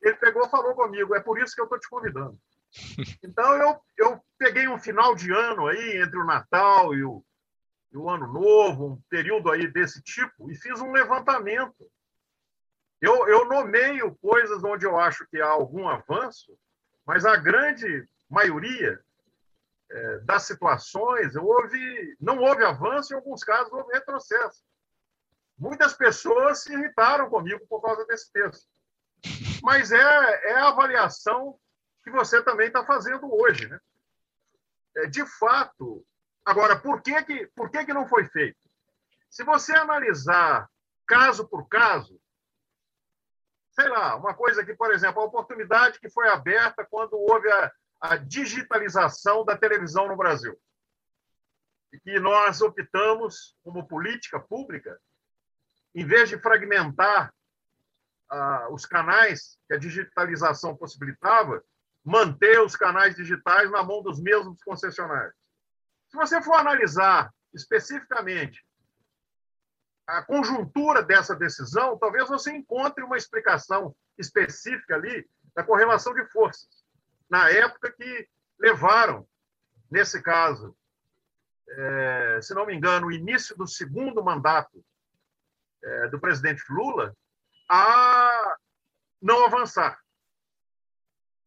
Ele 0.03 0.14
pegou 0.16 0.47
e 0.47 0.51
falou 0.51 0.75
comigo: 0.75 1.14
é 1.14 1.21
por 1.21 1.39
isso 1.39 1.55
que 1.55 1.61
eu 1.61 1.64
estou 1.64 1.79
te 1.79 1.89
convidando. 1.89 2.39
Então 3.23 3.55
eu, 3.57 3.81
eu 3.97 4.21
peguei 4.37 4.69
um 4.69 4.79
final 4.79 5.14
de 5.14 5.33
ano 5.33 5.66
aí, 5.66 6.03
entre 6.03 6.19
o 6.19 6.25
Natal 6.25 6.95
e 6.95 7.03
o, 7.03 7.25
e 7.93 7.97
o 7.97 8.09
Ano 8.09 8.33
Novo, 8.33 8.87
um 8.93 9.01
período 9.09 9.51
aí 9.51 9.66
desse 9.66 10.03
tipo, 10.03 10.51
e 10.51 10.55
fiz 10.55 10.81
um 10.81 10.93
levantamento 10.93 11.91
eu, 13.01 13.29
eu 13.29 13.45
nomeio 13.45 14.16
coisas 14.16 14.62
onde 14.64 14.85
eu 14.85 14.99
acho 14.99 15.27
que 15.29 15.41
há 15.41 15.49
algum 15.49 15.89
avanço, 15.89 16.59
mas 17.07 17.25
a 17.25 17.37
grande 17.37 18.05
maioria 18.29 19.01
é, 19.91 20.19
das 20.19 20.43
situações 20.43 21.37
houve, 21.37 22.16
não 22.21 22.39
houve 22.39 22.64
avanço, 22.64 23.12
em 23.12 23.16
alguns 23.16 23.45
casos 23.45 23.73
houve 23.73 23.93
retrocesso. 23.93 24.62
Muitas 25.59 25.93
pessoas 25.95 26.63
se 26.63 26.73
irritaram 26.73 27.29
comigo 27.29 27.67
por 27.69 27.83
causa 27.83 28.05
desse 28.07 28.31
texto. 28.33 28.67
Mas 29.63 29.91
é, 29.91 29.99
é 29.99 30.55
a 30.55 30.69
avaliação 30.69 31.59
que 32.05 32.11
você 32.11 32.43
também 32.43 32.69
está 32.69 32.85
fazendo 32.85 33.29
hoje. 33.35 33.67
Né? 33.67 33.81
É, 34.97 35.07
de 35.07 35.27
fato, 35.27 36.07
agora, 36.45 36.79
por, 36.79 37.03
que, 37.03 37.23
que, 37.25 37.47
por 37.49 37.71
que, 37.71 37.85
que 37.85 37.93
não 37.93 38.07
foi 38.07 38.25
feito? 38.27 38.59
Se 39.29 39.43
você 39.43 39.75
analisar 39.75 40.71
caso 41.07 41.49
por 41.49 41.69
caso, 41.69 42.21
sei 43.73 43.89
lá, 43.89 44.17
uma 44.17 44.35
coisa 44.35 44.65
que, 44.65 44.75
por 44.75 44.93
exemplo, 44.93 45.21
a 45.21 45.27
oportunidade 45.27 45.99
que 45.99 46.11
foi 46.11 46.29
aberta 46.29 46.87
quando 46.89 47.15
houve 47.15 47.51
a, 47.51 47.73
a 48.01 48.17
digitalização 48.17 49.45
da 49.45 49.57
televisão 49.57 50.07
no 50.07 50.17
Brasil. 50.17 50.57
E 51.93 51.99
que 51.99 52.21
nós 52.21 52.61
optamos, 52.61 53.57
como 53.65 53.87
política 53.87 54.39
pública, 54.39 54.99
em 55.95 56.05
vez 56.07 56.28
de 56.28 56.39
fragmentar 56.39 57.32
ah, 58.30 58.68
os 58.70 58.84
canais 58.84 59.59
que 59.66 59.74
a 59.74 59.78
digitalização 59.78 60.76
possibilitava, 60.76 61.62
manter 62.05 62.61
os 62.61 62.76
canais 62.76 63.14
digitais 63.16 63.70
na 63.70 63.82
mão 63.82 64.03
dos 64.03 64.20
mesmos 64.20 64.62
concessionários. 64.62 65.34
Se 66.09 66.16
você 66.16 66.41
for 66.43 66.55
analisar 66.55 67.32
especificamente 67.53 68.64
a 70.07 70.22
conjuntura 70.22 71.03
dessa 71.03 71.34
decisão, 71.34 71.99
talvez 71.99 72.28
você 72.28 72.51
encontre 72.51 73.05
uma 73.05 73.16
explicação 73.16 73.95
específica 74.16 74.95
ali 74.95 75.28
da 75.55 75.62
correlação 75.62 76.14
de 76.14 76.24
forças, 76.30 76.68
na 77.28 77.51
época 77.51 77.93
que 77.93 78.28
levaram, 78.59 79.28
nesse 79.91 80.22
caso, 80.22 80.74
é, 81.68 82.41
se 82.41 82.55
não 82.55 82.64
me 82.64 82.74
engano, 82.74 83.09
o 83.09 83.12
início 83.12 83.55
do 83.57 83.66
segundo 83.66 84.24
mandato 84.24 84.82
é, 85.83 86.09
do 86.09 86.20
presidente 86.20 86.62
Lula, 86.70 87.14
a 87.68 88.57
não 89.20 89.45
avançar. 89.45 89.99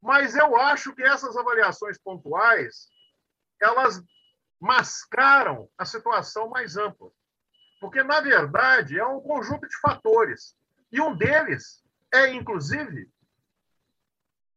Mas 0.01 0.35
eu 0.35 0.55
acho 0.55 0.93
que 0.95 1.03
essas 1.03 1.37
avaliações 1.37 1.97
pontuais 1.97 2.89
elas 3.61 4.03
mascaram 4.59 5.69
a 5.77 5.85
situação 5.85 6.49
mais 6.49 6.77
ampla. 6.77 7.11
Porque, 7.79 8.03
na 8.03 8.19
verdade, 8.21 8.99
é 8.99 9.05
um 9.05 9.21
conjunto 9.21 9.67
de 9.67 9.77
fatores. 9.79 10.55
E 10.91 10.99
um 10.99 11.15
deles 11.15 11.83
é, 12.11 12.33
inclusive, 12.33 13.09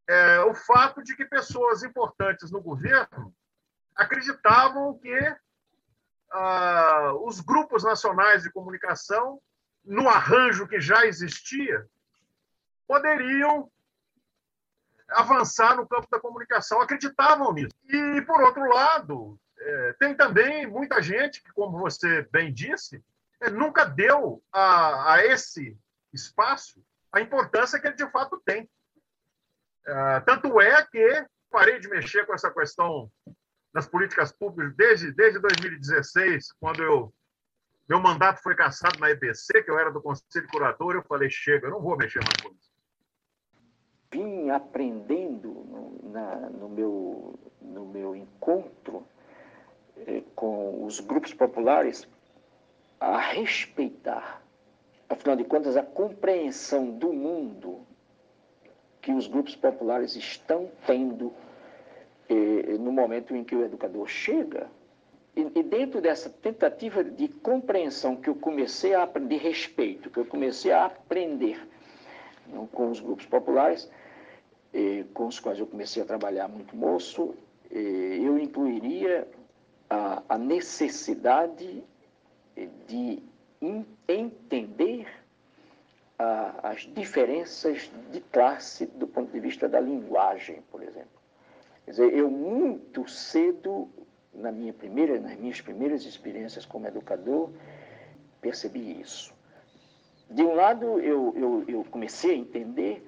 é, 0.08 0.40
o 0.40 0.54
fato 0.54 1.02
de 1.02 1.14
que 1.16 1.24
pessoas 1.24 1.82
importantes 1.82 2.50
no 2.50 2.60
governo 2.60 3.34
acreditavam 3.94 4.98
que 4.98 5.36
ah, 6.32 7.12
os 7.22 7.40
grupos 7.40 7.84
nacionais 7.84 8.42
de 8.42 8.50
comunicação, 8.50 9.40
no 9.84 10.08
arranjo 10.08 10.66
que 10.66 10.80
já 10.80 11.06
existia, 11.06 11.86
poderiam 12.86 13.70
avançar 15.08 15.76
no 15.76 15.86
campo 15.86 16.08
da 16.10 16.18
comunicação, 16.18 16.80
acreditavam 16.80 17.52
nisso. 17.52 17.74
E, 17.88 18.22
por 18.22 18.40
outro 18.42 18.66
lado, 18.68 19.38
é, 19.58 19.92
tem 19.94 20.14
também 20.14 20.66
muita 20.66 21.02
gente 21.02 21.42
que, 21.42 21.52
como 21.52 21.78
você 21.78 22.22
bem 22.32 22.52
disse, 22.52 23.04
nunca 23.52 23.84
deu 23.84 24.42
a, 24.50 25.14
a 25.14 25.24
esse 25.26 25.78
espaço 26.12 26.82
a 27.14 27.20
importância 27.20 27.78
que 27.78 27.86
ele 27.86 27.94
de 27.94 28.10
fato 28.10 28.42
tem. 28.44 28.68
É, 29.86 30.20
tanto 30.20 30.60
é 30.60 30.84
que 30.84 31.24
parei 31.48 31.78
de 31.78 31.88
mexer 31.88 32.26
com 32.26 32.34
essa 32.34 32.50
questão 32.50 33.08
das 33.72 33.86
políticas 33.86 34.32
públicas 34.32 34.74
desde, 34.76 35.12
desde 35.12 35.38
2016, 35.38 36.52
quando 36.58 36.82
eu, 36.82 37.14
meu 37.88 38.00
mandato 38.00 38.42
foi 38.42 38.54
cassado 38.54 38.98
na 38.98 39.10
EBC, 39.10 39.62
que 39.62 39.70
eu 39.70 39.78
era 39.78 39.90
do 39.90 40.00
Conselho 40.00 40.48
Curador, 40.48 40.94
eu 40.94 41.02
falei, 41.02 41.28
chega, 41.28 41.66
eu 41.66 41.70
não 41.70 41.80
vou 41.80 41.96
mexer 41.96 42.20
mais 42.20 42.36
com 42.42 42.54
isso. 42.54 42.72
Vim 44.10 44.50
aprendendo 44.50 45.48
no, 45.48 46.10
na, 46.10 46.36
no, 46.50 46.68
meu, 46.68 47.38
no 47.60 47.84
meu 47.84 48.16
encontro 48.16 49.06
eh, 49.96 50.22
com 50.34 50.84
os 50.84 51.00
grupos 51.00 51.34
populares 51.34 52.08
a 53.00 53.18
respeitar, 53.18 54.42
afinal 55.08 55.36
de 55.36 55.44
contas, 55.44 55.76
a 55.76 55.82
compreensão 55.82 56.90
do 56.90 57.12
mundo 57.12 57.86
que 59.02 59.12
os 59.12 59.26
grupos 59.26 59.54
populares 59.54 60.16
estão 60.16 60.70
tendo 60.86 61.32
eh, 62.28 62.78
no 62.78 62.90
momento 62.90 63.36
em 63.36 63.44
que 63.44 63.54
o 63.54 63.62
educador 63.62 64.08
chega. 64.08 64.70
E, 65.36 65.58
e, 65.58 65.62
dentro 65.62 66.00
dessa 66.00 66.30
tentativa 66.30 67.02
de 67.02 67.28
compreensão 67.28 68.16
que 68.16 68.28
eu 68.28 68.34
comecei 68.34 68.94
a 68.94 69.02
aprender, 69.02 69.36
de 69.38 69.42
respeito, 69.42 70.10
que 70.10 70.18
eu 70.18 70.26
comecei 70.26 70.70
a 70.70 70.86
aprender 70.86 71.60
com 72.72 72.90
os 72.90 73.00
grupos 73.00 73.26
populares, 73.26 73.90
com 75.12 75.26
os 75.26 75.40
quais 75.40 75.58
eu 75.58 75.66
comecei 75.66 76.02
a 76.02 76.06
trabalhar 76.06 76.46
muito 76.46 76.76
moço, 76.76 77.34
eu 77.70 78.38
incluiria 78.38 79.26
a, 79.88 80.22
a 80.28 80.38
necessidade 80.38 81.82
de 82.86 83.22
entender 84.08 85.08
ah, 86.18 86.54
as 86.62 86.82
diferenças 86.82 87.90
de 88.10 88.20
classe 88.20 88.86
do 88.86 89.06
ponto 89.06 89.32
de 89.32 89.40
vista 89.40 89.68
da 89.68 89.80
linguagem, 89.80 90.62
por 90.70 90.82
exemplo. 90.82 91.08
Quer 91.84 91.90
dizer, 91.90 92.14
eu 92.14 92.30
muito 92.30 93.08
cedo 93.08 93.88
na 94.34 94.50
minha 94.52 94.72
primeira, 94.72 95.18
nas 95.20 95.36
minhas 95.36 95.60
primeiras 95.60 96.04
experiências 96.04 96.66
como 96.66 96.86
educador, 96.86 97.50
percebi 98.40 99.00
isso. 99.00 99.32
De 100.30 100.42
um 100.42 100.54
lado, 100.54 100.98
eu, 101.00 101.32
eu, 101.36 101.64
eu 101.68 101.84
comecei 101.84 102.32
a 102.32 102.38
entender 102.38 103.06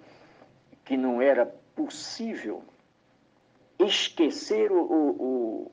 que 0.84 0.96
não 0.96 1.20
era 1.20 1.46
possível 1.74 2.62
esquecer 3.78 4.70
o, 4.72 4.80
o, 4.80 5.72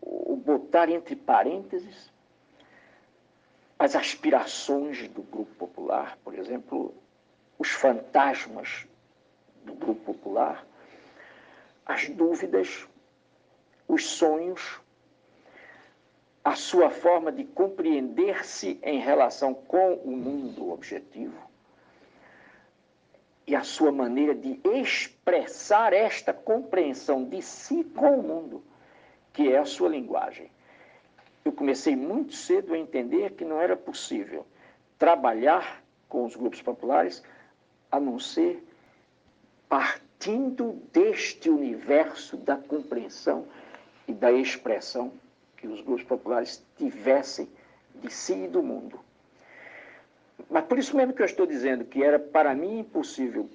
o, 0.00 0.32
o 0.32 0.36
botar 0.36 0.88
entre 0.88 1.16
parênteses 1.16 2.12
as 3.78 3.94
aspirações 3.96 5.08
do 5.08 5.22
grupo 5.22 5.54
popular, 5.56 6.16
por 6.24 6.34
exemplo, 6.34 6.94
os 7.58 7.68
fantasmas 7.70 8.86
do 9.64 9.74
grupo 9.74 10.14
popular, 10.14 10.66
as 11.84 12.08
dúvidas, 12.08 12.86
os 13.86 14.06
sonhos, 14.06 14.80
a 16.44 16.54
sua 16.54 16.90
forma 16.90 17.32
de 17.32 17.44
compreender-se 17.44 18.78
em 18.82 18.98
relação 18.98 19.54
com 19.54 19.94
o 19.94 20.14
mundo 20.14 20.70
objetivo 20.70 21.42
e 23.46 23.56
a 23.56 23.62
sua 23.62 23.90
maneira 23.90 24.34
de 24.34 24.60
expressar 24.64 25.94
esta 25.94 26.34
compreensão 26.34 27.24
de 27.24 27.40
si 27.40 27.82
com 27.84 28.18
o 28.18 28.22
mundo, 28.22 28.62
que 29.32 29.50
é 29.52 29.58
a 29.58 29.64
sua 29.64 29.88
linguagem. 29.88 30.50
Eu 31.44 31.52
comecei 31.52 31.96
muito 31.96 32.34
cedo 32.34 32.74
a 32.74 32.78
entender 32.78 33.32
que 33.32 33.44
não 33.44 33.60
era 33.60 33.76
possível 33.76 34.46
trabalhar 34.98 35.82
com 36.08 36.24
os 36.24 36.36
grupos 36.36 36.60
populares 36.62 37.22
a 37.90 37.98
não 37.98 38.18
ser 38.18 38.62
partindo 39.68 40.80
deste 40.92 41.50
universo 41.50 42.36
da 42.36 42.56
compreensão 42.56 43.46
e 44.06 44.12
da 44.12 44.30
expressão 44.30 45.12
que 45.64 45.68
os 45.68 45.80
grupos 45.80 46.04
populares 46.04 46.62
tivessem 46.76 47.48
de 47.94 48.12
si 48.12 48.34
e 48.34 48.48
do 48.48 48.62
mundo. 48.62 49.00
Mas 50.50 50.62
por 50.66 50.78
isso 50.78 50.94
mesmo 50.94 51.14
que 51.14 51.22
eu 51.22 51.26
estou 51.26 51.46
dizendo 51.46 51.86
que 51.86 52.04
era 52.04 52.18
para 52.18 52.54
mim 52.54 52.80
impossível 52.80 53.48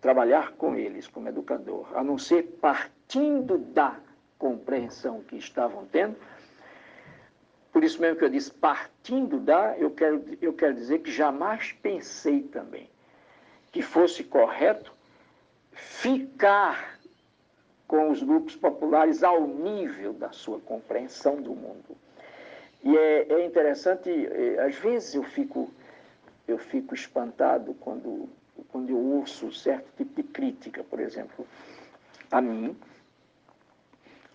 trabalhar 0.00 0.52
com 0.52 0.76
eles 0.76 1.08
como 1.08 1.28
educador, 1.28 1.88
a 1.98 2.04
não 2.04 2.16
ser 2.16 2.44
partindo 2.60 3.58
da 3.58 3.98
compreensão 4.38 5.20
que 5.22 5.36
estavam 5.36 5.84
tendo. 5.86 6.14
Por 7.72 7.82
isso 7.82 8.00
mesmo 8.00 8.16
que 8.16 8.24
eu 8.24 8.30
disse 8.30 8.52
partindo 8.52 9.40
da, 9.40 9.76
eu 9.78 9.90
quero, 9.90 10.24
eu 10.40 10.52
quero 10.52 10.74
dizer 10.74 11.00
que 11.00 11.10
jamais 11.10 11.72
pensei 11.72 12.42
também 12.42 12.88
que 13.72 13.82
fosse 13.82 14.22
correto 14.22 14.92
ficar 15.72 16.95
com 17.86 18.10
os 18.10 18.22
grupos 18.22 18.56
populares 18.56 19.22
ao 19.22 19.46
nível 19.46 20.12
da 20.12 20.30
sua 20.32 20.58
compreensão 20.60 21.40
do 21.40 21.54
mundo. 21.54 21.96
E 22.82 22.96
é, 22.96 23.32
é 23.32 23.44
interessante, 23.44 24.10
é, 24.10 24.60
às 24.60 24.76
vezes 24.76 25.14
eu 25.14 25.22
fico, 25.22 25.70
eu 26.46 26.58
fico 26.58 26.94
espantado 26.94 27.74
quando, 27.74 28.28
quando 28.68 28.90
eu 28.90 28.98
ouço 28.98 29.52
certo 29.52 29.86
tipo 29.96 30.14
de 30.14 30.28
crítica, 30.28 30.84
por 30.84 31.00
exemplo, 31.00 31.46
a 32.30 32.40
mim, 32.40 32.76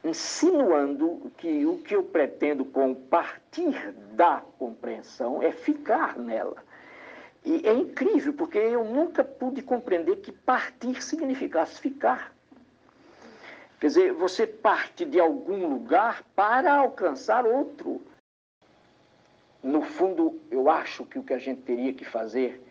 insinuando 0.03 1.31
que 1.37 1.65
o 1.65 1.77
que 1.77 1.95
eu 1.95 2.03
pretendo 2.03 2.65
com 2.65 2.93
partir 2.95 3.91
da 4.13 4.41
compreensão 4.57 5.43
é 5.43 5.51
ficar 5.51 6.17
nela. 6.17 6.57
E 7.43 7.67
é 7.67 7.73
incrível, 7.73 8.33
porque 8.33 8.57
eu 8.57 8.83
nunca 8.83 9.23
pude 9.23 9.61
compreender 9.61 10.17
que 10.17 10.31
partir 10.31 11.01
significasse 11.03 11.79
ficar. 11.79 12.35
Quer 13.81 13.87
dizer, 13.87 14.13
você 14.13 14.45
parte 14.45 15.03
de 15.03 15.19
algum 15.19 15.67
lugar 15.67 16.23
para 16.35 16.71
alcançar 16.71 17.47
outro. 17.47 17.99
No 19.63 19.81
fundo, 19.81 20.39
eu 20.51 20.69
acho 20.69 21.03
que 21.03 21.17
o 21.17 21.23
que 21.23 21.33
a 21.33 21.39
gente 21.39 21.63
teria 21.63 21.91
que 21.91 22.05
fazer 22.05 22.63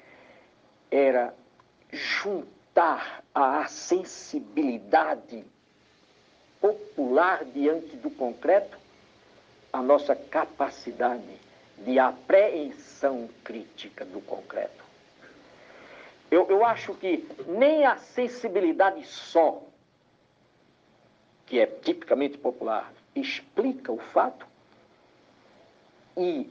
era 0.88 1.34
juntar 1.92 3.24
a 3.34 3.66
sensibilidade 3.66 5.44
popular 6.60 7.44
diante 7.44 7.96
do 7.96 8.10
concreto 8.10 8.78
a 9.72 9.82
nossa 9.82 10.14
capacidade 10.14 11.40
de 11.78 11.98
apreensão 11.98 13.28
crítica 13.42 14.04
do 14.04 14.20
concreto. 14.20 14.84
Eu, 16.30 16.48
eu 16.48 16.64
acho 16.64 16.94
que 16.94 17.26
nem 17.48 17.84
a 17.84 17.96
sensibilidade 17.96 19.04
só, 19.04 19.60
que 21.50 21.58
é 21.58 21.66
tipicamente 21.66 22.38
popular, 22.38 22.92
explica 23.12 23.90
o 23.90 23.98
fato? 23.98 24.46
E 26.16 26.48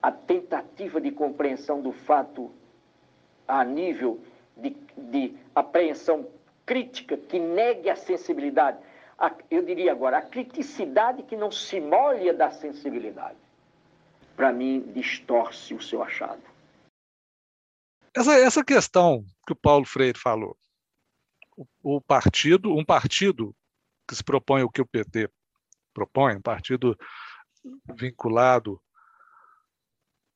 a 0.00 0.10
tentativa 0.10 0.98
de 0.98 1.10
compreensão 1.10 1.82
do 1.82 1.92
fato 1.92 2.50
a 3.46 3.62
nível 3.62 4.18
de, 4.56 4.70
de 4.96 5.36
apreensão 5.54 6.26
crítica 6.64 7.18
que 7.18 7.38
negue 7.38 7.90
a 7.90 7.96
sensibilidade, 7.96 8.78
a, 9.18 9.30
eu 9.50 9.62
diria 9.62 9.92
agora, 9.92 10.18
a 10.18 10.22
criticidade 10.22 11.22
que 11.24 11.36
não 11.36 11.50
se 11.50 11.78
molha 11.78 12.32
da 12.32 12.50
sensibilidade. 12.50 13.36
Para 14.34 14.54
mim, 14.54 14.90
distorce 14.94 15.74
o 15.74 15.82
seu 15.82 16.02
achado. 16.02 16.42
Essa, 18.16 18.38
essa 18.38 18.64
questão 18.64 19.22
que 19.46 19.52
o 19.52 19.56
Paulo 19.56 19.84
Freire 19.84 20.18
falou, 20.18 20.56
o, 21.54 21.96
o 21.96 22.00
partido, 22.00 22.74
um 22.74 22.84
partido 22.84 23.54
que 24.06 24.14
se 24.14 24.24
propõe 24.24 24.62
o 24.62 24.70
que 24.70 24.80
o 24.80 24.86
PT 24.86 25.30
propõe, 25.92 26.36
um 26.36 26.42
partido 26.42 26.96
vinculado 27.94 28.80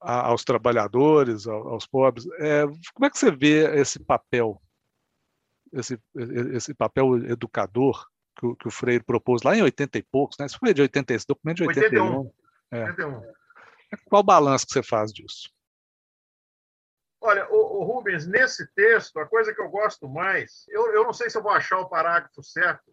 a, 0.01 0.29
aos 0.29 0.45
trabalhadores, 0.45 1.47
aos 1.47 1.87
pobres, 1.87 2.27
é, 2.39 2.67
como 2.95 3.07
é 3.07 3.11
que 3.11 3.19
você 3.19 3.31
vê 3.31 3.79
esse 3.79 4.01
papel, 4.01 4.61
esse, 5.73 6.01
esse 6.53 6.75
papel 6.75 7.17
educador 7.27 8.07
que 8.37 8.47
o, 8.47 8.57
que 8.57 8.69
o 8.69 8.71
Freire 8.71 9.05
propôs 9.05 9.43
lá 9.43 9.55
em 9.55 9.63
80 9.63 9.99
e 9.99 10.03
poucos, 10.03 10.39
né? 10.39 10.47
Isso 10.47 10.59
foi 10.59 10.73
de 10.73 10.81
80, 10.83 11.13
esse 11.13 11.27
documento 11.27 11.59
de 11.59 11.65
81. 11.65 12.05
81. 12.07 12.33
É. 12.73 12.85
81. 12.85 13.33
Qual 14.07 14.21
o 14.21 14.25
balanço 14.25 14.67
que 14.67 14.73
você 14.73 14.83
faz 14.83 15.13
disso? 15.13 15.51
Olha, 17.21 17.47
o, 17.51 17.81
o, 17.81 17.85
Rubens, 17.85 18.27
nesse 18.27 18.67
texto, 18.73 19.19
a 19.19 19.27
coisa 19.27 19.55
que 19.55 19.61
eu 19.61 19.69
gosto 19.69 20.09
mais, 20.09 20.65
eu, 20.69 20.91
eu 20.95 21.05
não 21.05 21.13
sei 21.13 21.29
se 21.29 21.37
eu 21.37 21.43
vou 21.43 21.53
achar 21.53 21.79
o 21.79 21.89
parágrafo 21.89 22.43
certo, 22.43 22.91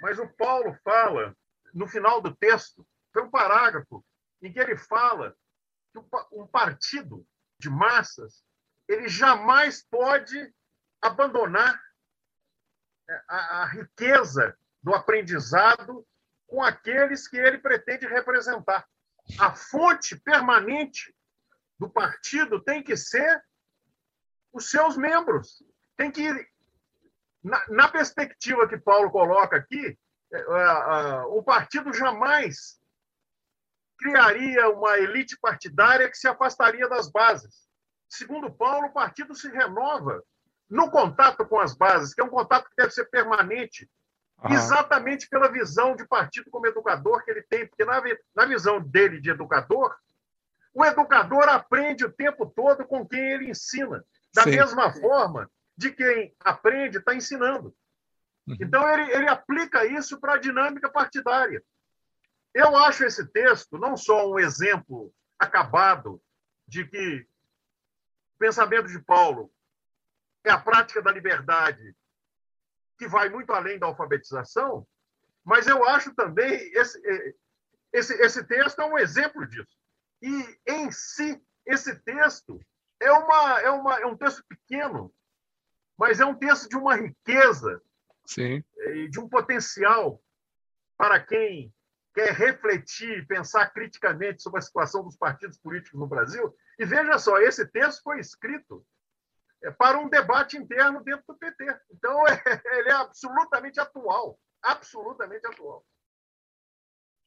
mas 0.00 0.18
o 0.18 0.28
Paulo 0.28 0.74
fala, 0.84 1.36
no 1.72 1.86
final 1.86 2.20
do 2.20 2.34
texto, 2.34 2.86
tem 3.12 3.22
um 3.22 3.30
parágrafo 3.30 4.04
em 4.42 4.52
que 4.52 4.58
ele 4.58 4.76
fala 4.76 5.36
que 5.92 5.98
um 6.32 6.46
partido 6.46 7.26
de 7.58 7.70
massas 7.70 8.44
ele 8.88 9.08
jamais 9.08 9.82
pode 9.88 10.54
abandonar 11.00 11.80
é, 13.08 13.22
a, 13.28 13.62
a 13.62 13.66
riqueza 13.66 14.56
do 14.82 14.94
aprendizado 14.94 16.06
com 16.46 16.62
aqueles 16.62 17.26
que 17.26 17.36
ele 17.36 17.58
pretende 17.58 18.06
representar 18.06 18.86
a 19.38 19.54
fonte 19.54 20.16
permanente 20.16 21.14
do 21.78 21.90
partido 21.90 22.62
tem 22.62 22.82
que 22.82 22.96
ser 22.96 23.42
os 24.52 24.70
seus 24.70 24.96
membros. 24.96 25.62
Tem 25.96 26.10
que. 26.10 26.28
Na, 27.46 27.64
na 27.68 27.88
perspectiva 27.88 28.66
que 28.66 28.76
Paulo 28.76 29.08
coloca 29.08 29.56
aqui, 29.56 29.96
é, 30.32 30.36
é, 30.36 31.20
o 31.28 31.40
partido 31.44 31.92
jamais 31.92 32.80
criaria 33.96 34.68
uma 34.68 34.98
elite 34.98 35.38
partidária 35.38 36.10
que 36.10 36.18
se 36.18 36.26
afastaria 36.26 36.88
das 36.88 37.08
bases. 37.08 37.68
Segundo 38.08 38.50
Paulo, 38.50 38.88
o 38.88 38.92
partido 38.92 39.32
se 39.36 39.48
renova 39.48 40.24
no 40.68 40.90
contato 40.90 41.46
com 41.46 41.60
as 41.60 41.72
bases, 41.72 42.12
que 42.12 42.20
é 42.20 42.24
um 42.24 42.28
contato 42.28 42.68
que 42.68 42.76
deve 42.76 42.90
ser 42.90 43.04
permanente, 43.06 43.88
Uhum. 44.44 44.52
Exatamente 44.52 45.28
pela 45.30 45.50
visão 45.50 45.96
de 45.96 46.06
partido 46.06 46.50
como 46.50 46.66
educador 46.66 47.24
que 47.24 47.30
ele 47.30 47.42
tem, 47.42 47.66
porque 47.66 47.86
na, 47.86 48.02
na 48.34 48.44
visão 48.44 48.78
dele 48.78 49.18
de 49.18 49.30
educador, 49.30 49.96
o 50.74 50.84
educador 50.84 51.48
aprende 51.48 52.04
o 52.04 52.12
tempo 52.12 52.44
todo 52.44 52.84
com 52.84 53.06
quem 53.06 53.18
ele 53.18 53.48
ensina, 53.48 54.04
da 54.34 54.42
Sim. 54.42 54.50
mesma 54.50 54.92
forma 54.92 55.50
de 55.76 55.90
quem 55.90 56.34
aprende 56.40 56.98
está 56.98 57.14
ensinando. 57.14 57.74
Uhum. 58.46 58.56
Então, 58.60 58.88
ele, 58.88 59.12
ele 59.12 59.28
aplica 59.28 59.84
isso 59.84 60.20
para 60.20 60.34
a 60.34 60.38
dinâmica 60.38 60.88
partidária. 60.88 61.62
Eu 62.54 62.76
acho 62.76 63.04
esse 63.04 63.26
texto 63.26 63.78
não 63.78 63.96
só 63.96 64.30
um 64.30 64.38
exemplo 64.38 65.12
acabado 65.38 66.22
de 66.66 66.86
que 66.86 67.26
o 68.34 68.38
pensamento 68.38 68.88
de 68.88 68.98
Paulo 69.00 69.52
é 70.42 70.50
a 70.50 70.58
prática 70.58 71.02
da 71.02 71.12
liberdade 71.12 71.94
que 72.98 73.06
vai 73.06 73.28
muito 73.28 73.52
além 73.52 73.78
da 73.78 73.86
alfabetização, 73.86 74.86
mas 75.44 75.66
eu 75.66 75.86
acho 75.86 76.14
também 76.14 76.54
esse, 76.72 77.00
esse, 77.92 78.14
esse 78.14 78.44
texto 78.44 78.80
é 78.80 78.86
um 78.86 78.98
exemplo 78.98 79.46
disso. 79.46 79.76
E, 80.22 80.58
em 80.66 80.90
si, 80.90 81.40
esse 81.64 81.94
texto 82.00 82.60
é, 83.00 83.12
uma, 83.12 83.60
é, 83.60 83.70
uma, 83.70 84.00
é 84.00 84.06
um 84.06 84.16
texto 84.16 84.42
pequeno, 84.48 85.12
mas 85.98 86.20
é 86.20 86.26
um 86.26 86.34
texto 86.34 86.68
de 86.68 86.76
uma 86.76 86.94
riqueza 86.94 87.80
Sim. 88.24 88.62
e 88.76 89.08
de 89.08 89.18
um 89.18 89.28
potencial 89.28 90.20
para 90.96 91.20
quem 91.20 91.72
quer 92.14 92.32
refletir, 92.32 93.26
pensar 93.26 93.68
criticamente 93.70 94.42
sobre 94.42 94.58
a 94.58 94.62
situação 94.62 95.04
dos 95.04 95.16
partidos 95.16 95.58
políticos 95.58 96.00
no 96.00 96.06
Brasil. 96.06 96.54
E 96.78 96.84
veja 96.84 97.18
só, 97.18 97.38
esse 97.38 97.66
texto 97.66 98.02
foi 98.02 98.18
escrito 98.18 98.84
é, 99.62 99.70
para 99.70 99.98
um 99.98 100.08
debate 100.08 100.56
interno 100.56 101.04
dentro 101.04 101.24
do 101.28 101.36
PT. 101.36 101.64
Então, 101.90 102.24
é, 102.26 102.62
ele 102.78 102.88
é 102.88 102.94
absolutamente 102.94 103.78
atual, 103.78 104.38
absolutamente 104.62 105.46
atual. 105.46 105.84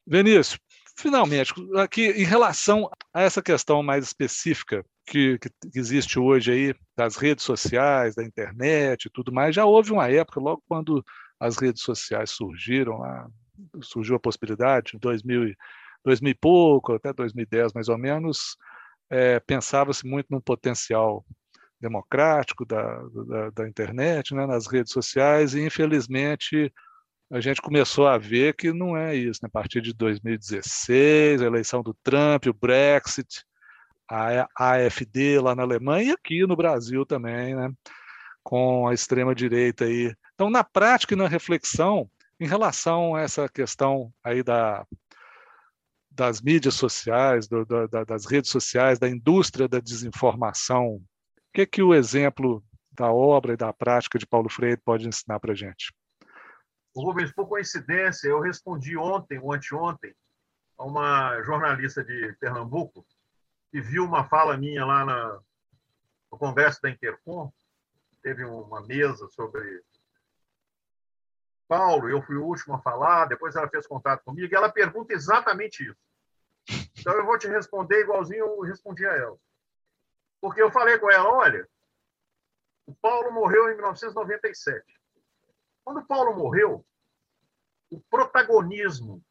Vinícius, 0.10 0.60
finalmente, 0.98 1.54
aqui 1.78 2.08
em 2.08 2.24
relação 2.24 2.90
a 3.14 3.22
essa 3.22 3.44
questão 3.44 3.84
mais 3.84 4.04
específica 4.04 4.84
que, 5.06 5.38
que, 5.38 5.50
existe 5.76 6.18
hoje 6.18 6.52
aí 6.52 6.76
das 6.98 7.16
redes 7.16 7.46
sociais, 7.46 8.16
da 8.16 8.24
internet 8.24 9.06
e 9.06 9.10
tudo 9.12 9.32
mais, 9.32 9.54
já 9.54 9.66
houve 9.66 9.92
uma 9.92 10.10
época, 10.10 10.40
logo 10.40 10.64
quando 10.68 11.06
as 11.40 11.58
redes 11.58 11.84
sociais 11.84 12.32
surgiram, 12.32 12.98
lá, 12.98 13.28
surgiu 13.84 14.16
a 14.16 14.20
possibilidade, 14.20 14.96
em 14.96 15.00
2000, 15.00 15.54
2000 16.04 16.32
e 16.32 16.36
pouco, 16.36 16.94
até 16.94 17.14
2010 17.14 17.74
mais 17.74 17.88
ou 17.88 17.98
menos, 17.98 18.58
é, 19.12 19.40
pensava-se 19.40 20.08
muito 20.08 20.28
no 20.32 20.42
potencial 20.42 21.24
democrático 21.80 22.66
da, 22.66 23.00
da, 23.28 23.50
da 23.52 23.70
internet, 23.70 24.34
né, 24.34 24.48
nas 24.48 24.66
redes 24.66 24.92
sociais, 24.92 25.54
e 25.54 25.62
infelizmente 25.62 26.74
a 27.32 27.40
gente 27.40 27.62
começou 27.62 28.08
a 28.08 28.18
ver 28.18 28.56
que 28.56 28.74
não 28.74 28.98
é 28.98 29.16
isso. 29.16 29.40
Né? 29.44 29.48
A 29.48 29.52
partir 29.52 29.82
de 29.82 29.94
2016, 29.94 31.42
a 31.42 31.46
eleição 31.46 31.84
do 31.84 31.94
Trump, 32.04 32.48
o 32.48 32.54
Brexit, 32.54 33.44
a 34.10 34.48
AFD 34.56 35.40
lá 35.40 35.56
na 35.56 35.62
Alemanha 35.64 36.10
e 36.10 36.12
aqui 36.12 36.48
no 36.48 36.56
Brasil 36.56 37.06
também, 37.06 37.56
né? 37.56 37.72
com 38.44 38.88
a 38.88 38.94
extrema-direita 38.94 39.86
aí. 39.86 40.14
Então, 40.34 40.50
na 40.50 40.64
prática 40.64 41.14
e 41.14 41.18
na 41.18 41.28
reflexão, 41.28 42.10
em 42.40 42.48
relação 42.48 43.16
a 43.16 43.22
essa 43.22 43.48
questão 43.48 44.12
aí 44.24 44.42
da, 44.42 44.84
das 46.10 46.42
mídias 46.42 46.74
sociais, 46.74 47.48
do, 47.48 47.64
da, 47.66 48.04
das 48.04 48.26
redes 48.26 48.50
sociais, 48.50 48.98
da 48.98 49.08
indústria 49.08 49.68
da 49.68 49.80
desinformação, 49.80 50.96
o 50.96 51.04
que, 51.54 51.66
que 51.68 51.84
o 51.84 51.94
exemplo 51.94 52.64
da 52.92 53.12
obra 53.12 53.54
e 53.54 53.58
da 53.58 53.72
prática 53.72 54.18
de 54.18 54.26
Paulo 54.26 54.50
Freire 54.50 54.82
pode 54.84 55.08
ensinar 55.08 55.40
para 55.40 55.52
a 55.52 55.56
gente? 55.56 55.94
Rubens, 56.96 57.32
por 57.32 57.48
coincidência, 57.48 58.28
eu 58.28 58.40
respondi 58.40 58.98
ontem 58.98 59.40
ou 59.40 59.54
anteontem 59.54 60.16
a 60.78 60.86
uma 60.86 61.42
jornalista 61.44 62.04
de 62.04 62.34
Pernambuco 62.40 63.06
que 63.72 63.80
viu 63.80 64.04
uma 64.04 64.24
fala 64.28 64.58
minha 64.58 64.86
lá 64.86 65.06
na, 65.06 65.40
no 66.32 66.38
congresso 66.38 66.82
da 66.82 66.90
Intercom. 66.90 67.52
Teve 68.22 68.44
uma 68.44 68.82
mesa 68.82 69.28
sobre 69.30 69.84
Paulo, 71.68 72.10
eu 72.10 72.22
fui 72.24 72.36
o 72.36 72.46
último 72.46 72.76
a 72.76 72.82
falar, 72.82 73.26
depois 73.26 73.56
ela 73.56 73.70
fez 73.70 73.86
contato 73.86 74.24
comigo 74.24 74.52
e 74.52 74.58
ela 74.58 74.72
pergunta 74.72 75.14
exatamente 75.14 75.88
isso. 75.88 76.00
Então 76.98 77.14
eu 77.14 77.26
vou 77.26 77.38
te 77.38 77.48
responder 77.48 78.02
igualzinho 78.02 78.46
eu 78.46 78.62
respondi 78.62 79.06
a 79.06 79.16
ela. 79.16 79.38
Porque 80.42 80.62
eu 80.62 80.72
falei 80.72 80.98
com 80.98 81.12
ela, 81.12 81.30
olha, 81.30 81.68
o 82.88 82.96
Paulo 82.96 83.32
morreu 83.32 83.70
em 83.70 83.76
1997. 83.76 84.99
Quando 85.84 86.06
Paulo 86.06 86.36
morreu, 86.36 86.86
o 87.92 88.00
protagonismo 88.10 89.24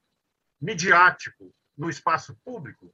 midiático 0.61 1.55
no 1.77 1.89
espaço 1.89 2.37
público 2.45 2.93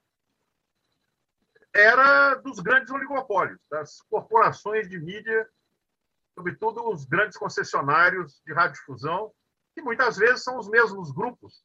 era 1.75 2.35
dos 2.37 2.61
grandes 2.61 2.91
oligopólios, 2.93 3.61
das 3.69 4.01
corporações 4.03 4.89
de 4.89 4.99
mídia, 4.99 5.49
sobretudo 6.35 6.89
os 6.89 7.05
grandes 7.05 7.37
concessionários 7.37 8.41
de 8.47 8.53
radiodifusão, 8.53 9.33
que 9.75 9.83
muitas 9.83 10.17
vezes 10.17 10.45
são 10.45 10.57
os 10.59 10.69
mesmos 10.69 11.11
grupos, 11.11 11.65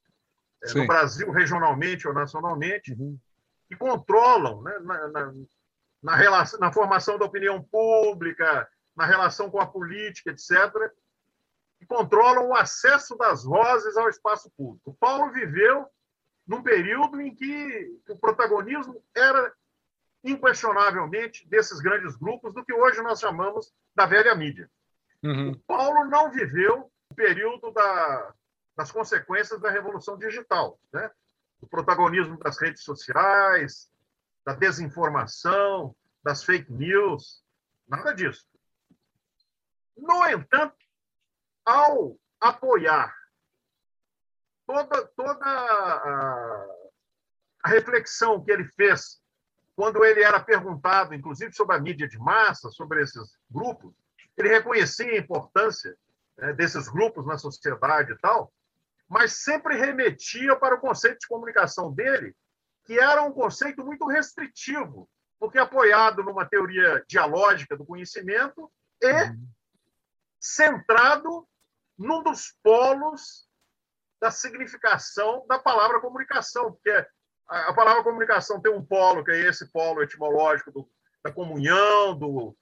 é, 0.64 0.74
no 0.74 0.88
Brasil, 0.88 1.32
regionalmente 1.32 2.08
ou 2.08 2.14
nacionalmente, 2.14 2.94
uhum. 2.94 3.20
que 3.68 3.76
controlam 3.76 4.62
né, 4.64 4.80
na, 4.80 5.08
na, 5.10 5.34
na, 6.02 6.16
relação, 6.16 6.60
na 6.60 6.72
formação 6.72 7.18
da 7.18 7.26
opinião 7.26 7.64
pública, 7.64 8.68
na 8.96 9.06
relação 9.06 9.50
com 9.52 9.60
a 9.60 9.68
política, 9.68 10.32
etc., 10.32 10.92
que 11.80 11.86
controlam 11.86 12.50
o 12.50 12.56
acesso 12.56 13.16
das 13.16 13.44
vozes 13.44 13.96
ao 13.96 14.10
espaço 14.10 14.52
público. 14.52 14.96
Paulo 15.00 15.32
viveu 15.32 15.88
num 16.46 16.62
período 16.62 17.22
em 17.22 17.34
que 17.34 18.02
o 18.10 18.18
protagonismo 18.18 19.02
era 19.16 19.54
inquestionavelmente 20.24 21.48
desses 21.48 21.80
grandes 21.80 22.18
grupos 22.18 22.54
do 22.54 22.66
que 22.66 22.74
hoje 22.74 23.02
nós 23.02 23.20
chamamos 23.20 23.74
da 23.96 24.06
velha 24.06 24.36
mídia. 24.36 24.70
Uhum. 25.24 25.58
Paulo 25.66 26.06
não 26.06 26.30
viveu 26.32 26.92
o 27.10 27.16
período 27.16 27.72
da, 27.72 28.34
das 28.76 28.92
consequências 28.92 29.60
da 29.62 29.70
revolução 29.70 30.18
digital, 30.18 30.78
né? 30.92 31.10
o 31.62 31.68
protagonismo 31.68 32.38
das 32.40 32.60
redes 32.60 32.84
sociais, 32.84 33.90
da 34.46 34.54
desinformação, 34.54 35.96
das 36.24 36.44
fake 36.44 36.72
news, 36.72 37.44
nada 37.88 38.14
disso. 38.14 38.46
No 39.98 40.26
entanto, 40.28 40.76
ao 41.70 42.18
apoiar 42.40 43.14
toda, 44.66 45.08
toda 45.16 45.46
a, 45.46 46.66
a 47.64 47.70
reflexão 47.70 48.44
que 48.44 48.52
ele 48.52 48.66
fez 48.66 49.22
quando 49.76 50.04
ele 50.04 50.22
era 50.24 50.40
perguntado, 50.40 51.14
inclusive 51.14 51.54
sobre 51.54 51.76
a 51.76 51.80
mídia 51.80 52.08
de 52.08 52.18
massa, 52.18 52.70
sobre 52.70 53.02
esses 53.02 53.38
grupos, 53.50 53.94
ele 54.36 54.50
reconhecia 54.50 55.12
a 55.12 55.18
importância 55.18 55.96
né, 56.38 56.54
desses 56.54 56.90
grupos 56.90 57.26
na 57.26 57.38
sociedade 57.38 58.12
e 58.12 58.18
tal, 58.18 58.52
mas 59.08 59.34
sempre 59.34 59.76
remetia 59.76 60.56
para 60.56 60.76
o 60.76 60.80
conceito 60.80 61.20
de 61.20 61.28
comunicação 61.28 61.94
dele, 61.94 62.36
que 62.84 63.00
era 63.00 63.22
um 63.24 63.32
conceito 63.32 63.86
muito 63.86 64.06
restritivo, 64.06 65.10
porque 65.40 65.58
apoiado 65.58 66.24
numa 66.24 66.46
teoria 66.46 67.04
dialógica 67.08 67.78
do 67.78 67.86
conhecimento 67.86 68.72
e 69.02 69.12
uhum. 69.12 69.48
centrado 70.40 71.49
num 72.00 72.24
dos 72.24 72.56
polos 72.64 73.46
da 74.22 74.32
significação 74.32 75.46
da 75.48 75.60
palavra 75.60 76.00
comunicação, 76.00 76.72
porque 76.72 77.06
a, 77.48 77.74
palavra 77.74 78.04
comunicação 78.04 78.62
tem 78.62 78.72
um 78.72 78.84
polo, 78.84 79.24
que 79.24 79.32
é 79.32 79.40
esse 79.40 79.70
polo 79.72 80.02
etimológico 80.02 80.72
do, 80.72 80.90
da 81.24 81.32
comunhão, 81.32 82.18
do, 82.18 82.56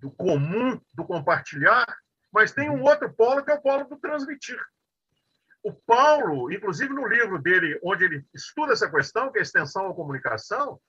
do 0.00 0.10
comum, 0.10 0.80
do 0.92 1.04
compartilhar, 1.04 1.86
mas 2.32 2.52
tem 2.52 2.68
um 2.68 2.82
outro 2.82 3.12
polo, 3.12 3.44
que 3.44 3.50
é 3.50 3.54
o 3.54 3.62
polo 3.62 3.84
do 3.84 3.96
transmitir. 3.98 4.60
O 5.62 5.72
Paulo, 5.72 6.52
inclusive 6.52 6.92
no 6.92 7.06
livro 7.06 7.40
dele, 7.40 7.78
onde 7.84 8.04
ele 8.04 8.26
estuda 8.34 8.72
essa 8.72 8.90
questão, 8.90 9.30
que 9.30 9.38
é 9.38 9.42
a 9.42 9.44
extensão 9.44 9.88
à 9.88 9.94
comunicação, 9.94 10.80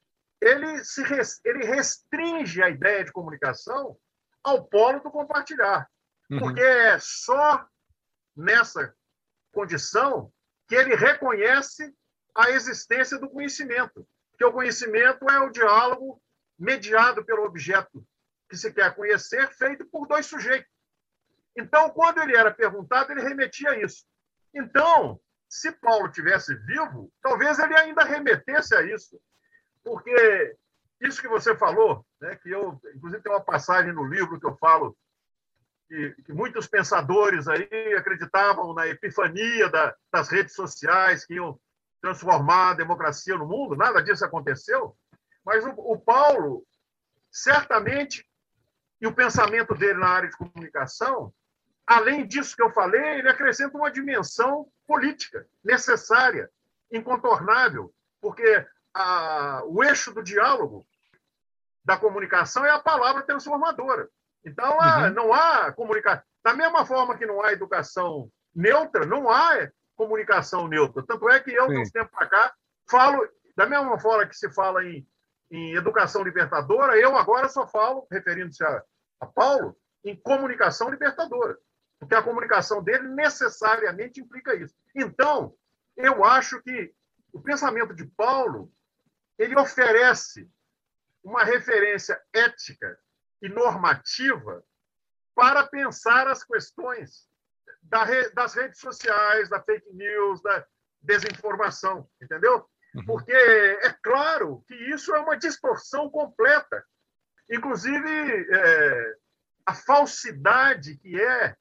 ele, 0.42 0.84
se, 0.84 1.04
ele 1.46 1.66
restringe 1.66 2.62
a 2.62 2.70
ideia 2.70 3.04
de 3.04 3.12
comunicação 3.12 3.96
ao 4.44 4.66
polo 4.66 5.00
do 5.00 5.12
compartilhar. 5.12 5.88
Uhum. 6.30 6.40
Porque 6.40 6.62
é 6.62 6.98
só 7.00 7.66
nessa 8.36 8.96
condição 9.52 10.32
que 10.68 10.76
ele 10.76 10.96
reconhece 10.96 11.94
a 12.36 12.50
existência 12.50 13.20
do 13.20 13.30
conhecimento, 13.30 14.08
que 14.38 14.46
o 14.46 14.52
conhecimento 14.52 15.30
é 15.30 15.40
o 15.40 15.52
diálogo 15.52 16.22
mediado 16.58 17.24
pelo 17.24 17.44
objeto 17.44 18.06
que 18.50 18.58
se 18.58 18.72
quer 18.74 18.96
conhecer, 18.96 19.52
feito 19.54 19.86
por 19.86 20.08
dois 20.08 20.26
sujeitos. 20.26 20.72
Então, 21.56 21.90
quando 21.90 22.20
ele 22.20 22.36
era 22.36 22.54
perguntado, 22.54 23.12
ele 23.12 23.22
remetia 23.22 23.72
a 23.72 23.80
isso. 23.80 24.06
Então, 24.54 25.20
se 25.48 25.72
Paulo 25.72 26.12
tivesse 26.12 26.56
vivo, 26.56 27.12
talvez 27.22 27.60
ele 27.60 27.76
ainda 27.76 28.04
remetesse 28.04 28.76
a 28.76 28.82
isso, 28.82 29.20
porque 29.84 30.56
isso 31.02 31.22
que 31.22 31.28
você 31.28 31.56
falou, 31.56 32.06
né, 32.20 32.36
que 32.38 32.50
eu, 32.50 32.80
inclusive, 32.96 33.22
tem 33.22 33.32
uma 33.32 33.44
passagem 33.44 33.94
no 33.94 34.04
livro 34.04 34.40
que 34.40 34.48
eu 34.48 34.58
falo 34.58 34.98
que, 35.88 36.16
que 36.24 36.34
muitos 36.34 36.68
pensadores 36.68 37.48
aí 37.48 37.94
acreditavam 37.98 38.74
na 38.74 38.88
epifania 38.88 39.70
da, 39.70 39.96
das 40.12 40.30
redes 40.30 40.56
sociais 40.56 41.26
que 41.26 41.36
iam 41.36 41.60
transformar 42.02 42.72
a 42.72 42.76
democracia 42.76 43.38
no 43.38 43.48
mundo. 43.48 43.76
Nada 43.76 44.02
disso 44.02 44.26
aconteceu. 44.26 44.96
Mas 45.46 45.66
o, 45.66 45.72
o 45.72 45.98
Paulo, 45.98 46.66
certamente, 47.32 48.28
e 49.00 49.08
o 49.08 49.14
pensamento 49.14 49.76
dele 49.76 50.00
na 50.00 50.08
área 50.08 50.30
de 50.30 50.38
comunicação, 50.38 51.34
além 51.86 52.26
disso 52.26 52.56
que 52.56 52.62
eu 52.62 52.72
falei, 52.72 53.20
ele 53.20 53.30
acrescenta 53.30 53.78
uma 53.78 53.92
dimensão 53.92 54.68
política 54.88 55.46
necessária, 55.64 56.50
incontornável, 56.92 57.94
porque 58.22 58.66
a, 58.94 59.64
o 59.66 59.84
eixo 59.84 60.14
do 60.14 60.24
diálogo 60.24 60.86
da 61.84 61.98
comunicação 61.98 62.66
é 62.66 62.72
a 62.72 62.80
palavra 62.80 63.24
transformadora. 63.24 64.10
Então, 64.46 64.78
uhum. 64.78 65.10
não 65.14 65.34
há 65.34 65.72
comunicação. 65.72 66.24
Da 66.44 66.54
mesma 66.54 66.86
forma 66.86 67.18
que 67.18 67.26
não 67.26 67.42
há 67.42 67.54
educação 67.54 68.30
neutra, 68.54 69.06
não 69.06 69.30
há 69.30 69.70
comunicação 69.96 70.68
neutra. 70.68 71.04
Tanto 71.06 71.30
é 71.30 71.40
que 71.40 71.52
eu, 71.52 71.68
de 71.68 71.78
uns 71.78 71.92
tempos 71.92 72.12
para 72.12 72.28
cá, 72.28 72.54
falo, 72.90 73.28
da 73.56 73.66
mesma 73.66 73.98
forma 74.00 74.28
que 74.28 74.36
se 74.36 74.52
fala 74.52 74.84
em, 74.84 75.08
em 75.50 75.76
educação 75.76 76.24
libertadora, 76.24 76.98
eu 76.98 77.16
agora 77.16 77.48
só 77.48 77.66
falo, 77.68 78.06
referindo-se 78.12 78.64
a, 78.64 78.84
a 79.22 79.26
Paulo, 79.26 79.78
em 80.04 80.16
comunicação 80.16 80.90
libertadora. 80.90 81.58
Porque 82.00 82.16
a 82.16 82.22
comunicação 82.24 82.84
dele 82.84 83.08
necessariamente 83.08 84.20
implica 84.20 84.54
isso. 84.54 84.76
Então, 84.94 85.54
eu 85.96 86.26
acho 86.26 86.62
que 86.62 86.94
o 87.32 87.42
pensamento 87.42 87.94
de 87.94 88.06
Paulo 88.06 88.72
ele 89.38 89.58
oferece 89.58 90.50
uma 91.24 91.44
referência 91.44 92.22
ética 92.34 93.00
e 93.44 93.50
normativa 93.50 94.64
para 95.36 95.68
pensar 95.68 96.28
as 96.28 96.44
questões 96.44 97.28
das 98.34 98.56
redes 98.56 98.80
sociais, 98.80 99.50
da 99.50 99.62
fake 99.62 99.92
news, 99.94 100.42
da 100.42 100.66
desinformação, 101.02 102.08
entendeu? 102.22 102.66
Uhum. 102.96 103.06
Porque 103.06 103.34
é 103.34 103.94
claro 104.02 104.64
que 104.66 104.74
isso 104.74 105.14
é 105.14 105.20
uma 105.20 105.38
distorção 105.38 106.10
completa. 106.10 106.84
Inclusive, 107.52 108.48
é, 108.50 109.16
a 109.66 109.74
falsidade 109.74 110.96
que 110.96 111.22
é 111.22 111.56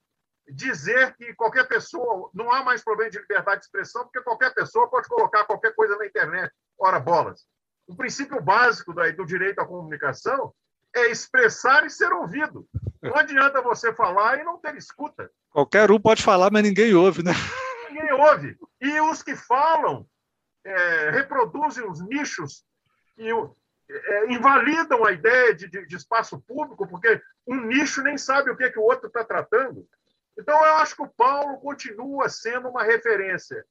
dizer 0.49 1.17
que 1.17 1.35
qualquer 1.35 1.67
pessoa 1.67 2.31
não 2.33 2.53
há 2.53 2.63
mais 2.63 2.85
problema 2.85 3.11
de 3.11 3.19
liberdade 3.19 3.61
de 3.61 3.67
expressão, 3.67 4.05
porque 4.05 4.23
qualquer 4.23 4.55
pessoa 4.55 4.89
pode 4.89 5.09
colocar 5.09 5.45
qualquer 5.45 5.75
coisa 5.75 5.97
na 5.97 6.07
internet. 6.07 6.55
Ora, 6.79 7.01
bolas. 7.01 7.45
O 7.89 7.97
princípio 7.97 8.41
básico 8.41 8.93
do 8.93 9.27
direito 9.27 9.59
à 9.59 9.67
comunicação 9.67 10.55
é 10.95 11.11
expressar 11.11 11.85
e 11.87 11.91
ser 11.91 12.13
ouvido. 12.13 12.67
Não 13.03 13.17
adianta 13.17 13.61
você 13.63 13.93
falar 13.93 14.39
e 14.39 14.45
não 14.45 14.59
ter 14.59 14.77
escuta. 14.77 15.31
Qualquer 15.51 15.91
um 15.91 16.01
pode 16.01 16.23
falar, 16.23 16.51
mas 16.51 16.63
ninguém 16.63 16.95
ouve, 16.95 17.23
né? 17.23 17.33
Ninguém 17.91 18.13
ouve. 18.13 18.57
E 18.81 19.01
os 19.01 19.23
que 19.23 19.35
falam 19.35 20.07
é, 20.65 21.11
reproduzem 21.11 21.89
os 21.89 22.01
nichos 22.01 22.65
e 23.19 23.29
é, 23.91 24.33
invalidam 24.33 25.05
a 25.05 25.13
ideia 25.13 25.55
de, 25.55 25.69
de, 25.69 25.87
de, 25.87 25.97
espaço 25.97 26.41
público, 26.41 26.87
porque 26.87 27.21
um 27.47 27.61
nicho 27.67 28.03
nem 28.03 28.17
sabe 28.17 28.51
o 28.51 28.57
que, 28.57 28.65
é 28.65 28.71
que 28.71 28.79
o 28.79 28.85
outro 28.85 29.09
está 29.09 29.25
tratando. 29.25 29.87
Então, 30.39 30.55
eu 30.65 30.77
acho 30.77 30.97
que 30.97 31.03
o 31.03 31.09
Paulo 31.09 31.59
continua 31.59 32.29
sendo 32.29 32.69
uma 32.69 32.83
referência, 32.83 33.65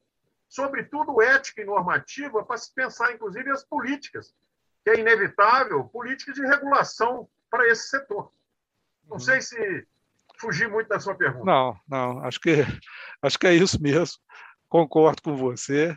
sobretudo 0.48 1.22
ética 1.22 1.62
e 1.62 1.66
normativa, 1.66 2.44
para 2.44 2.58
se 2.58 2.74
pensar, 2.74 3.12
inclusive, 3.14 3.50
as 3.50 3.64
políticas, 3.64 4.34
que 4.84 4.90
é 4.90 5.00
inevitável, 5.00 5.84
políticas 5.86 6.36
de 6.36 6.42
regulação 6.42 7.28
para 7.50 7.68
esse 7.68 7.90
setor. 7.90 8.32
Não 9.06 9.14
uhum. 9.14 9.20
sei 9.20 9.42
se 9.42 9.88
fugi 10.40 10.68
muito 10.68 10.88
da 10.88 11.00
sua 11.00 11.16
pergunta. 11.16 11.46
Não, 11.46 11.76
não, 11.88 12.20
acho 12.26 12.40
que, 12.40 12.66
acho 13.22 13.38
que 13.38 13.48
é 13.48 13.54
isso 13.54 13.82
mesmo. 13.82 14.18
Concordo 14.68 15.22
com 15.22 15.36
você. 15.36 15.96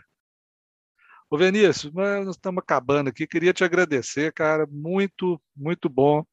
Ô 1.30 1.38
Vinícius, 1.38 1.92
nós 1.92 2.28
estamos 2.28 2.62
acabando 2.62 3.08
aqui. 3.08 3.26
Queria 3.26 3.52
te 3.52 3.64
agradecer, 3.64 4.32
cara. 4.32 4.66
Muito, 4.70 5.40
muito 5.56 5.88
bom. 5.88 6.24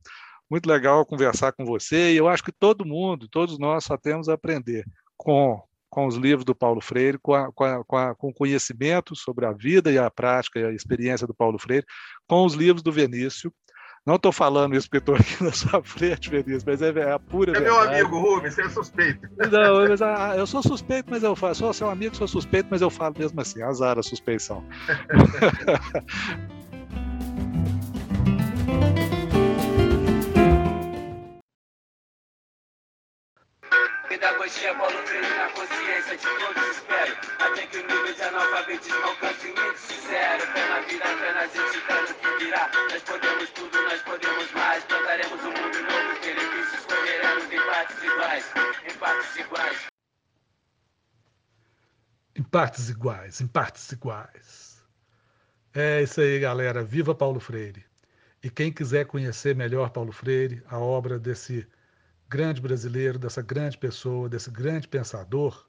Muito 0.50 0.68
legal 0.68 1.06
conversar 1.06 1.54
com 1.54 1.64
você. 1.64 2.12
E 2.12 2.18
eu 2.18 2.28
acho 2.28 2.44
que 2.44 2.52
todo 2.52 2.86
mundo, 2.86 3.30
todos 3.30 3.58
nós, 3.58 3.86
só 3.86 3.96
temos 3.96 4.28
a 4.28 4.34
aprender 4.34 4.86
com, 5.16 5.64
com 5.92 6.08
os 6.08 6.16
livros 6.16 6.46
do 6.46 6.56
Paulo 6.56 6.80
Freire, 6.80 7.20
com, 7.22 7.34
a, 7.34 7.52
com, 7.52 7.64
a, 7.66 7.84
com, 7.84 7.98
a, 7.98 8.16
com 8.16 8.34
conhecimento 8.34 9.14
sobre 9.14 9.46
a 9.46 9.52
vida 9.52 9.92
e 9.92 9.98
a 9.98 10.10
prática 10.10 10.58
e 10.58 10.64
a 10.64 10.72
experiência 10.72 11.28
do 11.28 11.34
Paulo 11.34 11.60
Freire, 11.60 11.86
com 12.26 12.46
os 12.46 12.54
livros 12.54 12.82
do 12.82 12.94
Vinícius. 12.94 13.52
Não 14.04 14.16
estou 14.16 14.32
falando 14.32 14.76
isso 14.76 14.90
porque 14.90 14.98
estou 14.98 15.16
aqui 15.16 15.44
na 15.44 15.52
sua 15.52 15.84
frente, 15.84 16.30
Vinícius, 16.30 16.64
mas 16.64 16.82
é, 16.82 16.90
é 16.90 17.12
a 17.12 17.20
pura 17.20 17.52
é 17.52 17.60
verdade. 17.60 17.76
meu 17.76 17.90
amigo, 17.90 18.20
Rubens, 18.20 18.56
você 18.56 18.64
é 18.64 18.70
suspeito. 18.70 19.28
Não, 19.38 19.88
mas, 19.88 20.02
ah, 20.02 20.34
eu 20.38 20.48
sou 20.48 20.64
suspeito, 20.64 21.12
mas 21.12 21.22
eu 21.24 21.36
falo. 21.36 21.54
Sou 21.54 21.74
seu 21.74 21.90
amigo, 21.90 22.16
sou 22.16 22.28
suspeito, 22.28 22.70
mas 22.72 22.82
eu 22.82 22.90
falo 22.90 23.14
mesmo 23.20 23.40
assim. 23.42 23.62
Azar 23.62 24.00
a 24.00 24.04
suspeição. 24.04 24.66
Pedagogia, 34.12 34.76
Paulo 34.76 34.98
Freire 35.08 35.30
na 35.36 35.50
consciência 35.52 36.18
de 36.18 36.24
todos 36.24 36.76
espero. 36.76 37.16
Até 37.40 37.66
que 37.66 37.78
o 37.78 37.88
nível 37.88 38.14
de 38.14 38.22
analfabetismo 38.22 39.04
alcance 39.04 39.48
o 39.48 39.50
índice 39.52 40.02
zero. 40.06 40.44
Na 40.70 40.82
vida, 40.82 41.06
fé 41.06 41.34
na 41.34 41.48
gente, 41.48 41.80
fé 41.80 42.02
no 42.02 42.14
que 42.16 42.44
virá. 42.44 42.70
Nós 42.92 43.04
podemos 43.04 43.50
tudo, 43.52 43.82
nós 43.84 44.02
podemos 44.02 44.52
mais. 44.52 44.84
Plantaremos 44.84 45.40
um 45.40 45.52
mundo 45.52 45.82
novo, 45.84 46.12
os 46.12 46.20
benefícios 46.20 46.86
correremos 46.88 47.54
em 47.54 47.66
partes 47.66 48.04
iguais 48.04 48.46
Em 48.84 48.98
partes 48.98 49.36
iguais. 49.38 49.88
Em 52.36 52.44
partes 52.44 52.90
iguais, 52.90 53.40
em 53.42 53.48
partes 53.48 53.92
iguais. 53.94 54.84
É 55.74 56.02
isso 56.02 56.20
aí, 56.20 56.38
galera. 56.38 56.84
Viva 56.84 57.16
Paulo 57.16 57.40
Freire! 57.40 57.86
E 58.44 58.50
quem 58.50 58.74
quiser 58.74 59.06
conhecer 59.06 59.56
melhor 59.56 59.90
Paulo 59.92 60.12
Freire, 60.12 60.62
a 60.68 60.78
obra 60.78 61.18
desse 61.18 61.66
grande 62.32 62.62
brasileiro, 62.62 63.20
dessa 63.20 63.42
grande 63.42 63.78
pessoa, 63.78 64.30
desse 64.30 64.50
grande 64.50 64.88
pensador, 64.88 65.68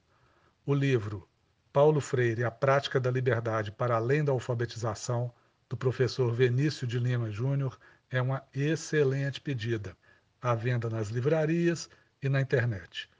o 0.64 0.72
livro 0.72 1.28
Paulo 1.72 2.00
Freire, 2.00 2.44
A 2.44 2.52
Prática 2.52 3.00
da 3.00 3.10
Liberdade 3.10 3.72
para 3.72 3.96
Além 3.96 4.24
da 4.24 4.30
Alfabetização, 4.30 5.34
do 5.68 5.76
professor 5.76 6.32
Venício 6.32 6.86
de 6.86 7.00
Lima 7.00 7.28
Júnior, 7.32 7.76
é 8.08 8.22
uma 8.22 8.44
excelente 8.54 9.40
pedida. 9.40 9.96
À 10.40 10.54
venda 10.54 10.88
nas 10.88 11.08
livrarias 11.08 11.90
e 12.22 12.28
na 12.28 12.40
internet. 12.40 13.10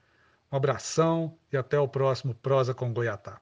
Um 0.49 0.55
abração 0.55 1.37
e 1.51 1.57
até 1.57 1.77
o 1.77 1.87
próximo 1.87 2.33
Prosa 2.33 2.73
com 2.73 2.93
Goiatá. 2.93 3.41